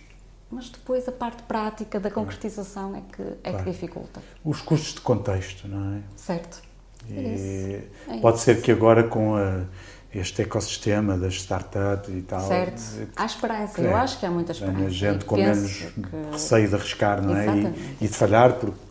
Mas 0.51 0.71
depois 0.71 1.07
a 1.09 1.13
parte 1.13 1.43
prática 1.43 1.99
da 1.99 2.11
concretização 2.11 2.95
é 2.95 3.01
que, 3.01 3.23
é 3.23 3.51
claro. 3.51 3.65
que 3.65 3.71
dificulta. 3.73 4.23
Os 4.45 4.63
custos 4.63 4.95
de 4.95 5.01
contexto, 5.01 5.67
não 5.67 5.97
é? 5.97 6.03
Certo. 6.17 6.63
E 7.11 7.83
é 8.09 8.19
pode 8.21 8.39
ser 8.39 8.63
que 8.63 8.71
agora 8.71 9.03
com 9.03 9.35
a, 9.35 9.65
este 10.15 10.43
ecossistema 10.43 11.17
das 11.17 11.35
startups 11.35 12.09
e 12.09 12.23
tal. 12.23 12.47
Certo. 12.47 12.83
Há 13.15 13.27
esperança, 13.27 13.81
eu 13.81 13.97
acho 13.97 14.19
que 14.19 14.27
há 14.27 14.31
muita 14.31 14.53
esperança. 14.53 14.85
A 14.85 14.91
gente 14.91 15.25
com 15.25 15.37
menos 15.37 15.73
que... 15.73 16.03
receio 16.33 16.69
de 16.69 16.75
arriscar, 16.75 17.23
não 17.23 17.37
é? 17.37 17.47
E, 17.47 18.05
e, 18.05 18.09
de 18.09 18.15
falhar, 18.15 18.55
porque. 18.55 18.89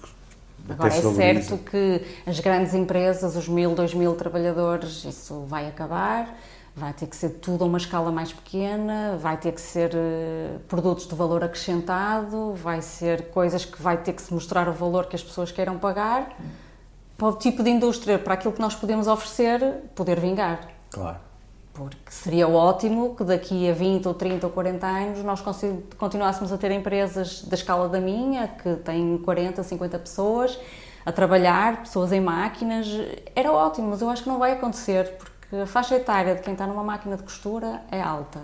Agora, 0.69 0.93
é 0.93 1.01
certo 1.01 1.57
que 1.59 2.01
as 2.25 2.39
grandes 2.41 2.73
empresas, 2.73 3.37
os 3.37 3.47
mil, 3.47 3.73
dois 3.73 3.93
mil 3.93 4.13
trabalhadores, 4.15 5.05
isso 5.05 5.45
vai 5.47 5.67
acabar 5.67 6.37
vai 6.77 6.93
ter 6.93 7.07
que 7.07 7.15
ser 7.15 7.29
tudo 7.29 7.63
a 7.63 7.67
uma 7.67 7.79
escala 7.79 8.11
mais 8.11 8.31
pequena, 8.31 9.17
vai 9.19 9.35
ter 9.35 9.51
que 9.51 9.59
ser 9.59 9.95
uh, 9.95 10.59
produtos 10.67 11.07
de 11.07 11.15
valor 11.15 11.43
acrescentado, 11.43 12.53
vai 12.53 12.83
ser 12.83 13.29
coisas 13.29 13.65
que 13.65 13.81
vai 13.81 13.97
ter 13.97 14.13
que 14.13 14.21
se 14.21 14.31
mostrar 14.31 14.69
o 14.69 14.71
valor 14.71 15.07
que 15.07 15.15
as 15.15 15.23
pessoas 15.23 15.51
queiram 15.51 15.79
pagar 15.79 16.37
para 17.17 17.27
o 17.29 17.33
tipo 17.33 17.63
de 17.63 17.71
indústria, 17.71 18.19
para 18.19 18.35
aquilo 18.35 18.53
que 18.53 18.61
nós 18.61 18.75
podemos 18.75 19.07
oferecer, 19.07 19.59
poder 19.95 20.19
vingar. 20.19 20.76
Claro. 20.89 21.17
Porque 21.73 22.09
seria 22.09 22.47
ótimo 22.47 23.15
que 23.15 23.23
daqui 23.23 23.69
a 23.69 23.73
20 23.73 24.07
ou 24.07 24.13
30 24.13 24.47
ou 24.47 24.53
40 24.53 24.87
anos 24.87 25.23
nós 25.23 25.43
continuássemos 25.97 26.51
a 26.51 26.57
ter 26.57 26.71
empresas 26.71 27.43
da 27.43 27.55
escala 27.55 27.87
da 27.87 27.99
minha, 27.99 28.47
que 28.47 28.75
têm 28.77 29.17
40, 29.19 29.61
50 29.61 29.99
pessoas, 29.99 30.57
a 31.05 31.11
trabalhar, 31.11 31.81
pessoas 31.83 32.11
em 32.11 32.19
máquinas. 32.19 32.87
Era 33.35 33.51
ótimo, 33.51 33.89
mas 33.89 34.01
eu 34.01 34.09
acho 34.09 34.23
que 34.23 34.29
não 34.29 34.39
vai 34.39 34.53
acontecer, 34.53 35.17
porque 35.17 35.37
que 35.49 35.55
a 35.55 35.65
faixa 35.65 35.95
etária 35.95 36.35
de 36.35 36.41
quem 36.41 36.53
está 36.53 36.67
numa 36.67 36.83
máquina 36.83 37.15
de 37.15 37.23
costura 37.23 37.81
é 37.91 38.01
alta. 38.01 38.43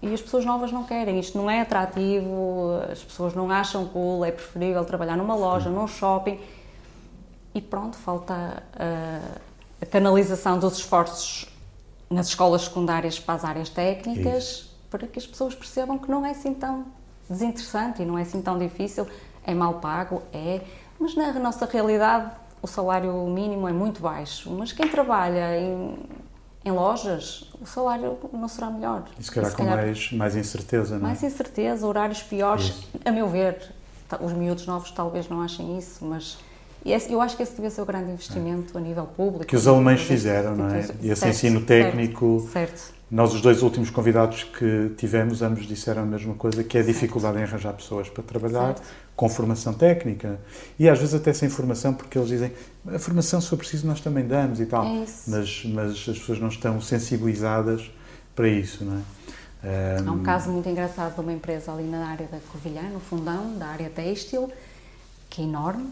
E 0.00 0.12
as 0.12 0.20
pessoas 0.20 0.44
novas 0.44 0.70
não 0.72 0.84
querem, 0.84 1.18
isto 1.18 1.36
não 1.36 1.50
é 1.50 1.60
atrativo, 1.60 2.78
as 2.90 3.02
pessoas 3.02 3.34
não 3.34 3.50
acham 3.50 3.86
cool, 3.88 4.24
é 4.24 4.30
preferível 4.30 4.84
trabalhar 4.84 5.16
numa 5.16 5.34
loja, 5.34 5.70
num 5.70 5.86
shopping. 5.86 6.38
E 7.54 7.60
pronto, 7.60 7.96
falta 7.96 8.62
a, 8.74 9.20
a 9.80 9.86
canalização 9.86 10.58
dos 10.58 10.76
esforços 10.76 11.46
nas 12.14 12.28
escolas 12.28 12.62
secundárias 12.62 13.18
para 13.18 13.34
as 13.34 13.44
áreas 13.44 13.68
técnicas, 13.68 14.44
Isso. 14.44 14.76
para 14.90 15.06
que 15.06 15.18
as 15.18 15.26
pessoas 15.26 15.54
percebam 15.54 15.98
que 15.98 16.08
não 16.10 16.24
é 16.24 16.30
assim 16.30 16.54
tão 16.54 16.86
desinteressante 17.28 18.02
e 18.02 18.04
não 18.06 18.18
é 18.18 18.22
assim 18.22 18.40
tão 18.40 18.58
difícil. 18.58 19.06
É 19.46 19.52
mal 19.52 19.74
pago, 19.74 20.22
é, 20.32 20.62
mas 20.98 21.14
na 21.14 21.32
nossa 21.34 21.66
realidade 21.66 22.30
o 22.62 22.66
salário 22.66 23.12
mínimo 23.26 23.68
é 23.68 23.72
muito 23.72 24.00
baixo, 24.00 24.50
mas 24.50 24.72
quem 24.72 24.88
trabalha 24.88 25.58
em, 25.58 25.98
em 26.64 26.70
lojas, 26.70 27.52
o 27.60 27.66
salário 27.66 28.18
não 28.32 28.48
será 28.48 28.70
melhor. 28.70 29.04
E 29.18 29.22
se 29.22 29.30
calhar, 29.30 29.50
se 29.50 29.56
calhar 29.56 29.76
com 29.76 29.82
mais, 29.82 30.12
mais 30.12 30.36
incerteza, 30.36 30.94
não 30.94 31.00
é? 31.00 31.08
Mais 31.08 31.22
incerteza, 31.22 31.86
horários 31.86 32.22
piores, 32.22 32.66
isso. 32.66 32.88
a 33.04 33.10
meu 33.10 33.28
ver. 33.28 33.70
Os 34.20 34.32
miúdos 34.32 34.66
novos 34.66 34.90
talvez 34.92 35.28
não 35.28 35.42
achem 35.42 35.76
isso, 35.76 36.04
mas 36.04 36.38
eu 36.92 37.20
acho 37.20 37.36
que 37.36 37.42
esse 37.42 37.52
devia 37.52 37.70
ser 37.70 37.80
o 37.80 37.86
grande 37.86 38.10
investimento 38.10 38.76
a 38.76 38.80
nível 38.80 39.06
público. 39.06 39.46
Que 39.46 39.56
os 39.56 39.66
alemães 39.66 40.02
fizeram, 40.02 40.54
não 40.54 40.68
é? 40.68 40.80
E 41.00 41.10
esse 41.10 41.20
certo, 41.20 41.34
ensino 41.34 41.62
técnico. 41.62 42.46
Certo, 42.52 42.76
certo. 42.76 42.94
Nós, 43.10 43.32
os 43.32 43.40
dois 43.40 43.62
últimos 43.62 43.90
convidados 43.90 44.42
que 44.42 44.92
tivemos, 44.96 45.40
ambos 45.40 45.66
disseram 45.66 46.02
a 46.02 46.04
mesma 46.04 46.34
coisa, 46.34 46.64
que 46.64 46.76
é 46.76 46.80
a 46.80 46.84
dificuldade 46.84 47.38
em 47.38 47.42
arranjar 47.42 47.72
pessoas 47.72 48.08
para 48.08 48.22
trabalhar 48.22 48.74
com 49.14 49.28
formação 49.28 49.72
técnica. 49.72 50.40
E 50.78 50.88
às 50.88 50.98
vezes 50.98 51.14
até 51.14 51.32
sem 51.32 51.48
formação, 51.48 51.94
porque 51.94 52.18
eles 52.18 52.28
dizem 52.28 52.52
a 52.86 52.98
formação, 52.98 53.40
se 53.40 53.48
for 53.48 53.56
preciso, 53.56 53.86
nós 53.86 54.00
também 54.00 54.26
damos 54.26 54.58
e 54.58 54.66
tal. 54.66 54.84
É 54.84 55.04
mas, 55.28 55.64
mas 55.64 55.90
as 55.90 56.18
pessoas 56.18 56.40
não 56.40 56.48
estão 56.48 56.80
sensibilizadas 56.80 57.90
para 58.34 58.48
isso, 58.48 58.84
não 58.84 58.96
é? 58.98 60.02
Um... 60.02 60.08
Há 60.08 60.12
um 60.12 60.22
caso 60.22 60.50
muito 60.50 60.68
engraçado 60.68 61.14
de 61.14 61.20
uma 61.20 61.32
empresa 61.32 61.72
ali 61.72 61.84
na 61.84 62.06
área 62.08 62.26
da 62.26 62.38
Covilhã, 62.52 62.82
no 62.82 63.00
fundão, 63.00 63.56
da 63.56 63.66
área 63.66 63.88
têxtil, 63.88 64.50
que 65.30 65.40
é 65.40 65.44
enorme, 65.44 65.86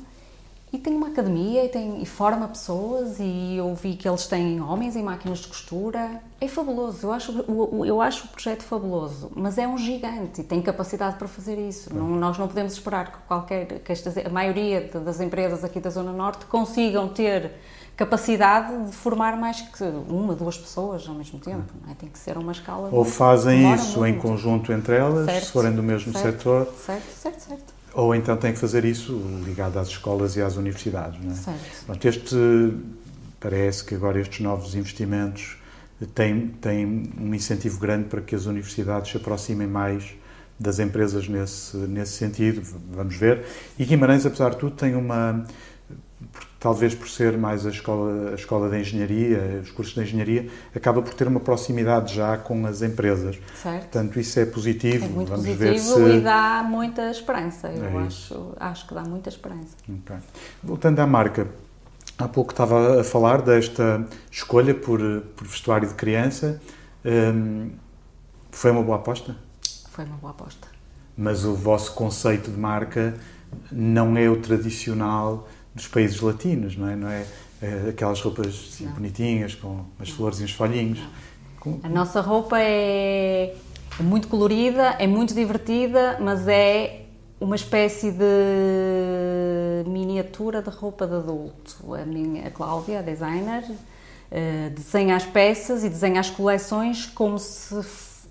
e 0.72 0.78
tem 0.78 0.94
uma 0.94 1.08
academia 1.08 1.64
e, 1.64 1.68
tem, 1.68 2.02
e 2.02 2.06
forma 2.06 2.48
pessoas 2.48 3.16
e 3.20 3.56
eu 3.58 3.74
vi 3.74 3.94
que 3.94 4.08
eles 4.08 4.26
têm 4.26 4.58
homens 4.60 4.96
em 4.96 5.02
máquinas 5.02 5.40
de 5.40 5.48
costura. 5.48 6.22
É 6.40 6.48
fabuloso, 6.48 7.06
eu 7.06 7.12
acho, 7.12 7.44
eu 7.84 8.00
acho 8.00 8.24
o 8.24 8.28
projeto 8.28 8.62
fabuloso, 8.62 9.30
mas 9.36 9.58
é 9.58 9.68
um 9.68 9.76
gigante 9.76 10.40
e 10.40 10.44
tem 10.44 10.62
capacidade 10.62 11.16
para 11.16 11.28
fazer 11.28 11.58
isso. 11.58 11.94
Não, 11.94 12.08
nós 12.08 12.38
não 12.38 12.48
podemos 12.48 12.72
esperar 12.72 13.12
que 13.12 13.18
qualquer, 13.28 13.80
que 13.80 13.92
estas, 13.92 14.16
a 14.16 14.30
maioria 14.30 14.88
das 15.04 15.20
empresas 15.20 15.62
aqui 15.62 15.78
da 15.78 15.90
Zona 15.90 16.12
Norte 16.12 16.46
consigam 16.46 17.06
ter 17.06 17.52
capacidade 17.94 18.86
de 18.86 18.92
formar 18.92 19.36
mais 19.36 19.60
que 19.60 19.84
uma, 20.08 20.34
duas 20.34 20.56
pessoas 20.56 21.06
ao 21.06 21.14
mesmo 21.14 21.38
tempo. 21.38 21.70
É? 21.90 21.94
Tem 21.94 22.08
que 22.08 22.18
ser 22.18 22.38
uma 22.38 22.52
escala. 22.52 22.88
Ou 22.90 23.04
fazem 23.04 23.74
isso 23.74 23.98
muito. 23.98 24.16
em 24.16 24.18
conjunto 24.18 24.72
entre 24.72 24.96
elas, 24.96 25.26
certo, 25.26 25.44
se 25.44 25.52
forem 25.52 25.72
do 25.72 25.82
mesmo 25.82 26.12
certo, 26.14 26.38
setor. 26.38 26.66
Certo, 26.78 27.10
certo, 27.14 27.40
certo. 27.40 27.81
Ou 27.94 28.14
então 28.14 28.36
tem 28.36 28.52
que 28.52 28.58
fazer 28.58 28.84
isso 28.84 29.12
ligado 29.44 29.78
às 29.78 29.88
escolas 29.88 30.36
e 30.36 30.42
às 30.42 30.56
universidades. 30.56 31.22
Não 31.22 31.32
é? 31.32 31.34
Certo. 31.34 31.84
Pronto, 31.86 32.08
este, 32.08 32.74
parece 33.38 33.84
que 33.84 33.94
agora 33.94 34.20
estes 34.20 34.40
novos 34.40 34.74
investimentos 34.74 35.58
têm, 36.14 36.48
têm 36.48 37.12
um 37.20 37.34
incentivo 37.34 37.78
grande 37.78 38.08
para 38.08 38.20
que 38.20 38.34
as 38.34 38.46
universidades 38.46 39.10
se 39.10 39.16
aproximem 39.16 39.66
mais 39.66 40.14
das 40.58 40.78
empresas 40.78 41.28
nesse, 41.28 41.76
nesse 41.76 42.12
sentido, 42.12 42.62
vamos 42.90 43.16
ver. 43.16 43.44
E 43.78 43.84
Guimarães, 43.84 44.24
apesar 44.24 44.50
de 44.50 44.58
tudo, 44.58 44.76
tem 44.76 44.94
uma, 44.94 45.44
talvez 46.62 46.94
por 46.94 47.08
ser 47.08 47.36
mais 47.36 47.66
a 47.66 47.70
escola, 47.70 48.30
a 48.30 48.34
escola 48.36 48.70
de 48.70 48.78
engenharia, 48.78 49.60
os 49.60 49.72
cursos 49.72 49.94
de 49.94 50.00
engenharia, 50.00 50.48
acaba 50.74 51.02
por 51.02 51.12
ter 51.12 51.26
uma 51.26 51.40
proximidade 51.40 52.14
já 52.14 52.38
com 52.38 52.64
as 52.64 52.82
empresas. 52.82 53.36
Certo. 53.60 53.80
Portanto, 53.80 54.20
isso 54.20 54.38
é 54.38 54.46
positivo. 54.46 55.04
É 55.04 55.08
muito 55.08 55.28
Vamos 55.30 55.44
positivo 55.44 55.96
se... 55.96 56.18
e 56.18 56.20
dá 56.20 56.64
muita 56.64 57.10
esperança. 57.10 57.68
Eu 57.68 57.98
é 58.00 58.04
acho, 58.04 58.54
acho 58.60 58.86
que 58.86 58.94
dá 58.94 59.02
muita 59.02 59.28
esperança. 59.28 59.76
Okay. 59.88 60.16
Voltando 60.62 61.00
à 61.00 61.06
marca, 61.06 61.48
há 62.16 62.28
pouco 62.28 62.52
estava 62.52 63.00
a 63.00 63.04
falar 63.04 63.42
desta 63.42 64.06
escolha 64.30 64.72
por, 64.72 65.00
por 65.34 65.48
vestuário 65.48 65.88
de 65.88 65.94
criança. 65.94 66.62
Um, 67.04 67.72
foi 68.52 68.70
uma 68.70 68.84
boa 68.84 68.98
aposta? 68.98 69.34
Foi 69.90 70.04
uma 70.04 70.16
boa 70.16 70.30
aposta. 70.30 70.68
Mas 71.16 71.44
o 71.44 71.56
vosso 71.56 71.92
conceito 71.92 72.52
de 72.52 72.56
marca 72.56 73.14
não 73.70 74.16
é 74.16 74.30
o 74.30 74.36
tradicional 74.36 75.48
dos 75.74 75.88
países 75.88 76.20
latinos, 76.20 76.76
não 76.76 76.88
é? 76.88 76.96
Não 76.96 77.08
é, 77.08 77.26
é 77.62 77.88
aquelas 77.90 78.20
roupas 78.20 78.46
assim, 78.46 78.86
bonitinhas 78.88 79.54
com 79.54 79.84
as 79.98 80.10
flores 80.10 80.40
e 80.40 80.44
os 80.44 80.52
folhinhos. 80.52 81.00
Com, 81.58 81.78
com... 81.78 81.86
A 81.86 81.88
nossa 81.88 82.20
roupa 82.20 82.60
é, 82.60 83.54
é 83.98 84.02
muito 84.02 84.28
colorida, 84.28 84.96
é 84.98 85.06
muito 85.06 85.34
divertida, 85.34 86.18
mas 86.20 86.46
é 86.48 87.06
uma 87.40 87.56
espécie 87.56 88.12
de 88.12 89.88
miniatura 89.88 90.62
de 90.62 90.70
roupa 90.70 91.06
de 91.06 91.14
adulto. 91.14 91.94
A 91.94 92.04
minha 92.04 92.46
a 92.46 92.50
Cláudia, 92.50 93.00
a 93.00 93.02
designer, 93.02 93.64
uh, 93.70 94.70
desenha 94.70 95.16
as 95.16 95.26
peças 95.26 95.82
e 95.84 95.88
desenha 95.88 96.20
as 96.20 96.30
coleções 96.30 97.06
como 97.06 97.38
se 97.38 97.74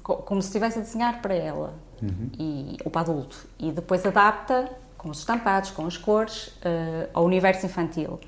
como 0.02 0.42
se 0.42 0.48
estivesse 0.48 0.80
a 0.80 0.82
desenhar 0.82 1.22
para 1.22 1.34
ela 1.34 1.76
uhum. 2.02 2.30
e, 2.38 2.78
ou 2.84 2.92
para 2.92 3.02
adulto 3.02 3.46
e 3.60 3.72
depois 3.72 4.04
adapta 4.04 4.68
com 5.02 5.10
os 5.10 5.18
estampados, 5.18 5.72
com 5.72 5.88
as 5.88 5.98
cores, 5.98 6.48
uh, 6.48 7.10
ao 7.12 7.26
universo 7.26 7.66
infantil. 7.66 8.20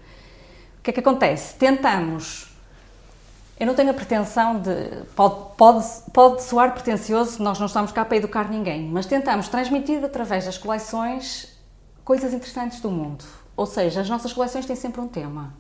O 0.80 0.82
que 0.82 0.90
é 0.90 0.94
que 0.94 1.00
acontece? 1.00 1.54
Tentamos. 1.56 2.52
Eu 3.60 3.68
não 3.68 3.76
tenho 3.76 3.92
a 3.92 3.94
pretensão 3.94 4.60
de. 4.60 4.74
Pode, 5.16 5.56
pode, 5.56 5.86
pode 6.12 6.42
soar 6.42 6.74
pretencioso, 6.74 7.42
nós 7.44 7.60
não 7.60 7.68
estamos 7.68 7.92
cá 7.92 8.04
para 8.04 8.18
educar 8.18 8.50
ninguém, 8.50 8.88
mas 8.88 9.06
tentamos 9.06 9.48
transmitir 9.48 10.04
através 10.04 10.46
das 10.46 10.58
coleções 10.58 11.56
coisas 12.04 12.34
interessantes 12.34 12.82
do 12.82 12.90
mundo. 12.90 13.24
Ou 13.56 13.68
seja, 13.68 14.02
as 14.02 14.10
nossas 14.10 14.34
coleções 14.34 14.66
têm 14.66 14.76
sempre 14.76 15.00
um 15.00 15.08
tema. 15.08 15.54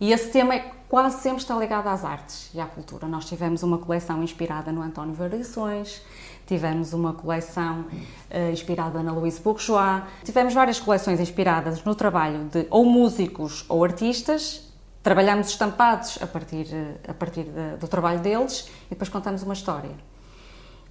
E 0.00 0.12
esse 0.12 0.30
tema 0.30 0.54
é, 0.54 0.72
quase 0.88 1.20
sempre 1.20 1.42
está 1.42 1.54
ligado 1.56 1.86
às 1.86 2.04
artes 2.04 2.50
e 2.52 2.60
à 2.60 2.66
cultura. 2.66 3.06
Nós 3.06 3.26
tivemos 3.26 3.62
uma 3.62 3.78
coleção 3.78 4.22
inspirada 4.22 4.72
no 4.72 4.82
António 4.82 5.14
Variações, 5.14 6.02
tivemos 6.50 6.92
uma 6.92 7.12
coleção 7.12 7.84
uh, 7.84 8.50
inspirada 8.52 9.04
na 9.04 9.12
Louise 9.12 9.40
Bourgeois, 9.40 10.02
tivemos 10.24 10.52
várias 10.52 10.80
coleções 10.80 11.20
inspiradas 11.20 11.84
no 11.84 11.94
trabalho 11.94 12.46
de 12.46 12.66
ou 12.70 12.84
músicos 12.84 13.64
ou 13.68 13.84
artistas. 13.84 14.68
Trabalhamos 15.00 15.48
estampados 15.48 16.18
a 16.20 16.26
partir, 16.26 16.66
a 17.06 17.14
partir 17.14 17.44
de, 17.44 17.76
do 17.78 17.86
trabalho 17.86 18.18
deles 18.18 18.68
e 18.86 18.90
depois 18.90 19.08
contamos 19.08 19.44
uma 19.44 19.54
história. 19.54 19.92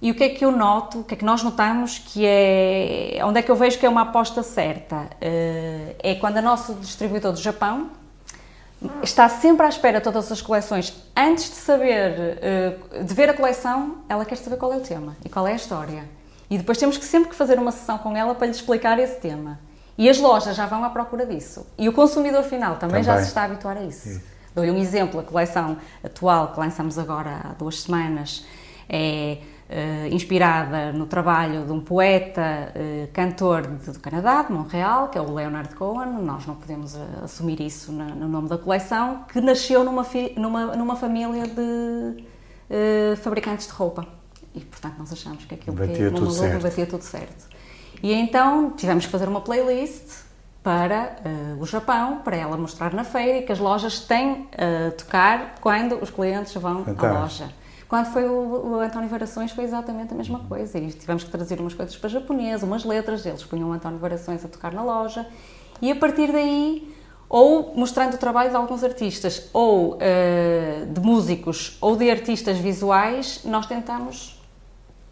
E 0.00 0.10
o 0.10 0.14
que 0.14 0.24
é 0.24 0.28
que 0.30 0.42
eu 0.42 0.50
noto, 0.50 1.00
o 1.00 1.04
que 1.04 1.12
é 1.12 1.16
que 1.18 1.24
nós 1.26 1.42
notamos 1.42 1.98
que 1.98 2.24
é, 2.24 3.20
onde 3.22 3.38
é 3.38 3.42
que 3.42 3.50
eu 3.50 3.54
vejo 3.54 3.78
que 3.78 3.84
é 3.84 3.88
uma 3.88 4.00
aposta 4.00 4.42
certa? 4.42 4.96
Uh, 4.96 5.94
é 5.98 6.14
quando 6.18 6.38
a 6.38 6.42
nosso 6.42 6.72
distribuidor 6.76 7.32
do 7.32 7.38
Japão, 7.38 7.90
está 9.02 9.28
sempre 9.28 9.64
à 9.64 9.68
espera 9.68 9.98
de 9.98 10.04
todas 10.04 10.30
as 10.30 10.40
coleções. 10.40 10.94
Antes 11.16 11.50
de 11.50 11.56
saber, 11.56 12.38
eh, 12.40 12.76
de 13.02 13.14
ver 13.14 13.28
a 13.30 13.34
coleção, 13.34 13.98
ela 14.08 14.24
quer 14.24 14.36
saber 14.36 14.56
qual 14.56 14.72
é 14.72 14.76
o 14.76 14.80
tema 14.80 15.16
e 15.24 15.28
qual 15.28 15.46
é 15.46 15.52
a 15.52 15.56
história. 15.56 16.04
E 16.48 16.58
depois 16.58 16.78
temos 16.78 16.96
que 16.96 17.04
sempre 17.04 17.28
que 17.30 17.34
fazer 17.34 17.58
uma 17.58 17.70
sessão 17.70 17.98
com 17.98 18.16
ela 18.16 18.34
para 18.34 18.46
lhe 18.46 18.52
explicar 18.52 18.98
esse 18.98 19.20
tema. 19.20 19.58
E 19.96 20.08
as 20.08 20.18
lojas 20.18 20.56
já 20.56 20.66
vão 20.66 20.82
à 20.82 20.90
procura 20.90 21.26
disso. 21.26 21.66
E 21.78 21.88
o 21.88 21.92
consumidor 21.92 22.42
final 22.42 22.76
também, 22.76 23.02
também. 23.02 23.04
já 23.04 23.18
se 23.18 23.28
está 23.28 23.42
a 23.42 23.44
habituar 23.44 23.76
a 23.76 23.82
isso. 23.82 24.20
Dou-lhe 24.54 24.70
um 24.70 24.78
exemplo, 24.78 25.20
a 25.20 25.22
coleção 25.22 25.76
atual 26.02 26.52
que 26.52 26.58
lançamos 26.58 26.98
agora 26.98 27.40
há 27.44 27.52
duas 27.52 27.82
semanas 27.82 28.44
é 28.88 29.38
inspirada 30.10 30.92
no 30.92 31.06
trabalho 31.06 31.64
de 31.64 31.70
um 31.72 31.80
poeta, 31.80 32.72
uh, 32.74 33.08
cantor 33.12 33.66
do 33.66 34.00
Canadá, 34.00 34.42
de 34.42 34.52
Montreal, 34.52 35.08
que 35.08 35.16
é 35.16 35.20
o 35.20 35.32
Leonard 35.32 35.74
Cohen. 35.76 36.12
Nós 36.22 36.44
não 36.46 36.56
podemos 36.56 36.94
uh, 36.94 36.98
assumir 37.22 37.60
isso 37.60 37.92
no 37.92 38.28
nome 38.28 38.48
da 38.48 38.58
coleção, 38.58 39.24
que 39.32 39.40
nasceu 39.40 39.84
numa, 39.84 40.04
numa, 40.36 40.76
numa 40.76 40.96
família 40.96 41.44
de 41.46 42.24
fabricantes 43.16 43.66
de 43.66 43.72
roupa. 43.72 44.06
E, 44.54 44.60
portanto, 44.60 44.94
nós 44.98 45.12
achamos 45.12 45.44
que 45.44 45.54
aquilo 45.54 45.76
batia 45.76 46.10
que 46.10 46.14
tudo 46.14 46.30
certo. 46.30 46.62
batia 46.62 46.86
tudo 46.86 47.02
certo. 47.02 47.48
E 48.02 48.12
então 48.12 48.70
tivemos 48.76 49.06
que 49.06 49.12
fazer 49.12 49.28
uma 49.28 49.40
playlist 49.40 50.24
para 50.62 51.16
o 51.58 51.66
Japão, 51.66 52.18
para 52.18 52.36
ela 52.36 52.56
mostrar 52.56 52.92
na 52.92 53.04
feira 53.04 53.38
e 53.38 53.42
que 53.42 53.52
as 53.52 53.58
lojas 53.58 54.00
têm 54.00 54.48
a 54.52 54.90
tocar 54.92 55.56
quando 55.60 55.96
os 56.02 56.10
clientes 56.10 56.52
vão 56.54 56.84
Fantástico. 56.84 57.06
à 57.06 57.20
loja. 57.20 57.59
Quando 57.90 58.06
foi 58.06 58.24
o, 58.24 58.76
o 58.76 58.78
António 58.78 59.08
Varações 59.08 59.50
foi 59.50 59.64
exatamente 59.64 60.14
a 60.14 60.16
mesma 60.16 60.38
coisa. 60.38 60.78
E 60.78 60.92
tivemos 60.92 61.24
que 61.24 61.30
traduzir 61.30 61.60
umas 61.60 61.74
coisas 61.74 61.96
para 61.96 62.08
japonês, 62.08 62.62
umas 62.62 62.84
letras, 62.84 63.26
eles 63.26 63.42
punham 63.42 63.68
o 63.68 63.72
António 63.72 63.98
Varações 63.98 64.44
a 64.44 64.48
tocar 64.48 64.72
na 64.72 64.84
loja. 64.84 65.26
E 65.82 65.90
a 65.90 65.96
partir 65.96 66.30
daí 66.30 66.94
ou 67.28 67.74
mostrando 67.74 68.14
o 68.14 68.18
trabalho 68.18 68.50
de 68.50 68.56
alguns 68.56 68.84
artistas, 68.84 69.48
ou 69.52 69.94
uh, 69.94 70.86
de 70.86 71.00
músicos, 71.00 71.78
ou 71.80 71.96
de 71.96 72.08
artistas 72.08 72.58
visuais, 72.58 73.40
nós 73.44 73.66
tentamos 73.66 74.40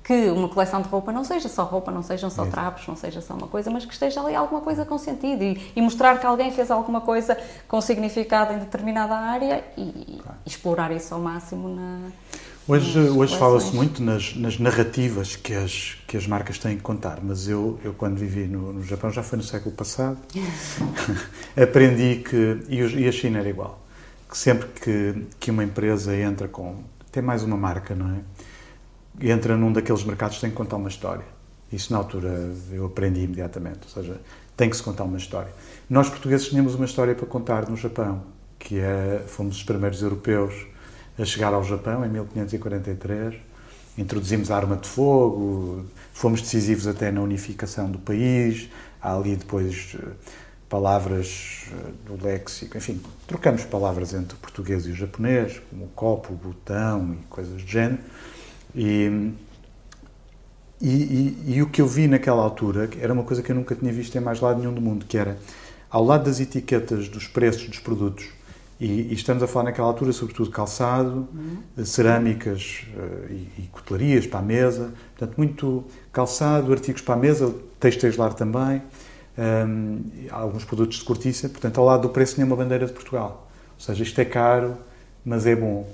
que 0.05 0.31
uma 0.31 0.49
coleção 0.49 0.81
de 0.81 0.89
roupa 0.89 1.13
não 1.13 1.25
seja 1.25 1.49
só 1.49 1.65
roupa, 1.65 1.91
não 1.91 2.03
sejam 2.03 2.31
só 2.31 2.47
trapos, 2.47 2.87
não 2.87 2.97
seja 2.97 3.21
só 3.21 3.35
uma 3.35 3.49
coisa, 3.49 3.71
mas 3.71 3.85
que 3.85 3.93
esteja 3.93 4.21
ali 4.21 4.35
alguma 4.35 4.61
coisa 4.61 4.85
com 4.85 4.97
sentido 4.99 5.43
e, 5.43 5.73
e 5.77 5.83
mostrar 5.83 6.19
que 6.19 6.27
alguém 6.27 6.51
fez 6.53 6.71
alguma 6.71 7.01
coisa 7.01 7.37
com 7.67 7.81
significado 7.81 8.53
em 8.53 8.59
determinada 8.59 9.15
área 9.15 9.65
e, 9.77 10.19
claro. 10.23 10.39
explorar 10.47 10.93
isso 10.93 11.13
ao 11.13 11.21
máximo 11.21 11.69
na, 11.69 11.99
Hoje, 12.71 13.01
hoje 13.01 13.39
fala-se 13.39 13.75
muito 13.75 14.03
nas, 14.03 14.37
nas, 14.37 14.59
narrativas 14.59 15.35
que 15.35 15.55
as, 15.55 15.97
que 16.07 16.19
as 16.19 16.27
marcas 16.27 16.59
têm 16.59 16.77
que 16.77 16.83
contar, 16.83 17.19
mas 17.23 17.49
eu, 17.49 17.81
eu 17.83 17.95
quando 17.95 18.19
vivi 18.19 18.47
no, 18.47 18.75
no 18.75 18.85
Japão, 18.85 19.11
já 19.11 19.23
foi 19.23 19.39
no 19.39 19.43
século 19.43 19.75
passado, 19.75 20.19
aprendi 21.57 22.17
que, 22.17 22.61
e 22.69 23.09
a 23.09 23.11
China 23.11 23.39
era 23.39 23.49
igual, 23.49 23.83
que 24.31 24.37
sempre 24.37 24.69
que, 24.69 25.27
que 25.41 25.51
uma 25.51 25.65
empresa 25.65 26.15
entra 26.15 26.47
com, 26.47 26.85
tem 27.11 27.23
mais 27.23 27.43
uma 27.43 27.57
marca, 27.57 27.95
não 27.95 28.17
é? 28.17 29.33
Entra 29.33 29.57
num 29.57 29.73
daqueles 29.73 30.05
mercados 30.05 30.39
tem 30.39 30.51
que 30.51 30.57
contar 30.57 30.77
uma 30.77 30.91
história. 30.91 31.25
Isso 31.73 31.91
na 31.91 31.99
altura 31.99 32.53
eu 32.71 32.85
aprendi 32.85 33.23
imediatamente, 33.23 33.81
ou 33.85 33.89
seja, 33.89 34.21
tem 34.55 34.69
que 34.69 34.77
se 34.77 34.83
contar 34.83 35.05
uma 35.05 35.17
história. 35.17 35.51
Nós 35.89 36.11
portugueses 36.11 36.49
tínhamos 36.49 36.75
uma 36.75 36.85
história 36.85 37.15
para 37.15 37.27
contar 37.27 37.67
no 37.67 37.79
Japão, 37.79 38.25
que 38.59 38.79
é, 38.79 39.25
fomos 39.27 39.57
os 39.57 39.63
primeiros 39.63 40.03
europeus 40.03 40.67
a 41.19 41.25
chegar 41.25 41.53
ao 41.53 41.65
Japão 41.65 42.05
em 42.05 42.09
1543. 42.09 43.35
Introduzimos 43.97 44.51
a 44.51 44.57
arma 44.57 44.77
de 44.77 44.89
fogo, 44.89 45.85
fomos 46.13 46.41
decisivos 46.41 46.87
até 46.87 47.11
na 47.11 47.21
unificação 47.21 47.91
do 47.91 47.99
país. 47.99 48.69
Há 49.03 49.17
ali 49.17 49.35
depois 49.35 49.97
eh, 50.01 50.07
palavras 50.69 51.65
eh, 51.73 51.91
do 52.07 52.25
léxico, 52.25 52.77
enfim, 52.77 53.01
trocamos 53.27 53.65
palavras 53.65 54.15
entre 54.15 54.37
o 54.37 54.39
português 54.39 54.87
e 54.87 54.91
o 54.91 54.95
japonês, 54.95 55.61
como 55.71 55.85
o 55.85 55.89
copo, 55.89 56.33
o 56.33 56.37
botão 56.37 57.15
e 57.15 57.27
coisas 57.27 57.63
do 57.63 57.69
género. 57.69 57.99
E, 58.75 59.33
e, 60.81 60.89
e, 60.89 61.55
e, 61.57 61.63
o 61.63 61.69
que 61.69 61.81
eu 61.81 61.87
vi 61.87 62.07
naquela 62.07 62.41
altura 62.41 62.89
era 63.01 63.13
uma 63.13 63.25
coisa 63.25 63.43
que 63.43 63.51
eu 63.51 63.57
nunca 63.57 63.75
tinha 63.75 63.93
visto 63.93 64.17
em 64.17 64.21
mais 64.21 64.41
lado 64.41 64.61
nenhum 64.61 64.73
do 64.73 64.81
mundo, 64.81 65.07
que 65.07 65.19
era, 65.19 65.37
ao 65.91 66.05
lado 66.05 66.25
das 66.25 66.39
etiquetas 66.39 67.09
dos 67.09 67.27
preços 67.27 67.67
dos 67.69 67.81
produtos, 67.81 68.27
e, 68.81 69.11
e, 69.11 69.15
estamos 69.15 69.43
a 69.43 69.47
falar 69.47 69.65
naquela 69.65 69.89
altura, 69.89 70.13
sobretudo, 70.13 70.51
calçado, 70.51 71.29
uhum. 71.35 71.85
cerâmicas 71.85 72.87
uh, 72.97 73.33
e, 73.33 73.49
e 73.59 73.69
cutelarias 73.73 74.27
para 74.27 74.39
a 74.39 74.43
mesa. 74.43 74.93
Portanto, 75.17 75.37
muito 75.37 75.85
calçado, 76.13 76.73
artigos 76.73 77.03
para 77.03 77.15
a 77.15 77.19
mesa, 77.19 77.53
textos 77.81 78.17
lar 78.17 78.35
também, 78.35 78.81
um, 79.37 80.01
alguns 80.31 80.65
produtos 80.65 80.99
de 80.99 81.05
cortiça. 81.05 81.49
Portanto, 81.49 81.79
ao 81.79 81.85
lado 81.85 82.03
do 82.03 82.09
preço 82.11 82.37
tinha 82.37 82.47
uma 82.47 82.55
bandeira 82.55 82.87
de 82.87 82.93
Portugal. 82.93 83.49
Ou 83.75 83.81
seja, 83.81 84.03
isto 84.03 84.21
é 84.21 84.25
caro, 84.25 84.77
mas 85.25 85.45
é 85.45 85.57
bom. 85.57 85.89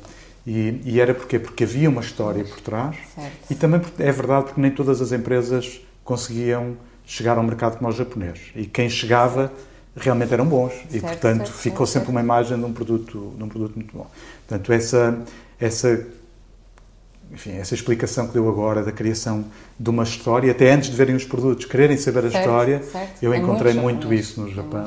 E, 0.46 0.82
e 0.84 1.00
era 1.00 1.14
porquê? 1.14 1.38
Porque 1.38 1.64
havia 1.64 1.88
uma 1.88 2.02
história 2.02 2.44
por 2.44 2.60
trás. 2.60 2.96
Certo. 3.14 3.50
E 3.50 3.54
também 3.54 3.80
é 3.98 4.12
verdade 4.12 4.44
porque 4.46 4.60
nem 4.60 4.70
todas 4.70 5.00
as 5.00 5.10
empresas 5.10 5.80
conseguiam 6.04 6.76
chegar 7.06 7.38
ao 7.38 7.42
mercado 7.42 7.78
como 7.78 7.88
o 7.88 7.92
japonês. 7.92 8.52
E 8.54 8.66
quem 8.66 8.90
chegava 8.90 9.50
realmente 9.96 10.32
eram 10.32 10.46
bons 10.46 10.72
certo, 10.72 10.94
e 10.94 11.00
portanto 11.00 11.46
certo, 11.46 11.52
ficou 11.52 11.86
certo, 11.86 12.00
sempre 12.00 12.10
uma 12.10 12.20
imagem 12.20 12.58
de 12.58 12.64
um 12.64 12.72
produto 12.72 13.34
de 13.36 13.42
um 13.42 13.48
produto 13.48 13.74
muito 13.76 13.96
bom. 13.96 14.06
Portanto 14.46 14.72
essa 14.72 15.18
essa 15.60 16.06
enfim 17.32 17.52
essa 17.52 17.74
explicação 17.74 18.26
que 18.26 18.32
deu 18.32 18.48
agora 18.48 18.82
da 18.82 18.92
criação 18.92 19.44
de 19.78 19.90
uma 19.90 20.02
história 20.02 20.50
até 20.50 20.72
antes 20.72 20.90
de 20.90 20.96
verem 20.96 21.14
os 21.14 21.24
produtos 21.24 21.64
quererem 21.64 21.96
saber 21.96 22.24
a 22.24 22.28
história 22.28 22.82
eu 23.22 23.32
é 23.32 23.38
encontrei 23.38 23.72
muito, 23.74 24.06
muito 24.06 24.14
isso 24.14 24.40
no 24.40 24.52
Japão. 24.52 24.84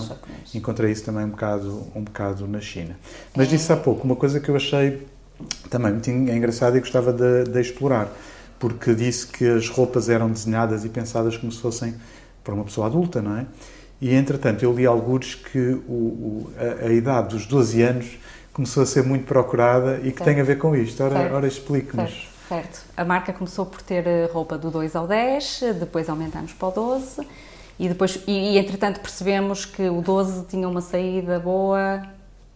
encontrei 0.53 0.91
isso 0.91 1.03
também 1.03 1.25
um 1.25 1.29
bocado 1.29 1.87
um 1.95 2.03
bocado 2.03 2.47
na 2.47 2.59
China. 2.59 2.97
Mas 3.35 3.47
é. 3.47 3.51
disse 3.51 3.71
há 3.71 3.77
pouco 3.77 4.03
uma 4.03 4.15
coisa 4.15 4.39
que 4.39 4.49
eu 4.49 4.55
achei 4.55 5.07
também 5.69 5.91
muito 5.91 6.09
engraçada 6.09 6.77
e 6.77 6.79
gostava 6.79 7.13
de, 7.13 7.45
de 7.45 7.61
explorar 7.61 8.11
porque 8.59 8.93
disse 8.93 9.27
que 9.27 9.47
as 9.47 9.69
roupas 9.69 10.09
eram 10.09 10.29
desenhadas 10.29 10.83
e 10.83 10.89
pensadas 10.89 11.37
como 11.37 11.51
se 11.51 11.61
fossem 11.61 11.95
para 12.43 12.53
uma 12.53 12.63
pessoa 12.63 12.87
adulta 12.87 13.21
não 13.21 13.37
é 13.37 13.45
e, 13.99 14.13
entretanto, 14.13 14.63
eu 14.63 14.73
li 14.73 14.85
alguns 14.85 15.35
que 15.35 15.57
o, 15.57 15.91
o, 15.91 16.51
a, 16.57 16.85
a, 16.85 16.93
idade 16.93 17.29
dos 17.29 17.45
12 17.45 17.81
anos 17.81 18.17
começou 18.53 18.83
a 18.83 18.85
ser 18.85 19.03
muito 19.03 19.25
procurada 19.25 19.97
e 19.97 20.11
que 20.11 20.17
certo. 20.17 20.23
tem 20.23 20.39
a 20.39 20.43
ver 20.43 20.57
com 20.57 20.75
isto. 20.75 21.03
Ora, 21.03 21.33
ora 21.33 21.47
explique-nos. 21.47 22.11
Certo. 22.11 22.47
certo. 22.47 22.85
A 22.95 23.03
marca 23.03 23.33
começou 23.33 23.65
por 23.65 23.81
ter 23.81 24.05
eh, 24.05 24.29
roupa 24.31 24.57
do 24.57 24.69
2 24.69 24.95
ao 24.95 25.07
10, 25.07 25.61
depois 25.79 26.09
aumentamos 26.09 26.53
para 26.53 26.67
o 26.67 26.71
12 26.71 27.27
e, 27.79 27.87
depois, 27.87 28.19
e, 28.27 28.53
e, 28.53 28.57
entretanto, 28.57 28.99
percebemos 28.99 29.65
que 29.65 29.87
o 29.89 30.01
12 30.01 30.45
tinha 30.45 30.67
uma 30.67 30.81
saída 30.81 31.39
boa 31.39 32.03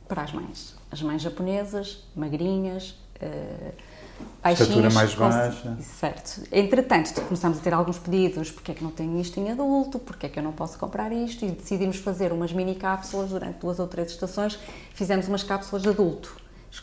para 0.07 0.23
as 0.23 0.33
mães. 0.33 0.75
As 0.91 1.01
mães 1.01 1.21
japonesas, 1.21 2.03
magrinhas, 2.15 2.95
uh, 3.21 3.73
Estatura 4.51 4.89
mais 4.89 5.13
baixa. 5.13 5.77
Certo. 5.99 6.41
Entretanto, 6.51 7.21
começamos 7.21 7.59
a 7.59 7.61
ter 7.61 7.73
alguns 7.73 7.97
pedidos, 7.99 8.51
porque 8.51 8.71
é 8.71 8.75
que 8.75 8.83
não 8.83 8.91
tenho 8.91 9.19
isto 9.19 9.39
em 9.39 9.51
adulto, 9.51 9.99
porque 9.99 10.25
é 10.25 10.29
que 10.29 10.39
eu 10.39 10.43
não 10.43 10.51
posso 10.51 10.77
comprar 10.77 11.11
isto, 11.11 11.45
e 11.45 11.51
decidimos 11.51 11.97
fazer 11.97 12.31
umas 12.31 12.51
mini 12.51 12.75
cápsulas 12.75 13.29
durante 13.29 13.59
duas 13.59 13.79
ou 13.79 13.87
três 13.87 14.09
estações, 14.11 14.59
fizemos 14.93 15.27
umas 15.27 15.43
cápsulas 15.43 15.83
de 15.83 15.89
adulto. 15.89 16.35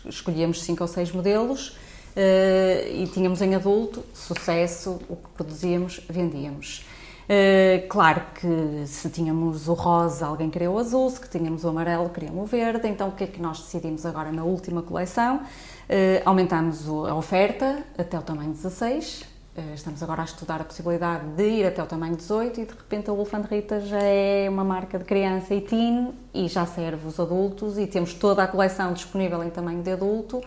Escolhíamos 0.07 0.63
cinco 0.63 0.83
ou 0.83 0.89
seis 0.89 1.11
modelos 1.11 1.69
uh, 1.69 2.95
e 2.95 3.09
tínhamos 3.13 3.41
em 3.41 3.55
adulto, 3.55 4.05
sucesso, 4.13 5.01
o 5.09 5.17
que 5.17 5.29
produzíamos, 5.35 6.01
vendíamos. 6.09 6.85
Uh, 7.29 7.87
claro 7.89 8.23
que 8.41 8.87
se 8.87 9.11
tínhamos 9.11 9.69
o 9.69 9.75
rosa, 9.75 10.27
alguém 10.27 10.49
queria 10.49 10.71
o 10.71 10.79
azul, 10.79 11.11
se 11.11 11.21
tínhamos 11.29 11.63
o 11.63 11.69
amarelo, 11.69 12.09
queriam 12.09 12.39
o 12.39 12.47
verde, 12.47 12.89
então 12.89 13.09
o 13.09 13.13
que 13.13 13.25
é 13.25 13.27
que 13.27 13.41
nós 13.41 13.61
decidimos 13.61 14.07
agora 14.07 14.33
na 14.33 14.45
última 14.45 14.81
coleção? 14.81 15.43
Uh, 15.89 16.21
aumentámos 16.27 16.87
a 16.87 17.15
oferta 17.15 17.83
até 17.97 18.19
o 18.19 18.21
tamanho 18.21 18.53
16. 18.53 19.23
Uh, 19.23 19.25
eh, 19.57 19.75
estamos 19.75 20.03
agora 20.03 20.21
a 20.21 20.25
estudar 20.27 20.61
a 20.61 20.65
possibilidade 20.65 21.27
de 21.29 21.49
ir 21.49 21.65
até 21.65 21.83
o 21.83 21.87
tamanho 21.87 22.15
18 22.15 22.61
e 22.61 22.67
de 22.67 22.73
repente 22.73 23.09
a 23.09 23.13
Wolf 23.15 23.33
Rita 23.51 23.81
já 23.81 23.99
é 23.99 24.51
uma 24.51 24.63
marca 24.63 24.99
de 24.99 25.07
criança 25.07 25.55
e 25.55 25.63
teen 25.63 26.13
e 26.35 26.47
já 26.47 26.67
serve 26.67 27.07
os 27.07 27.19
adultos 27.19 27.79
e 27.79 27.87
temos 27.87 28.13
toda 28.13 28.43
a 28.43 28.47
coleção 28.47 28.93
disponível 28.93 29.43
em 29.43 29.49
tamanho 29.49 29.83
de 29.83 29.91
adulto 29.91 30.43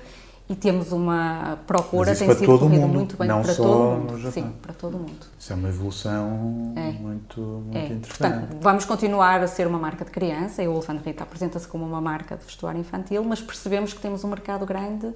e 0.52 0.56
temos 0.56 0.92
uma 0.92 1.60
procura, 1.66 2.14
tem 2.14 2.28
sido 2.36 2.60
corrida 2.60 2.86
muito 2.86 3.16
bem 3.16 3.26
não 3.26 3.42
para 3.42 3.54
só 3.54 3.64
todo 3.64 4.00
mundo. 4.00 4.12
No 4.12 4.18
Japão. 4.18 4.32
Sim, 4.32 4.54
para 4.62 4.74
todo 4.74 4.98
mundo. 4.98 5.26
Isso 5.40 5.54
é 5.54 5.56
uma 5.56 5.70
evolução 5.70 6.74
é. 6.76 6.92
muito, 6.92 7.40
muito 7.40 7.78
é. 7.78 7.86
interessante. 7.86 8.18
Portanto, 8.18 8.58
vamos 8.60 8.84
continuar 8.84 9.42
a 9.42 9.48
ser 9.48 9.66
uma 9.66 9.80
marca 9.80 10.04
de 10.04 10.12
criança 10.12 10.62
e 10.62 10.68
o 10.68 10.74
Wolf 10.74 10.90
Rita 11.06 11.24
apresenta-se 11.24 11.66
como 11.66 11.86
uma 11.86 12.02
marca 12.02 12.36
de 12.36 12.44
vestuário 12.44 12.82
infantil, 12.82 13.24
mas 13.24 13.40
percebemos 13.42 13.94
que 13.94 14.02
temos 14.02 14.26
um 14.26 14.28
mercado 14.28 14.66
grande 14.66 15.14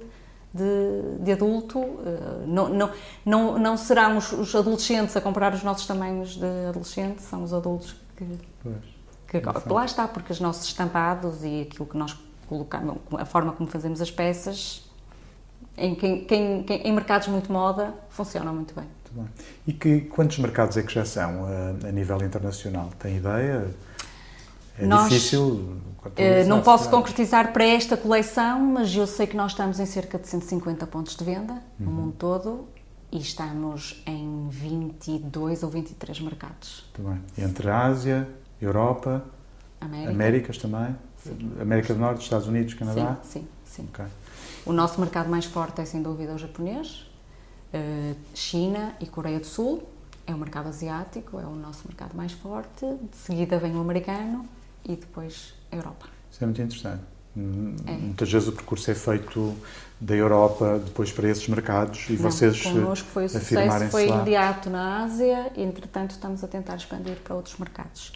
de, 0.54 1.22
de 1.22 1.32
adulto. 1.32 1.80
Eh, 1.82 2.44
não, 2.46 2.70
não, 2.70 2.90
não, 3.22 3.58
não 3.58 3.76
serão 3.76 4.16
os, 4.16 4.32
os, 4.32 4.54
adolescentes 4.54 5.14
a 5.18 5.20
comprar 5.20 5.52
os 5.52 5.62
nossos 5.62 5.86
tamanhos 5.86 6.36
de 6.36 6.66
adolescente, 6.66 7.20
são 7.20 7.42
os 7.42 7.52
adultos 7.52 7.94
que. 8.16 8.24
Pois, 8.62 8.96
que 9.28 9.42
lá 9.70 9.84
está, 9.84 10.08
porque 10.08 10.32
os 10.32 10.40
nossos 10.40 10.64
estampados 10.64 11.44
e 11.44 11.62
aquilo 11.62 11.84
que 11.84 11.98
nós 11.98 12.16
colocamos, 12.48 12.96
a 13.18 13.24
forma 13.26 13.52
como 13.52 13.68
fazemos 13.68 14.00
as 14.00 14.10
peças, 14.10 14.85
em, 15.76 15.94
quem, 15.94 16.24
quem, 16.24 16.62
quem, 16.62 16.82
em 16.82 16.92
mercados 16.92 17.28
muito 17.28 17.52
moda, 17.52 17.94
funcionam 18.10 18.54
muito 18.54 18.74
bem. 18.74 18.84
Muito 18.84 19.14
bem. 19.14 19.46
E 19.66 19.72
que, 19.72 20.00
quantos 20.02 20.38
mercados 20.38 20.76
é 20.76 20.82
que 20.82 20.92
já 20.92 21.04
são 21.04 21.46
a, 21.46 21.88
a 21.88 21.92
nível 21.92 22.22
internacional? 22.22 22.90
Tem 22.98 23.16
ideia? 23.16 23.68
É 24.78 24.86
nós, 24.86 25.08
difícil. 25.08 25.78
Uh, 26.04 26.46
não 26.46 26.62
posso 26.62 26.88
concretizar 26.88 27.52
para 27.52 27.64
esta 27.64 27.96
coleção, 27.96 28.60
mas 28.60 28.94
eu 28.94 29.06
sei 29.06 29.26
que 29.26 29.36
nós 29.36 29.52
estamos 29.52 29.80
em 29.80 29.86
cerca 29.86 30.18
de 30.18 30.28
150 30.28 30.86
pontos 30.86 31.16
de 31.16 31.24
venda 31.24 31.54
uhum. 31.54 31.86
no 31.86 31.90
mundo 31.90 32.14
todo 32.18 32.68
e 33.10 33.18
estamos 33.18 34.02
em 34.06 34.48
22 34.50 35.62
ou 35.62 35.70
23 35.70 36.20
mercados. 36.20 36.84
Muito 36.98 37.10
bem. 37.10 37.44
Entre 37.44 37.70
a 37.70 37.86
Ásia, 37.86 38.28
Europa, 38.60 39.24
América. 39.80 40.10
Américas 40.10 40.58
também? 40.58 40.96
Sim. 41.16 41.52
América 41.60 41.94
do 41.94 42.00
Norte, 42.00 42.22
Estados 42.22 42.46
Unidos, 42.46 42.74
Canadá? 42.74 43.18
Sim, 43.22 43.40
sim. 43.40 43.46
sim. 43.64 43.88
Okay. 43.92 44.06
O 44.66 44.72
nosso 44.72 45.00
mercado 45.00 45.30
mais 45.30 45.44
forte 45.44 45.80
é 45.80 45.84
sem 45.84 46.02
dúvida 46.02 46.34
o 46.34 46.38
japonês. 46.38 47.06
Uh, 47.72 48.16
China 48.34 48.94
e 49.00 49.06
Coreia 49.06 49.38
do 49.38 49.46
Sul 49.46 49.88
é 50.26 50.34
o 50.34 50.38
mercado 50.38 50.68
asiático, 50.68 51.38
é 51.38 51.44
o 51.44 51.54
nosso 51.54 51.86
mercado 51.86 52.16
mais 52.16 52.32
forte. 52.32 52.84
De 52.84 53.16
seguida 53.16 53.58
vem 53.60 53.76
o 53.76 53.80
americano 53.80 54.44
e 54.84 54.96
depois 54.96 55.54
a 55.70 55.76
Europa. 55.76 56.06
Isso 56.30 56.42
é 56.42 56.46
muito 56.46 56.60
interessante. 56.60 57.02
É. 57.86 57.92
Muitas 57.92 58.32
vezes 58.32 58.48
o 58.48 58.52
percurso 58.52 58.90
é 58.90 58.94
feito 58.94 59.54
da 60.00 60.14
Europa 60.14 60.80
depois 60.82 61.12
para 61.12 61.28
esses 61.28 61.46
mercados 61.48 62.06
e 62.08 62.14
Não, 62.14 62.30
vocês 62.30 62.62
connosco 62.62 63.06
foi 63.08 63.26
o 63.26 63.28
sucesso 63.28 63.90
foi 63.90 64.06
lá. 64.06 64.16
imediato 64.16 64.70
na 64.70 65.04
Ásia 65.04 65.52
e 65.54 65.62
entretanto 65.62 66.12
estamos 66.12 66.42
a 66.42 66.48
tentar 66.48 66.76
expandir 66.76 67.16
para 67.22 67.34
outros 67.34 67.56
mercados. 67.58 68.12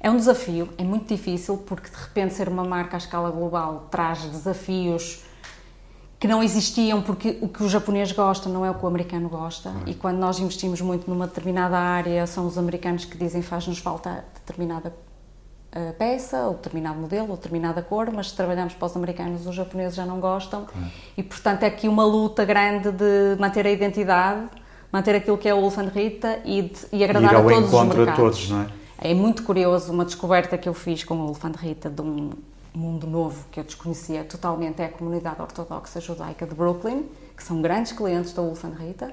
É 0.00 0.10
um 0.10 0.16
desafio, 0.16 0.70
é 0.78 0.82
muito 0.82 1.14
difícil 1.14 1.58
porque 1.58 1.90
de 1.90 1.96
repente 1.96 2.34
ser 2.34 2.48
uma 2.48 2.64
marca 2.64 2.96
à 2.96 2.98
escala 2.98 3.30
global 3.30 3.88
traz 3.90 4.22
desafios 4.22 5.22
que 6.22 6.28
não 6.28 6.40
existiam 6.40 7.02
porque 7.02 7.36
o 7.40 7.48
que 7.48 7.64
o 7.64 7.68
japonês 7.68 8.12
gosta 8.12 8.48
não 8.48 8.64
é 8.64 8.70
o 8.70 8.74
que 8.74 8.84
o 8.84 8.86
americano 8.86 9.28
gosta 9.28 9.70
uhum. 9.70 9.82
e 9.86 9.94
quando 9.94 10.18
nós 10.18 10.38
investimos 10.38 10.80
muito 10.80 11.10
numa 11.10 11.26
determinada 11.26 11.76
área 11.76 12.24
são 12.28 12.46
os 12.46 12.56
americanos 12.56 13.04
que 13.04 13.18
dizem 13.18 13.42
faz-nos 13.42 13.78
falta 13.78 14.24
determinada 14.32 14.94
uh, 15.74 15.92
peça 15.94 16.46
ou 16.46 16.54
determinado 16.54 17.00
modelo 17.00 17.30
ou 17.30 17.36
determinada 17.36 17.82
cor, 17.82 18.08
mas 18.12 18.28
se 18.28 18.36
trabalhamos 18.36 18.72
para 18.72 18.86
os 18.86 18.96
americanos 18.96 19.44
os 19.44 19.52
japoneses 19.52 19.96
já 19.96 20.06
não 20.06 20.20
gostam 20.20 20.60
uhum. 20.60 20.88
e 21.16 21.24
portanto 21.24 21.64
é 21.64 21.66
aqui 21.66 21.88
uma 21.88 22.04
luta 22.04 22.44
grande 22.44 22.92
de 22.92 23.36
manter 23.40 23.66
a 23.66 23.70
identidade, 23.72 24.46
manter 24.92 25.16
aquilo 25.16 25.36
que 25.36 25.48
é 25.48 25.54
o 25.54 25.60
Wolf 25.60 25.76
Rita 25.92 26.38
e, 26.44 26.62
de, 26.62 26.86
e 26.92 27.02
agradar 27.02 27.34
a 27.34 27.42
todos 27.42 27.72
os 27.72 27.82
mercados. 27.82 28.08
A 28.08 28.12
todos, 28.14 28.48
não 28.48 28.62
é? 28.62 28.66
é 29.10 29.12
muito 29.12 29.42
curioso 29.42 29.92
uma 29.92 30.04
descoberta 30.04 30.56
que 30.56 30.68
eu 30.68 30.74
fiz 30.74 31.02
com 31.02 31.14
o 31.14 31.26
Wolf 31.26 31.42
Rita 31.60 31.90
de 31.90 32.00
um 32.00 32.30
mundo 32.74 33.06
novo 33.06 33.44
que 33.50 33.60
eu 33.60 33.64
desconhecia 33.64 34.24
totalmente 34.24 34.80
é 34.80 34.86
a 34.86 34.88
comunidade 34.88 35.40
ortodoxa 35.40 36.00
judaica 36.00 36.46
de 36.46 36.54
Brooklyn, 36.54 37.04
que 37.36 37.42
são 37.42 37.60
grandes 37.60 37.92
clientes 37.92 38.32
da 38.32 38.42
Wolf 38.42 38.64
Rita. 38.78 39.12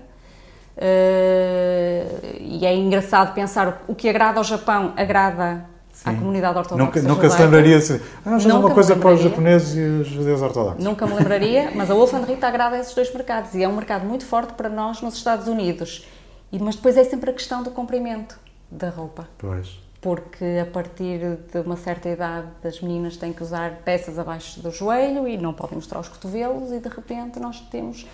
Uh, 0.78 2.38
e 2.40 2.66
é 2.66 2.74
engraçado 2.74 3.34
pensar 3.34 3.84
o 3.88 3.94
que 3.94 4.08
agrada 4.08 4.38
ao 4.40 4.46
Japão 4.46 4.94
agrada 4.96 5.66
Sim. 5.92 6.10
à 6.10 6.14
comunidade 6.14 6.58
ortodoxa 6.58 7.02
Nunca, 7.02 7.02
nunca 7.02 7.30
se 7.30 7.42
lembraria 7.42 7.78
assim, 7.78 8.00
ah, 8.26 8.32
fazer 8.32 8.54
uma 8.54 8.74
coisa 8.74 8.96
para 8.96 9.14
os 9.14 9.20
japoneses 9.20 9.76
e 9.76 9.82
os 9.82 10.08
judeus 10.08 10.42
ortodoxos. 10.42 10.82
Nunca 10.82 11.06
me 11.06 11.16
lembraria, 11.16 11.72
mas 11.76 11.92
a 11.92 11.94
Wolf 11.94 12.14
Rita 12.26 12.48
agrada 12.48 12.78
a 12.78 12.80
esses 12.80 12.94
dois 12.94 13.14
mercados 13.14 13.54
e 13.56 13.64
é 13.64 13.68
um 13.68 13.76
mercado 13.76 14.06
muito 14.06 14.26
forte 14.26 14.54
para 14.54 14.70
nós 14.70 15.02
nos 15.02 15.16
Estados 15.16 15.50
Unidos. 15.50 16.08
E, 16.50 16.58
mas 16.60 16.76
depois 16.78 16.96
é 16.96 17.04
sempre 17.04 17.30
a 17.30 17.34
questão 17.34 17.62
do 17.62 17.72
comprimento 17.72 18.40
da 18.72 18.90
roupa. 18.90 19.28
Pois 19.38 19.89
porque 20.02 20.46
a 20.62 20.66
partir 20.66 21.38
de 21.52 21.60
uma 21.60 21.76
certa 21.76 22.10
idade 22.10 22.48
as 22.64 22.80
meninas 22.82 23.18
têm 23.18 23.34
que 23.34 23.44
usar 23.44 23.82
peças 23.84 24.18
abaixo 24.18 24.60
do 24.62 24.72
joelho 24.72 25.28
e 25.28 25.38
não 25.38 25.54
podem 25.54 25.76
mostrar 25.76 26.00
os 26.00 26.08
cotovelos 26.08 26.72
e 26.72 26.80
de 26.80 26.88
repente 26.88 27.40
nós 27.40 27.60
temos 27.70 28.08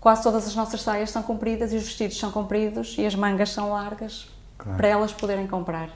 quase 0.00 0.22
todas 0.22 0.46
as 0.46 0.54
nossas 0.54 0.80
saias 0.80 1.10
são 1.10 1.22
compridas 1.22 1.72
e 1.72 1.76
os 1.76 1.84
vestidos 1.84 2.18
são 2.18 2.30
compridos 2.30 2.96
e 2.96 3.04
as 3.04 3.14
mangas 3.14 3.50
são 3.50 3.70
largas 3.70 4.28
claro. 4.56 4.78
para 4.78 4.88
elas 4.88 5.12
poderem 5.12 5.46
comprar. 5.46 5.90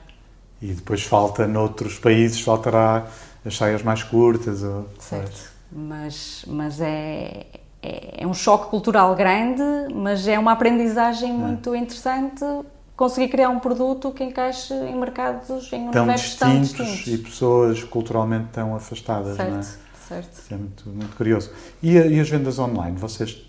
E 0.61 0.67
depois 0.67 1.03
falta 1.03 1.47
noutros 1.47 1.97
países 1.97 2.39
faltará 2.39 3.07
as 3.43 3.57
saias 3.57 3.81
mais 3.81 4.03
curtas 4.03 4.61
ou 4.61 4.87
certo. 4.99 5.51
Mas 5.71 6.45
mas 6.47 6.79
é, 6.79 7.47
é, 7.81 8.23
é 8.23 8.27
um 8.27 8.35
choque 8.35 8.69
cultural 8.69 9.15
grande, 9.15 9.63
mas 9.95 10.27
é 10.27 10.37
uma 10.37 10.51
aprendizagem 10.51 11.31
é. 11.31 11.33
muito 11.33 11.75
interessante 11.75 12.45
conseguir 12.95 13.29
criar 13.29 13.49
um 13.49 13.59
produto 13.59 14.11
que 14.11 14.23
encaixe 14.23 14.73
em 14.73 14.95
mercados, 14.95 15.71
em 15.73 15.89
tão 15.89 16.03
universos 16.03 16.35
tão 16.35 16.61
distintos. 16.61 17.07
E 17.07 17.17
pessoas 17.17 17.83
culturalmente 17.83 18.47
tão 18.51 18.75
afastadas, 18.75 19.35
certo, 19.35 19.51
não 19.51 19.59
é? 19.59 19.63
Certo. 20.07 20.33
Isso 20.33 20.53
é 20.53 20.57
muito, 20.57 20.89
muito 20.89 21.15
curioso. 21.15 21.49
E, 21.81 21.97
a, 21.97 22.05
e, 22.05 22.19
as 22.19 22.29
vendas 22.29 22.59
online? 22.59 22.97
Vocês 22.97 23.41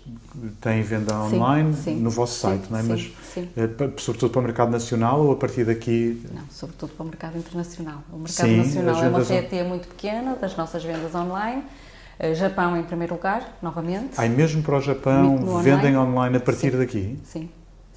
têm 0.61 0.81
venda 0.81 1.13
online 1.15 1.73
sim, 1.73 1.81
sim, 1.81 1.95
no 1.97 2.09
vosso 2.09 2.39
site, 2.39 2.63
sim, 2.63 2.71
não 2.71 2.79
é? 2.79 2.83
Mas, 2.83 3.11
é, 3.37 3.69
sobretudo 3.97 4.31
para 4.31 4.39
o 4.39 4.43
mercado 4.43 4.71
nacional 4.71 5.21
ou 5.21 5.33
a 5.33 5.35
partir 5.35 5.65
daqui? 5.65 6.23
Não, 6.33 6.43
sobretudo 6.49 6.93
para 6.93 7.03
o 7.03 7.07
mercado 7.07 7.37
internacional. 7.37 8.01
O 8.11 8.17
mercado 8.17 8.49
nacional 8.49 9.03
é 9.03 9.07
uma 9.09 9.25
fatia 9.25 9.63
muito 9.65 9.87
pequena 9.89 10.35
das 10.35 10.55
nossas 10.55 10.83
vendas 10.83 11.13
online. 11.13 11.63
Uh, 12.17 12.33
Japão 12.33 12.77
em 12.77 12.83
primeiro 12.83 13.15
lugar, 13.15 13.57
novamente. 13.61 14.13
Ah, 14.15 14.27
mesmo 14.29 14.63
para 14.63 14.77
o 14.77 14.81
Japão 14.81 15.35
vendem 15.61 15.97
online, 15.97 15.97
online 15.97 16.37
a 16.37 16.39
partir 16.39 16.71
daqui? 16.71 17.19
Sim. 17.25 17.49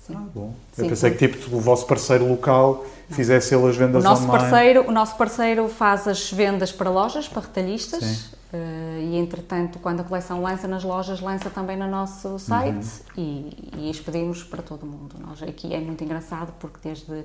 Sim. 0.08 0.14
Ah, 0.16 0.24
bom. 0.34 0.54
Sim, 0.72 0.82
Eu 0.82 0.88
pensei 0.88 1.10
que 1.10 1.28
tipo, 1.28 1.54
o 1.54 1.60
vosso 1.60 1.86
parceiro 1.86 2.26
local 2.26 2.86
não. 3.08 3.16
fizesse 3.16 3.54
ele 3.54 3.68
as 3.68 3.76
vendas 3.76 4.02
o 4.02 4.08
nosso 4.08 4.24
online. 4.24 4.50
Parceiro, 4.50 4.88
o 4.88 4.90
nosso 4.90 5.16
parceiro 5.16 5.68
faz 5.68 6.08
as 6.08 6.32
vendas 6.32 6.72
para 6.72 6.90
lojas, 6.90 7.28
para 7.28 7.42
retalhistas, 7.42 8.32
uh, 8.52 9.00
e 9.00 9.16
entretanto, 9.16 9.78
quando 9.78 10.00
a 10.00 10.04
coleção 10.04 10.42
lança 10.42 10.66
nas 10.66 10.82
lojas, 10.82 11.20
lança 11.20 11.50
também 11.50 11.76
no 11.76 11.88
nosso 11.88 12.38
site 12.38 12.86
uhum. 13.16 13.22
e, 13.22 13.70
e 13.76 13.90
expedimos 13.90 14.42
para 14.42 14.62
todo 14.62 14.84
o 14.84 14.86
mundo. 14.86 15.16
Nós 15.20 15.42
aqui 15.42 15.74
é 15.74 15.78
muito 15.78 16.02
engraçado 16.02 16.54
porque 16.58 16.78
desde 16.82 17.24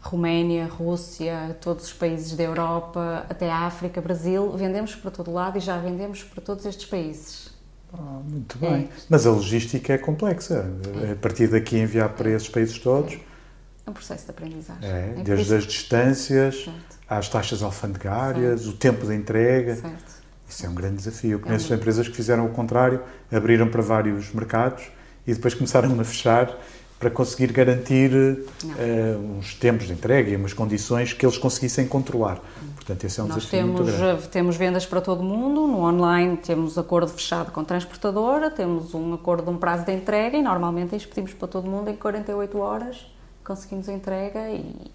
Roménia, 0.00 0.66
Rússia, 0.66 1.58
todos 1.60 1.84
os 1.84 1.92
países 1.92 2.34
da 2.34 2.42
Europa, 2.42 3.26
até 3.28 3.50
a 3.50 3.66
África, 3.66 4.00
Brasil, 4.00 4.50
vendemos 4.52 4.94
para 4.94 5.10
todo 5.10 5.30
lado 5.30 5.58
e 5.58 5.60
já 5.60 5.76
vendemos 5.76 6.22
para 6.24 6.42
todos 6.42 6.64
estes 6.64 6.86
países. 6.86 7.49
Ah, 7.92 8.20
muito 8.24 8.58
bem. 8.58 8.84
É. 8.84 8.88
Mas 9.08 9.26
a 9.26 9.30
logística 9.30 9.92
é 9.92 9.98
complexa. 9.98 10.70
É. 11.08 11.12
A 11.12 11.16
partir 11.16 11.48
daqui 11.48 11.78
enviar 11.78 12.08
para 12.10 12.30
esses 12.30 12.48
países 12.48 12.78
todos. 12.78 13.18
É 13.86 13.90
um 13.90 13.92
processo 13.92 14.24
de 14.24 14.30
aprendizagem. 14.30 14.88
É, 14.88 15.14
é 15.18 15.22
desde 15.22 15.54
as 15.54 15.64
distâncias, 15.64 16.64
certo. 16.64 16.98
às 17.08 17.28
taxas 17.28 17.62
alfandegárias, 17.62 18.62
certo. 18.62 18.74
o 18.74 18.78
tempo 18.78 19.06
de 19.06 19.14
entrega. 19.14 19.76
Certo. 19.76 20.20
Isso 20.48 20.66
é 20.66 20.68
um 20.68 20.74
grande 20.74 20.96
desafio. 20.96 21.32
Eu 21.32 21.38
é 21.38 21.42
conheço 21.42 21.72
empresas 21.72 22.08
que 22.08 22.14
fizeram 22.14 22.46
o 22.46 22.50
contrário, 22.50 23.00
abriram 23.30 23.68
para 23.68 23.82
vários 23.82 24.32
mercados 24.32 24.84
e 25.26 25.32
depois 25.32 25.54
começaram 25.54 25.98
a 25.98 26.04
fechar 26.04 26.56
para 26.98 27.08
conseguir 27.08 27.50
garantir 27.50 28.12
uh, 28.12 29.38
uns 29.38 29.54
tempos 29.54 29.86
de 29.86 29.94
entrega 29.94 30.30
e 30.30 30.36
umas 30.36 30.52
condições 30.52 31.14
que 31.14 31.24
eles 31.24 31.38
conseguissem 31.38 31.86
controlar. 31.86 32.38
Portanto, 32.80 33.04
esse 33.04 33.20
é 33.20 33.22
um 33.22 33.26
Nós 33.26 33.36
desafio 33.36 33.60
temos, 33.60 33.80
muito 33.80 33.98
grande. 33.98 34.28
temos 34.28 34.56
vendas 34.56 34.86
para 34.86 35.00
todo 35.02 35.20
o 35.20 35.24
mundo, 35.24 35.66
no 35.66 35.82
online 35.84 36.38
temos 36.38 36.78
acordo 36.78 37.08
fechado 37.12 37.52
com 37.52 37.62
transportadora, 37.62 38.50
temos 38.50 38.94
um 38.94 39.12
acordo 39.12 39.44
de 39.44 39.50
um 39.50 39.58
prazo 39.58 39.84
de 39.84 39.92
entrega 39.92 40.36
e 40.38 40.42
normalmente 40.42 40.96
expedimos 40.96 41.34
para 41.34 41.46
todo 41.46 41.66
o 41.66 41.70
mundo 41.70 41.90
em 41.90 41.96
48 41.96 42.58
horas, 42.58 43.06
conseguimos 43.44 43.86
a 43.86 43.92
entrega 43.92 44.50
e 44.50 44.90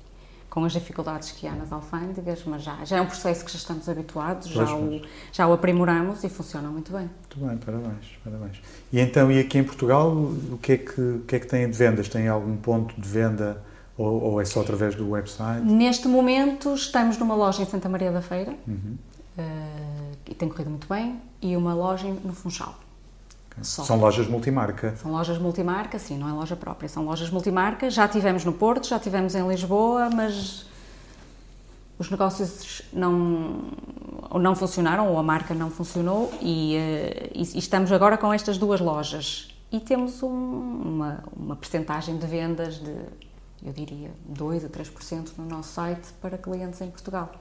com 0.50 0.66
as 0.66 0.72
dificuldades 0.72 1.32
que 1.32 1.46
há 1.46 1.52
nas 1.52 1.72
alfândegas, 1.72 2.42
mas 2.46 2.64
já, 2.64 2.84
já 2.86 2.98
é 2.98 3.02
um 3.02 3.06
processo 3.06 3.46
que 3.46 3.52
já 3.52 3.58
estamos 3.58 3.88
habituados, 3.88 4.48
já 4.48 4.74
o, 4.74 5.02
já 5.32 5.48
o 5.48 5.54
aprimoramos 5.54 6.24
e 6.24 6.30
funciona 6.30 6.70
muito 6.70 6.92
bem. 6.92 7.10
Muito 7.36 7.48
bem, 7.48 7.58
parabéns, 7.58 8.18
parabéns. 8.24 8.62
E 8.92 9.00
então, 9.00 9.32
e 9.32 9.40
aqui 9.40 9.60
em 9.60 9.64
Portugal, 9.64 10.12
o 10.12 10.58
que 10.60 10.72
é 10.72 10.78
que, 10.78 11.02
o 11.02 11.24
que, 11.28 11.36
é 11.36 11.40
que 11.40 11.46
têm 11.46 11.70
de 11.70 11.78
vendas? 11.78 12.08
Tem 12.10 12.28
algum 12.28 12.56
ponto 12.56 13.00
de 13.00 13.08
venda 13.08 13.62
ou, 13.98 14.24
ou, 14.24 14.42
é 14.42 14.46
só 14.46 14.62
através 14.62 14.96
do 14.96 15.10
website? 15.10 15.62
Neste 15.66 16.08
momento 16.08 16.74
estamos 16.74 17.18
numa 17.18 17.36
loja 17.36 17.62
em 17.62 17.66
Santa 17.66 17.88
Maria 17.88 18.12
da 18.12 18.22
Feira, 18.22 18.54
uhum. 18.68 18.98
uh, 19.38 20.18
e 20.30 20.36
tem 20.36 20.50
corrido 20.50 20.70
muito 20.70 20.88
bem, 20.88 21.20
e 21.42 21.56
uma 21.56 21.74
loja 21.74 22.08
no 22.24 22.34
Funchal. 22.34 22.76
São 23.62 23.98
lojas 23.98 24.28
multimarca? 24.28 24.96
São 24.98 25.12
lojas 25.12 25.38
multimarca, 25.38 25.98
sim, 25.98 26.18
não 26.18 26.28
é 26.28 26.34
loja 26.34 26.56
própria, 26.56 26.90
são 26.90 27.06
lojas 27.06 27.30
multimarca. 27.30 27.90
Já 27.90 28.08
tivemos 28.08 28.44
no 28.44 28.52
Porto, 28.52 28.88
já 28.88 29.00
tivemos 29.00 29.34
em 29.34 29.48
Lisboa, 29.48 30.10
mas 30.10 30.66
os 31.98 32.12
negócios 32.12 32.82
não, 32.92 33.72
ou 34.30 34.40
não 34.42 34.56
funcionaram, 34.56 35.08
ou 35.08 35.18
a 35.18 35.24
marca 35.24 35.54
não 35.54 35.70
funcionou, 35.70 36.34
e, 36.42 36.76
eh, 36.76 37.32
e, 37.34 37.42
e 37.42 37.60
estamos 37.60 37.92
agora 37.94 38.18
com 38.18 38.34
estas 38.34 38.58
duas 38.58 38.82
lojas. 38.82 39.56
E 39.72 39.80
temos 39.80 40.22
um, 40.22 40.28
uma, 40.28 41.24
uma 41.36 41.56
percentagem 41.56 42.18
de 42.18 42.28
vendas 42.28 42.76
de, 42.76 42.94
eu 43.64 43.74
diria, 43.74 44.12
2 44.26 44.66
a 44.66 44.70
3% 44.70 45.30
no 45.38 45.46
nosso 45.46 45.74
site 45.74 46.14
para 46.22 46.38
clientes 46.38 46.82
em 46.82 46.90
Portugal. 46.90 47.32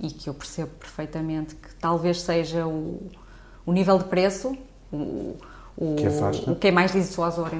E 0.00 0.10
que 0.10 0.28
eu 0.28 0.34
percebo 0.34 0.70
perfeitamente 0.78 1.54
que 1.54 1.74
talvez 1.76 2.22
seja 2.22 2.66
o, 2.66 3.10
o 3.64 3.72
nível 3.72 3.98
de 3.98 4.04
preço, 4.04 4.56
o, 4.92 5.36
o 5.76 5.96
que, 5.96 6.06
afasta. 6.06 6.50
o 6.50 6.56
que 6.56 6.68
é 6.68 6.70
mais 6.70 6.92
dissuasor 6.92 7.50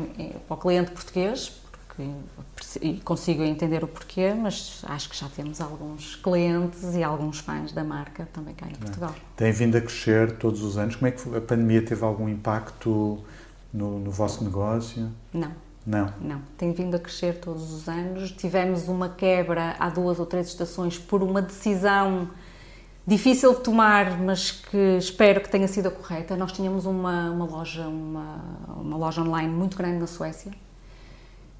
para 0.46 0.54
o 0.54 0.56
cliente 0.56 0.90
português, 0.90 1.60
porque 1.86 3.00
consigo 3.04 3.42
entender 3.42 3.84
o 3.84 3.88
porquê, 3.88 4.32
mas 4.34 4.82
acho 4.84 5.10
que 5.10 5.16
já 5.16 5.28
temos 5.28 5.60
alguns 5.60 6.16
clientes 6.16 6.94
e 6.94 7.02
alguns 7.02 7.38
fãs 7.38 7.72
da 7.72 7.84
marca 7.84 8.26
também 8.32 8.54
cá 8.54 8.66
em 8.66 8.74
Portugal. 8.74 9.14
Tem 9.36 9.52
vindo 9.52 9.76
a 9.76 9.80
crescer 9.80 10.38
todos 10.38 10.62
os 10.62 10.78
anos. 10.78 10.96
Como 10.96 11.06
é 11.06 11.10
que 11.10 11.36
a 11.36 11.40
pandemia 11.40 11.84
teve 11.84 12.02
algum 12.02 12.28
impacto 12.28 13.18
no, 13.72 13.98
no 13.98 14.10
vosso 14.10 14.42
negócio? 14.42 15.10
Não. 15.32 15.52
Não? 15.84 16.12
Não. 16.20 16.40
Tem 16.56 16.72
vindo 16.72 16.94
a 16.94 16.98
crescer 16.98 17.40
todos 17.40 17.72
os 17.72 17.88
anos. 17.88 18.30
Tivemos 18.30 18.88
uma 18.88 19.08
quebra 19.08 19.74
há 19.78 19.88
duas 19.88 20.18
ou 20.20 20.26
três 20.26 20.48
estações 20.48 20.98
por 20.98 21.22
uma 21.22 21.42
decisão 21.42 22.30
difícil 23.06 23.54
de 23.54 23.60
tomar, 23.60 24.20
mas 24.20 24.52
que 24.52 24.96
espero 24.96 25.40
que 25.40 25.50
tenha 25.50 25.66
sido 25.66 25.88
a 25.88 25.90
correta. 25.90 26.36
Nós 26.36 26.52
tínhamos 26.52 26.86
uma, 26.86 27.30
uma 27.30 27.44
loja, 27.44 27.86
uma, 27.88 28.40
uma 28.76 28.96
loja 28.96 29.22
online 29.22 29.52
muito 29.52 29.76
grande 29.76 29.98
na 29.98 30.06
Suécia, 30.06 30.52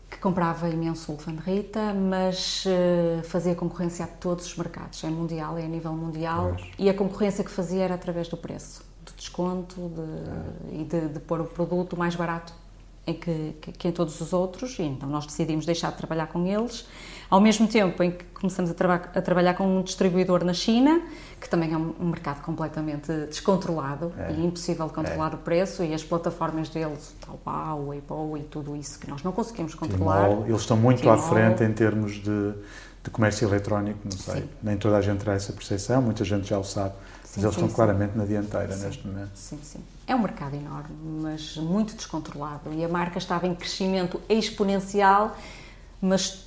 que 0.09 0.19
comprava 0.19 0.69
imenso 0.69 1.09
Wolfgang 1.09 1.41
Rita, 1.41 1.93
mas 1.93 2.65
uh, 2.67 3.25
fazia 3.25 3.57
concorrência 3.57 4.05
a 4.05 4.09
todos 4.09 4.47
os 4.47 4.57
mercados. 4.57 5.03
É 5.03 5.09
mundial, 5.09 5.59
é 5.59 5.65
a 5.65 5.69
nível 5.69 5.93
mundial. 5.95 6.55
Pois. 6.57 6.71
E 6.79 6.89
a 6.89 6.95
concorrência 6.95 7.43
que 7.43 7.51
fazia 7.51 7.83
era 7.83 7.95
através 7.95 8.29
do 8.29 8.37
preço, 8.37 8.85
do 9.05 9.13
desconto 9.17 9.91
de, 9.91 10.81
e 10.81 10.85
de, 10.85 11.09
de 11.09 11.19
pôr 11.19 11.41
o 11.41 11.45
produto 11.45 11.97
mais 11.97 12.15
barato 12.15 12.62
em 13.07 13.15
que, 13.15 13.55
que, 13.79 13.89
em 13.89 13.93
todos 13.93 14.21
os 14.21 14.33
outros, 14.33 14.79
e 14.79 14.83
então 14.83 15.09
nós 15.09 15.27
decidimos 15.27 15.67
deixar 15.67 15.91
de 15.91 15.99
trabalhar 15.99 16.29
com 16.29 16.47
eles, 16.47 16.87
ao 17.29 17.41
mesmo 17.41 17.67
tempo 17.67 18.01
em 18.03 18.13
que 18.13 18.25
começamos 18.27 18.71
a, 18.71 18.75
traba 18.75 18.95
a 18.95 19.21
trabalhar 19.21 19.55
com 19.55 19.65
um 19.65 19.83
distribuidor 19.83 20.45
na 20.45 20.53
China, 20.53 21.03
que 21.41 21.49
também 21.49 21.73
é 21.73 21.77
um, 21.77 21.95
um 21.99 22.07
mercado 22.07 22.43
completamente 22.43 23.11
descontrolado 23.27 24.13
é. 24.17 24.33
e 24.33 24.47
impossível 24.47 24.89
controlar 24.89 25.33
é. 25.33 25.35
o 25.35 25.39
preço, 25.39 25.83
e 25.83 25.93
as 25.93 26.05
plataformas 26.05 26.69
deles, 26.69 27.15
Taobao, 27.21 27.89
Weibo 27.89 28.37
e 28.37 28.43
tudo 28.43 28.77
isso 28.77 28.99
que 29.01 29.11
nós 29.11 29.23
não 29.23 29.33
conseguimos 29.33 29.75
controlar. 29.75 30.29
Tmall, 30.29 30.47
eles 30.47 30.61
estão 30.61 30.77
muito 30.77 31.03
Tmall. 31.03 31.15
à 31.15 31.19
frente 31.19 31.65
em 31.65 31.73
termos 31.73 32.13
de, 32.15 32.53
de 33.03 33.11
comércio 33.11 33.49
eletrónico, 33.49 33.99
não 34.05 34.13
sei, 34.13 34.43
Sim. 34.43 34.49
nem 34.63 34.77
toda 34.77 34.97
a 34.97 35.03
gente 35.03 35.19
terá 35.19 35.35
essa 35.35 35.53
percepção, 35.53 36.01
muita 36.01 36.25
gente 36.25 36.49
já 36.49 36.59
o 36.59 36.65
sabe 36.65 36.95
Sim, 37.33 37.41
mas 37.41 37.45
eles 37.45 37.55
sim, 37.55 37.61
estão 37.63 37.75
claramente 37.75 38.15
na 38.15 38.27
dianteira 38.27 38.77
sim, 38.77 38.85
neste 38.85 39.07
momento. 39.07 39.31
Sim, 39.35 39.59
sim. 39.63 39.81
É 40.07 40.15
um 40.15 40.19
mercado 40.19 40.55
enorme, 40.55 40.95
mas 41.23 41.57
muito 41.57 41.97
descontrolado. 41.97 42.75
E 42.75 42.85
a 42.85 42.89
marca 42.89 43.17
estava 43.17 43.47
em 43.47 43.55
crescimento 43.55 44.21
exponencial, 44.29 45.35
mas 45.99 46.45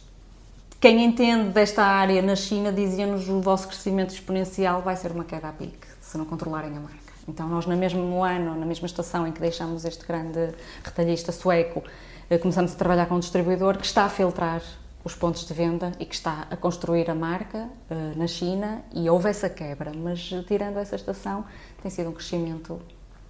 quem 0.79 1.03
entende 1.03 1.49
desta 1.49 1.81
área 1.83 2.21
na 2.21 2.35
China 2.35 2.71
dizia-nos 2.71 3.27
o 3.27 3.41
vosso 3.41 3.67
crescimento 3.67 4.13
exponencial 4.13 4.83
vai 4.83 4.95
ser 4.95 5.11
uma 5.11 5.23
queda 5.23 5.49
a 5.49 5.51
pique, 5.51 5.87
se 5.99 6.19
não 6.19 6.25
controlarem 6.25 6.77
a 6.77 6.79
marca. 6.79 7.13
Então, 7.27 7.49
nós, 7.49 7.65
no 7.65 7.75
mesmo 7.75 8.23
ano, 8.23 8.55
na 8.55 8.65
mesma 8.67 8.85
estação 8.85 9.25
em 9.25 9.31
que 9.31 9.41
deixamos 9.41 9.85
este 9.85 10.05
grande 10.05 10.53
retalhista 10.83 11.31
sueco, 11.31 11.81
eh, 12.29 12.37
começamos 12.37 12.73
a 12.73 12.75
trabalhar 12.75 13.07
com 13.07 13.15
um 13.15 13.19
distribuidor 13.19 13.79
que 13.79 13.87
está 13.87 14.05
a 14.05 14.09
filtrar 14.09 14.61
os 15.05 15.13
pontos 15.13 15.45
de 15.45 15.53
venda 15.53 15.91
e 15.99 16.05
que 16.05 16.15
está 16.15 16.47
a 16.49 16.57
construir 16.57 17.09
a 17.11 17.15
marca 17.15 17.69
uh, 17.91 18.17
na 18.17 18.25
China 18.25 18.81
e 18.91 19.07
houve 19.07 19.29
essa 19.29 19.47
quebra, 19.47 19.91
mas 19.95 20.19
tirando 20.47 20.77
essa 20.77 20.95
estação 20.95 21.45
tem 21.81 21.91
sido 21.91 22.09
um 22.09 22.13
crescimento 22.13 22.81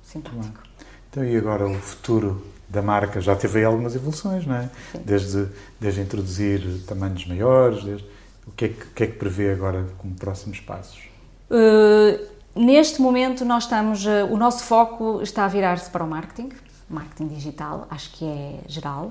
simpático. 0.01 0.63
Então 1.11 1.23
e 1.23 1.35
agora 1.35 1.67
o 1.67 1.75
futuro 1.75 2.45
da 2.69 2.81
marca 2.81 3.19
já 3.19 3.35
teve 3.35 3.59
aí 3.59 3.65
algumas 3.65 3.93
evoluções, 3.93 4.45
não 4.45 4.55
é? 4.55 4.69
Sim. 4.93 5.01
Desde, 5.03 5.47
desde 5.79 6.01
introduzir 6.01 6.61
tamanhos 6.87 7.27
maiores, 7.27 7.83
desde, 7.83 8.07
o 8.47 8.51
que 8.51 8.65
é 8.65 8.69
que, 8.69 8.85
que, 8.95 9.03
é 9.03 9.07
que 9.07 9.17
prevê 9.17 9.51
agora 9.51 9.85
como 9.97 10.15
próximos 10.15 10.61
passos? 10.61 11.03
Uh, 11.51 12.25
neste 12.55 13.01
momento 13.01 13.43
nós 13.43 13.63
estamos, 13.63 14.05
uh, 14.05 14.25
o 14.31 14.37
nosso 14.37 14.63
foco 14.63 15.21
está 15.21 15.43
a 15.43 15.47
virar-se 15.49 15.89
para 15.89 16.03
o 16.03 16.07
marketing, 16.07 16.49
marketing 16.89 17.27
digital, 17.27 17.87
acho 17.89 18.11
que 18.11 18.25
é 18.25 18.59
geral, 18.67 19.09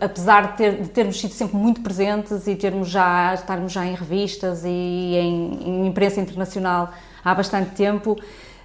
apesar 0.00 0.52
de, 0.52 0.56
ter, 0.58 0.82
de, 0.82 0.88
termos 0.90 1.18
sido 1.18 1.32
sempre 1.32 1.56
muito 1.56 1.80
presentes 1.80 2.46
e 2.46 2.54
termos 2.54 2.88
já, 2.88 3.32
estarmos 3.32 3.72
já 3.72 3.86
em 3.86 3.94
revistas 3.94 4.62
e 4.64 4.68
em, 4.68 5.68
em 5.68 5.86
imprensa 5.86 6.20
internacional 6.20 6.92
há 7.24 7.34
bastante 7.34 7.70
tempo, 7.70 8.16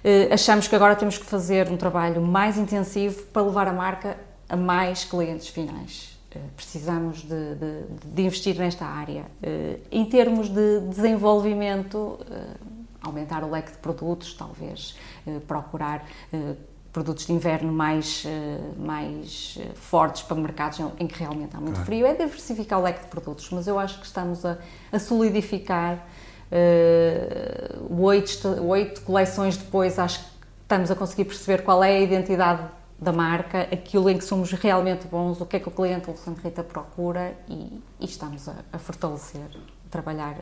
eh, 0.04 0.28
achamos 0.30 0.68
que 0.68 0.76
agora 0.76 0.94
temos 0.94 1.16
que 1.16 1.24
fazer 1.24 1.70
um 1.70 1.76
trabalho 1.76 2.20
mais 2.20 2.58
intensivo 2.58 3.22
para 3.26 3.42
levar 3.42 3.66
a 3.66 3.72
marca 3.72 4.18
a 4.46 4.56
mais 4.56 5.04
clientes 5.04 5.48
finais. 5.48 6.18
Eh, 6.34 6.38
precisamos 6.54 7.22
de, 7.22 7.54
de, 7.54 7.82
de 8.04 8.22
investir 8.22 8.58
nesta 8.58 8.84
área. 8.84 9.24
Eh, 9.42 9.78
em 9.90 10.04
termos 10.04 10.50
de 10.50 10.80
desenvolvimento, 10.80 12.18
eh, 12.30 12.56
aumentar 13.02 13.42
o 13.42 13.50
leque 13.50 13.72
de 13.72 13.78
produtos, 13.78 14.34
talvez 14.34 14.96
eh, 15.26 15.40
procurar 15.46 16.04
eh, 16.32 16.54
produtos 16.92 17.26
de 17.26 17.32
inverno 17.32 17.72
mais, 17.72 18.24
eh, 18.26 18.58
mais 18.76 19.56
eh, 19.60 19.68
fortes 19.74 20.22
para 20.22 20.36
mercados 20.36 20.80
em 20.98 21.06
que 21.06 21.18
realmente 21.18 21.54
há 21.56 21.60
muito 21.60 21.74
claro. 21.74 21.86
frio, 21.86 22.06
é 22.06 22.14
diversificar 22.14 22.80
o 22.80 22.82
leque 22.82 23.02
de 23.02 23.06
produtos, 23.06 23.48
mas 23.50 23.66
eu 23.68 23.78
acho 23.78 24.00
que 24.00 24.06
estamos 24.06 24.44
a, 24.44 24.58
a 24.90 24.98
solidificar 24.98 26.04
uh, 26.50 28.02
oito, 28.02 28.48
oito 28.64 29.02
coleções 29.02 29.56
depois, 29.56 29.98
acho 29.98 30.18
que 30.20 30.30
estamos 30.62 30.90
a 30.90 30.96
conseguir 30.96 31.26
perceber 31.26 31.62
qual 31.62 31.82
é 31.84 31.96
a 31.96 32.00
identidade 32.00 32.62
da 32.98 33.12
marca, 33.12 33.62
aquilo 33.72 34.10
em 34.10 34.18
que 34.18 34.24
somos 34.24 34.52
realmente 34.52 35.06
bons, 35.06 35.40
o 35.40 35.46
que 35.46 35.56
é 35.56 35.60
que 35.60 35.68
o 35.68 35.70
cliente 35.70 36.10
Alexandre 36.10 36.42
Rita 36.42 36.62
procura 36.62 37.34
e, 37.48 37.80
e 38.00 38.04
estamos 38.04 38.48
a, 38.48 38.56
a, 38.72 38.78
fortalecer, 38.78 39.46
a 39.86 39.88
trabalhar, 39.90 40.36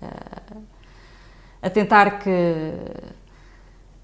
uh, 0.00 0.62
a 1.60 1.68
tentar 1.68 2.20
que 2.20 2.30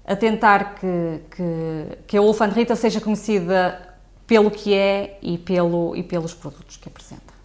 a 0.07 0.15
tentar 0.15 0.75
que, 0.75 1.19
que, 1.29 1.97
que 2.07 2.17
a 2.17 2.21
Wolfand 2.21 2.51
Rita 2.51 2.75
seja 2.75 3.01
conhecida 3.01 3.95
pelo 4.25 4.49
que 4.49 4.73
é 4.73 5.19
e, 5.21 5.37
pelo, 5.37 5.95
e 5.95 6.01
pelos 6.01 6.33
produtos 6.33 6.77
que 6.77 6.87
apresenta. 6.87 7.37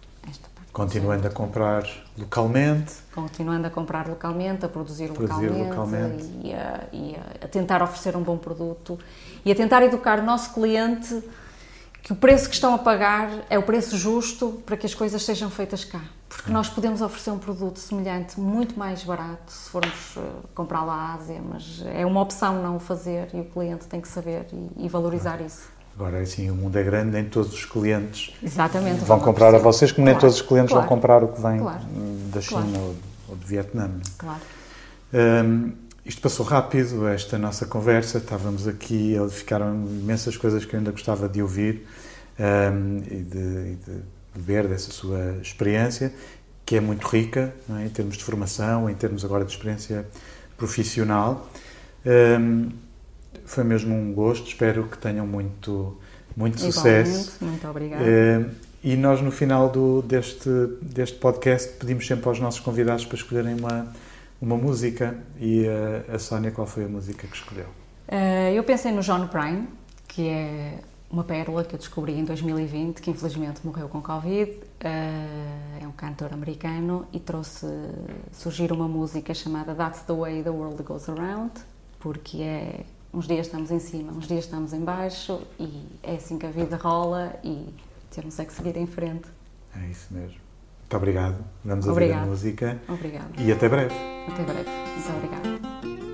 Continuando 0.73 1.27
a 1.27 1.29
comprar 1.29 1.87
localmente. 2.17 2.93
Continuando 3.13 3.67
a 3.67 3.69
comprar 3.69 4.07
localmente, 4.07 4.65
a 4.65 4.67
produzir, 4.67 5.11
produzir 5.11 5.49
localmente, 5.49 5.69
localmente. 5.69 6.31
E, 6.43 6.51
a, 6.51 6.83
e 6.91 7.15
a, 7.15 7.45
a 7.45 7.47
tentar 7.47 7.83
oferecer 7.83 8.15
um 8.17 8.23
bom 8.23 8.39
produto 8.39 8.97
e 9.45 9.51
a 9.51 9.55
tentar 9.55 9.83
educar 9.83 10.19
o 10.19 10.23
nosso 10.23 10.51
cliente 10.51 11.21
que 12.01 12.11
o 12.11 12.15
preço 12.15 12.49
que 12.49 12.55
estão 12.55 12.73
a 12.73 12.79
pagar 12.79 13.29
é 13.51 13.59
o 13.59 13.61
preço 13.61 13.95
justo 13.97 14.63
para 14.65 14.75
que 14.75 14.87
as 14.87 14.95
coisas 14.95 15.21
sejam 15.21 15.49
feitas 15.49 15.85
cá. 15.85 16.01
Porque 16.35 16.51
nós 16.51 16.67
podemos 16.69 17.01
oferecer 17.01 17.31
um 17.31 17.37
produto 17.37 17.79
semelhante 17.79 18.39
muito 18.39 18.77
mais 18.77 19.03
barato 19.03 19.51
se 19.51 19.69
formos 19.69 20.15
uh, 20.17 20.21
comprá-lo 20.53 20.89
à 20.89 21.13
Ásia, 21.13 21.41
mas 21.41 21.83
é 21.85 22.05
uma 22.05 22.21
opção 22.21 22.61
não 22.61 22.77
o 22.77 22.79
fazer 22.79 23.29
e 23.33 23.39
o 23.39 23.45
cliente 23.45 23.85
tem 23.85 24.01
que 24.01 24.07
saber 24.07 24.45
e, 24.51 24.85
e 24.85 24.89
valorizar 24.89 25.39
isso. 25.41 25.71
Agora, 25.95 26.19
assim, 26.19 26.49
o 26.49 26.55
mundo 26.55 26.75
é 26.75 26.83
grande, 26.83 27.11
nem 27.11 27.25
todos 27.25 27.53
os 27.53 27.65
clientes 27.65 28.33
Exatamente, 28.41 29.05
vão 29.05 29.19
comprar 29.19 29.53
a 29.53 29.59
vocês, 29.59 29.91
como 29.91 30.05
claro, 30.05 30.15
nem 30.15 30.19
todos 30.19 30.35
os 30.37 30.41
clientes 30.41 30.71
claro, 30.71 30.87
vão 30.87 30.95
comprar 30.95 31.23
o 31.23 31.27
que 31.27 31.39
vem 31.39 31.59
claro, 31.59 31.83
da 32.33 32.41
China 32.41 32.79
ou, 32.79 32.95
ou 33.29 33.35
do 33.35 33.45
Vietnã. 33.45 33.91
Claro. 34.17 34.41
Um, 35.13 35.73
isto 36.03 36.19
passou 36.19 36.45
rápido, 36.45 37.07
esta 37.07 37.37
nossa 37.37 37.65
conversa. 37.65 38.17
Estávamos 38.17 38.67
aqui, 38.67 39.15
ficaram 39.29 39.85
imensas 39.85 40.35
coisas 40.35 40.65
que 40.65 40.75
eu 40.75 40.79
ainda 40.79 40.91
gostava 40.91 41.29
de 41.29 41.41
ouvir 41.41 41.87
um, 42.39 42.97
e, 42.97 43.21
de, 43.21 43.37
e 43.37 43.77
de 43.85 44.01
ver 44.35 44.67
dessa 44.67 44.91
sua 44.91 45.37
experiência, 45.41 46.13
que 46.65 46.75
é 46.75 46.81
muito 46.81 47.07
rica 47.07 47.53
é? 47.69 47.85
em 47.85 47.89
termos 47.89 48.17
de 48.17 48.23
formação, 48.23 48.89
em 48.89 48.95
termos 48.95 49.23
agora 49.23 49.45
de 49.45 49.51
experiência 49.51 50.05
profissional. 50.57 51.49
Um, 52.05 52.69
foi 53.45 53.63
mesmo 53.63 53.93
um 53.93 54.13
gosto, 54.13 54.47
espero 54.47 54.85
que 54.85 54.97
tenham 54.97 55.27
muito, 55.27 55.97
muito 56.35 56.59
sucesso. 56.59 57.37
Muito 57.41 57.67
obrigada. 57.67 58.03
Um, 58.03 58.49
e 58.83 58.95
nós, 58.95 59.21
no 59.21 59.31
final 59.31 59.69
do, 59.69 60.01
deste, 60.01 60.49
deste 60.81 61.17
podcast, 61.17 61.77
pedimos 61.77 62.05
sempre 62.05 62.27
aos 62.27 62.39
nossos 62.39 62.59
convidados 62.59 63.05
para 63.05 63.15
escolherem 63.15 63.55
uma 63.55 63.91
uma 64.43 64.57
música 64.57 65.15
e 65.39 65.65
a, 65.65 66.15
a 66.15 66.19
Sónia, 66.19 66.51
qual 66.51 66.67
foi 66.67 66.83
a 66.83 66.87
música 66.87 67.25
que 67.25 67.35
escolheu? 67.35 67.67
Uh, 68.09 68.53
eu 68.53 68.63
pensei 68.65 68.91
no 68.91 69.01
John 69.01 69.25
Prine, 69.27 69.69
que 70.05 70.27
é 70.27 70.79
uma 71.13 71.23
pérola 71.23 71.63
que 71.63 71.75
eu 71.75 71.77
descobri 71.77 72.13
em 72.13 72.25
2020, 72.25 72.99
que 72.99 73.11
infelizmente 73.11 73.61
morreu 73.63 73.87
com 73.87 74.01
Covid. 74.01 74.51
Uh, 74.51 75.83
é 75.83 75.87
um 75.87 75.91
cantor 75.91 76.33
americano 76.33 77.05
e 77.13 77.19
trouxe 77.19 77.67
surgir 78.31 78.71
uma 78.71 78.87
música 78.87 79.31
chamada 79.31 79.75
That's 79.75 80.01
the 80.01 80.13
Way 80.13 80.41
the 80.41 80.49
World 80.49 80.81
Goes 80.81 81.07
Around, 81.07 81.51
porque 81.99 82.41
é 82.41 82.83
uns 83.13 83.27
dias 83.27 83.45
estamos 83.45 83.69
em 83.69 83.77
cima, 83.77 84.11
uns 84.11 84.27
dias 84.27 84.45
estamos 84.45 84.73
em 84.73 84.83
baixo 84.83 85.39
e 85.59 85.85
é 86.01 86.15
assim 86.15 86.39
que 86.39 86.47
a 86.47 86.51
vida 86.51 86.77
rola 86.77 87.35
e 87.43 87.71
temos 88.09 88.39
é 88.39 88.45
que 88.45 88.51
seguir 88.51 88.75
em 88.75 88.87
frente. 88.87 89.27
É 89.75 89.87
isso 89.87 90.11
mesmo. 90.11 90.37
Muito 90.79 90.97
obrigado. 90.97 91.45
Vamos 91.63 91.87
ouvir 91.87 92.11
a 92.11 92.25
música. 92.25 92.81
Obrigada. 92.89 93.29
E 93.37 93.51
até 93.51 93.69
breve. 93.69 93.93
Até 94.27 94.43
breve. 94.43 94.69
Muito 94.69 95.09
obrigada. 95.15 96.12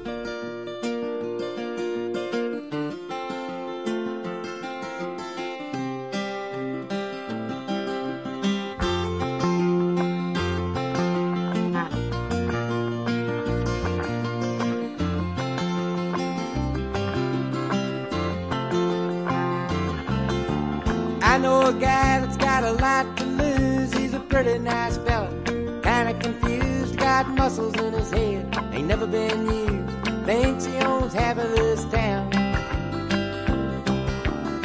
I 21.30 21.38
know 21.38 21.68
a 21.68 21.74
guy 21.74 22.22
that's 22.22 22.38
got 22.38 22.64
a 22.64 22.72
lot 22.72 23.16
to 23.18 23.24
lose. 23.24 23.94
He's 23.94 24.16
a 24.16 24.20
pretty 24.20 24.58
nice 24.58 24.98
fella, 24.98 25.30
kinda 25.46 26.16
confused, 26.20 26.98
got 26.98 27.30
muscles 27.30 27.76
in 27.76 27.94
his 27.94 28.10
head, 28.10 28.58
ain't 28.74 28.88
never 28.88 29.06
been 29.06 29.46
used. 29.46 30.26
Thinks 30.26 30.66
he 30.66 30.76
owns 30.78 31.14
half 31.14 31.38
of 31.38 31.52
this 31.52 31.86
town. 31.86 32.32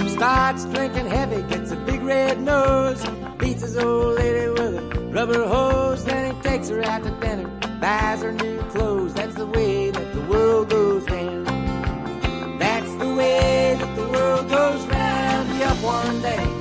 Starts 0.09 0.65
drinking 0.65 1.07
heavy, 1.07 1.43
gets 1.43 1.71
a 1.71 1.77
big 1.77 2.03
red 2.03 2.41
nose, 2.41 3.05
beats 3.37 3.61
his 3.61 3.77
old 3.77 4.15
lady 4.15 4.49
with 4.49 4.75
a 4.79 5.11
rubber 5.13 5.47
hose, 5.47 6.03
then 6.07 6.35
he 6.35 6.41
takes 6.41 6.71
her 6.71 6.83
out 6.83 7.05
to 7.05 7.11
dinner, 7.21 7.47
buys 7.79 8.23
her 8.23 8.33
new 8.33 8.63
clothes. 8.73 9.13
That's 9.13 9.35
the 9.35 9.47
way 9.47 9.91
that 9.91 10.15
the 10.15 10.23
world 10.23 10.71
goes 10.71 11.05
round. 11.11 11.47
That's 12.59 12.93
the 12.97 13.15
way 13.15 13.77
that 13.79 13.97
the 13.97 14.09
world 14.09 14.49
goes 14.49 14.87
round. 14.87 15.49
You 15.59 15.65
up 15.65 15.83
one 15.83 16.23
day 16.23 16.54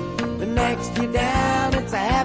down. 1.12 1.74
It's 1.74 1.94
a 1.94 2.23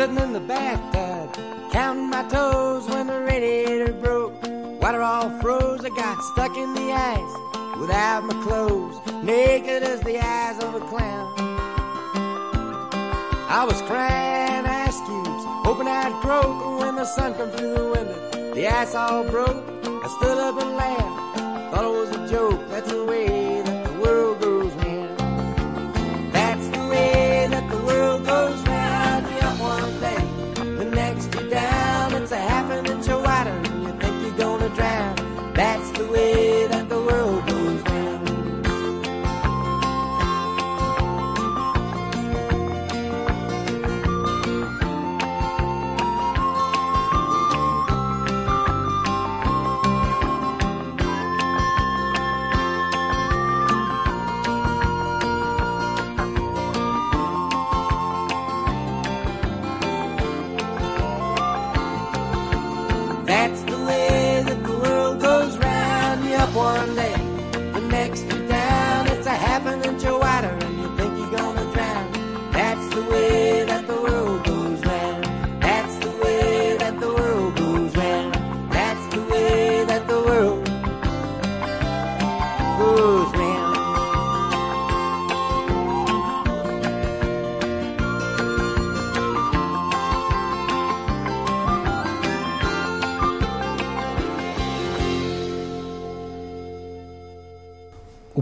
sitting 0.00 0.16
in 0.16 0.32
the 0.32 0.40
bathtub, 0.40 1.28
counting 1.72 2.08
my 2.08 2.22
toes 2.30 2.88
when 2.88 3.06
the 3.06 3.20
radiator 3.20 3.92
broke. 3.92 4.32
Water 4.80 5.02
all 5.02 5.28
froze, 5.40 5.84
I 5.84 5.90
got 5.90 6.16
stuck 6.32 6.56
in 6.56 6.72
the 6.72 6.90
ice 6.90 7.34
without 7.78 8.24
my 8.24 8.32
clothes, 8.42 8.96
naked 9.22 9.82
as 9.82 10.00
the 10.00 10.18
eyes 10.18 10.56
of 10.64 10.74
a 10.74 10.80
clown. 10.80 11.28
I 13.58 13.66
was 13.68 13.82
crying 13.82 14.64
ice 14.64 14.98
cubes, 15.06 15.44
hoping 15.66 15.86
I'd 15.86 16.14
croak 16.22 16.80
when 16.80 16.96
the 16.96 17.04
sun 17.04 17.34
come 17.34 17.50
through 17.50 17.74
the 17.74 17.84
window. 17.84 18.54
The 18.54 18.68
ice 18.68 18.94
all 18.94 19.24
broke, 19.24 19.62
I 19.84 20.08
stood 20.16 20.38
up 20.38 20.62
and 20.62 20.76
laughed, 20.76 21.74
thought 21.74 21.84
it 21.84 21.94
was 22.00 22.10
a 22.16 22.26
joke. 22.26 22.60
That's 22.70 22.90
the 22.90 23.04
way 23.04 23.39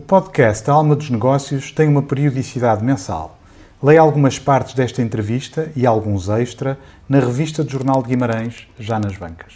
podcast 0.08 0.70
Alma 0.70 0.96
dos 0.96 1.10
Negócios 1.10 1.70
tem 1.70 1.86
uma 1.86 2.00
periodicidade 2.00 2.82
mensal. 2.82 3.38
Leia 3.82 4.00
algumas 4.00 4.38
partes 4.38 4.72
desta 4.72 5.02
entrevista 5.02 5.70
e 5.76 5.86
alguns 5.86 6.30
extra 6.30 6.78
na 7.06 7.20
revista 7.20 7.62
do 7.62 7.70
Jornal 7.70 8.02
de 8.02 8.08
Guimarães, 8.08 8.66
já 8.78 8.98
nas 8.98 9.18
bancas. 9.18 9.52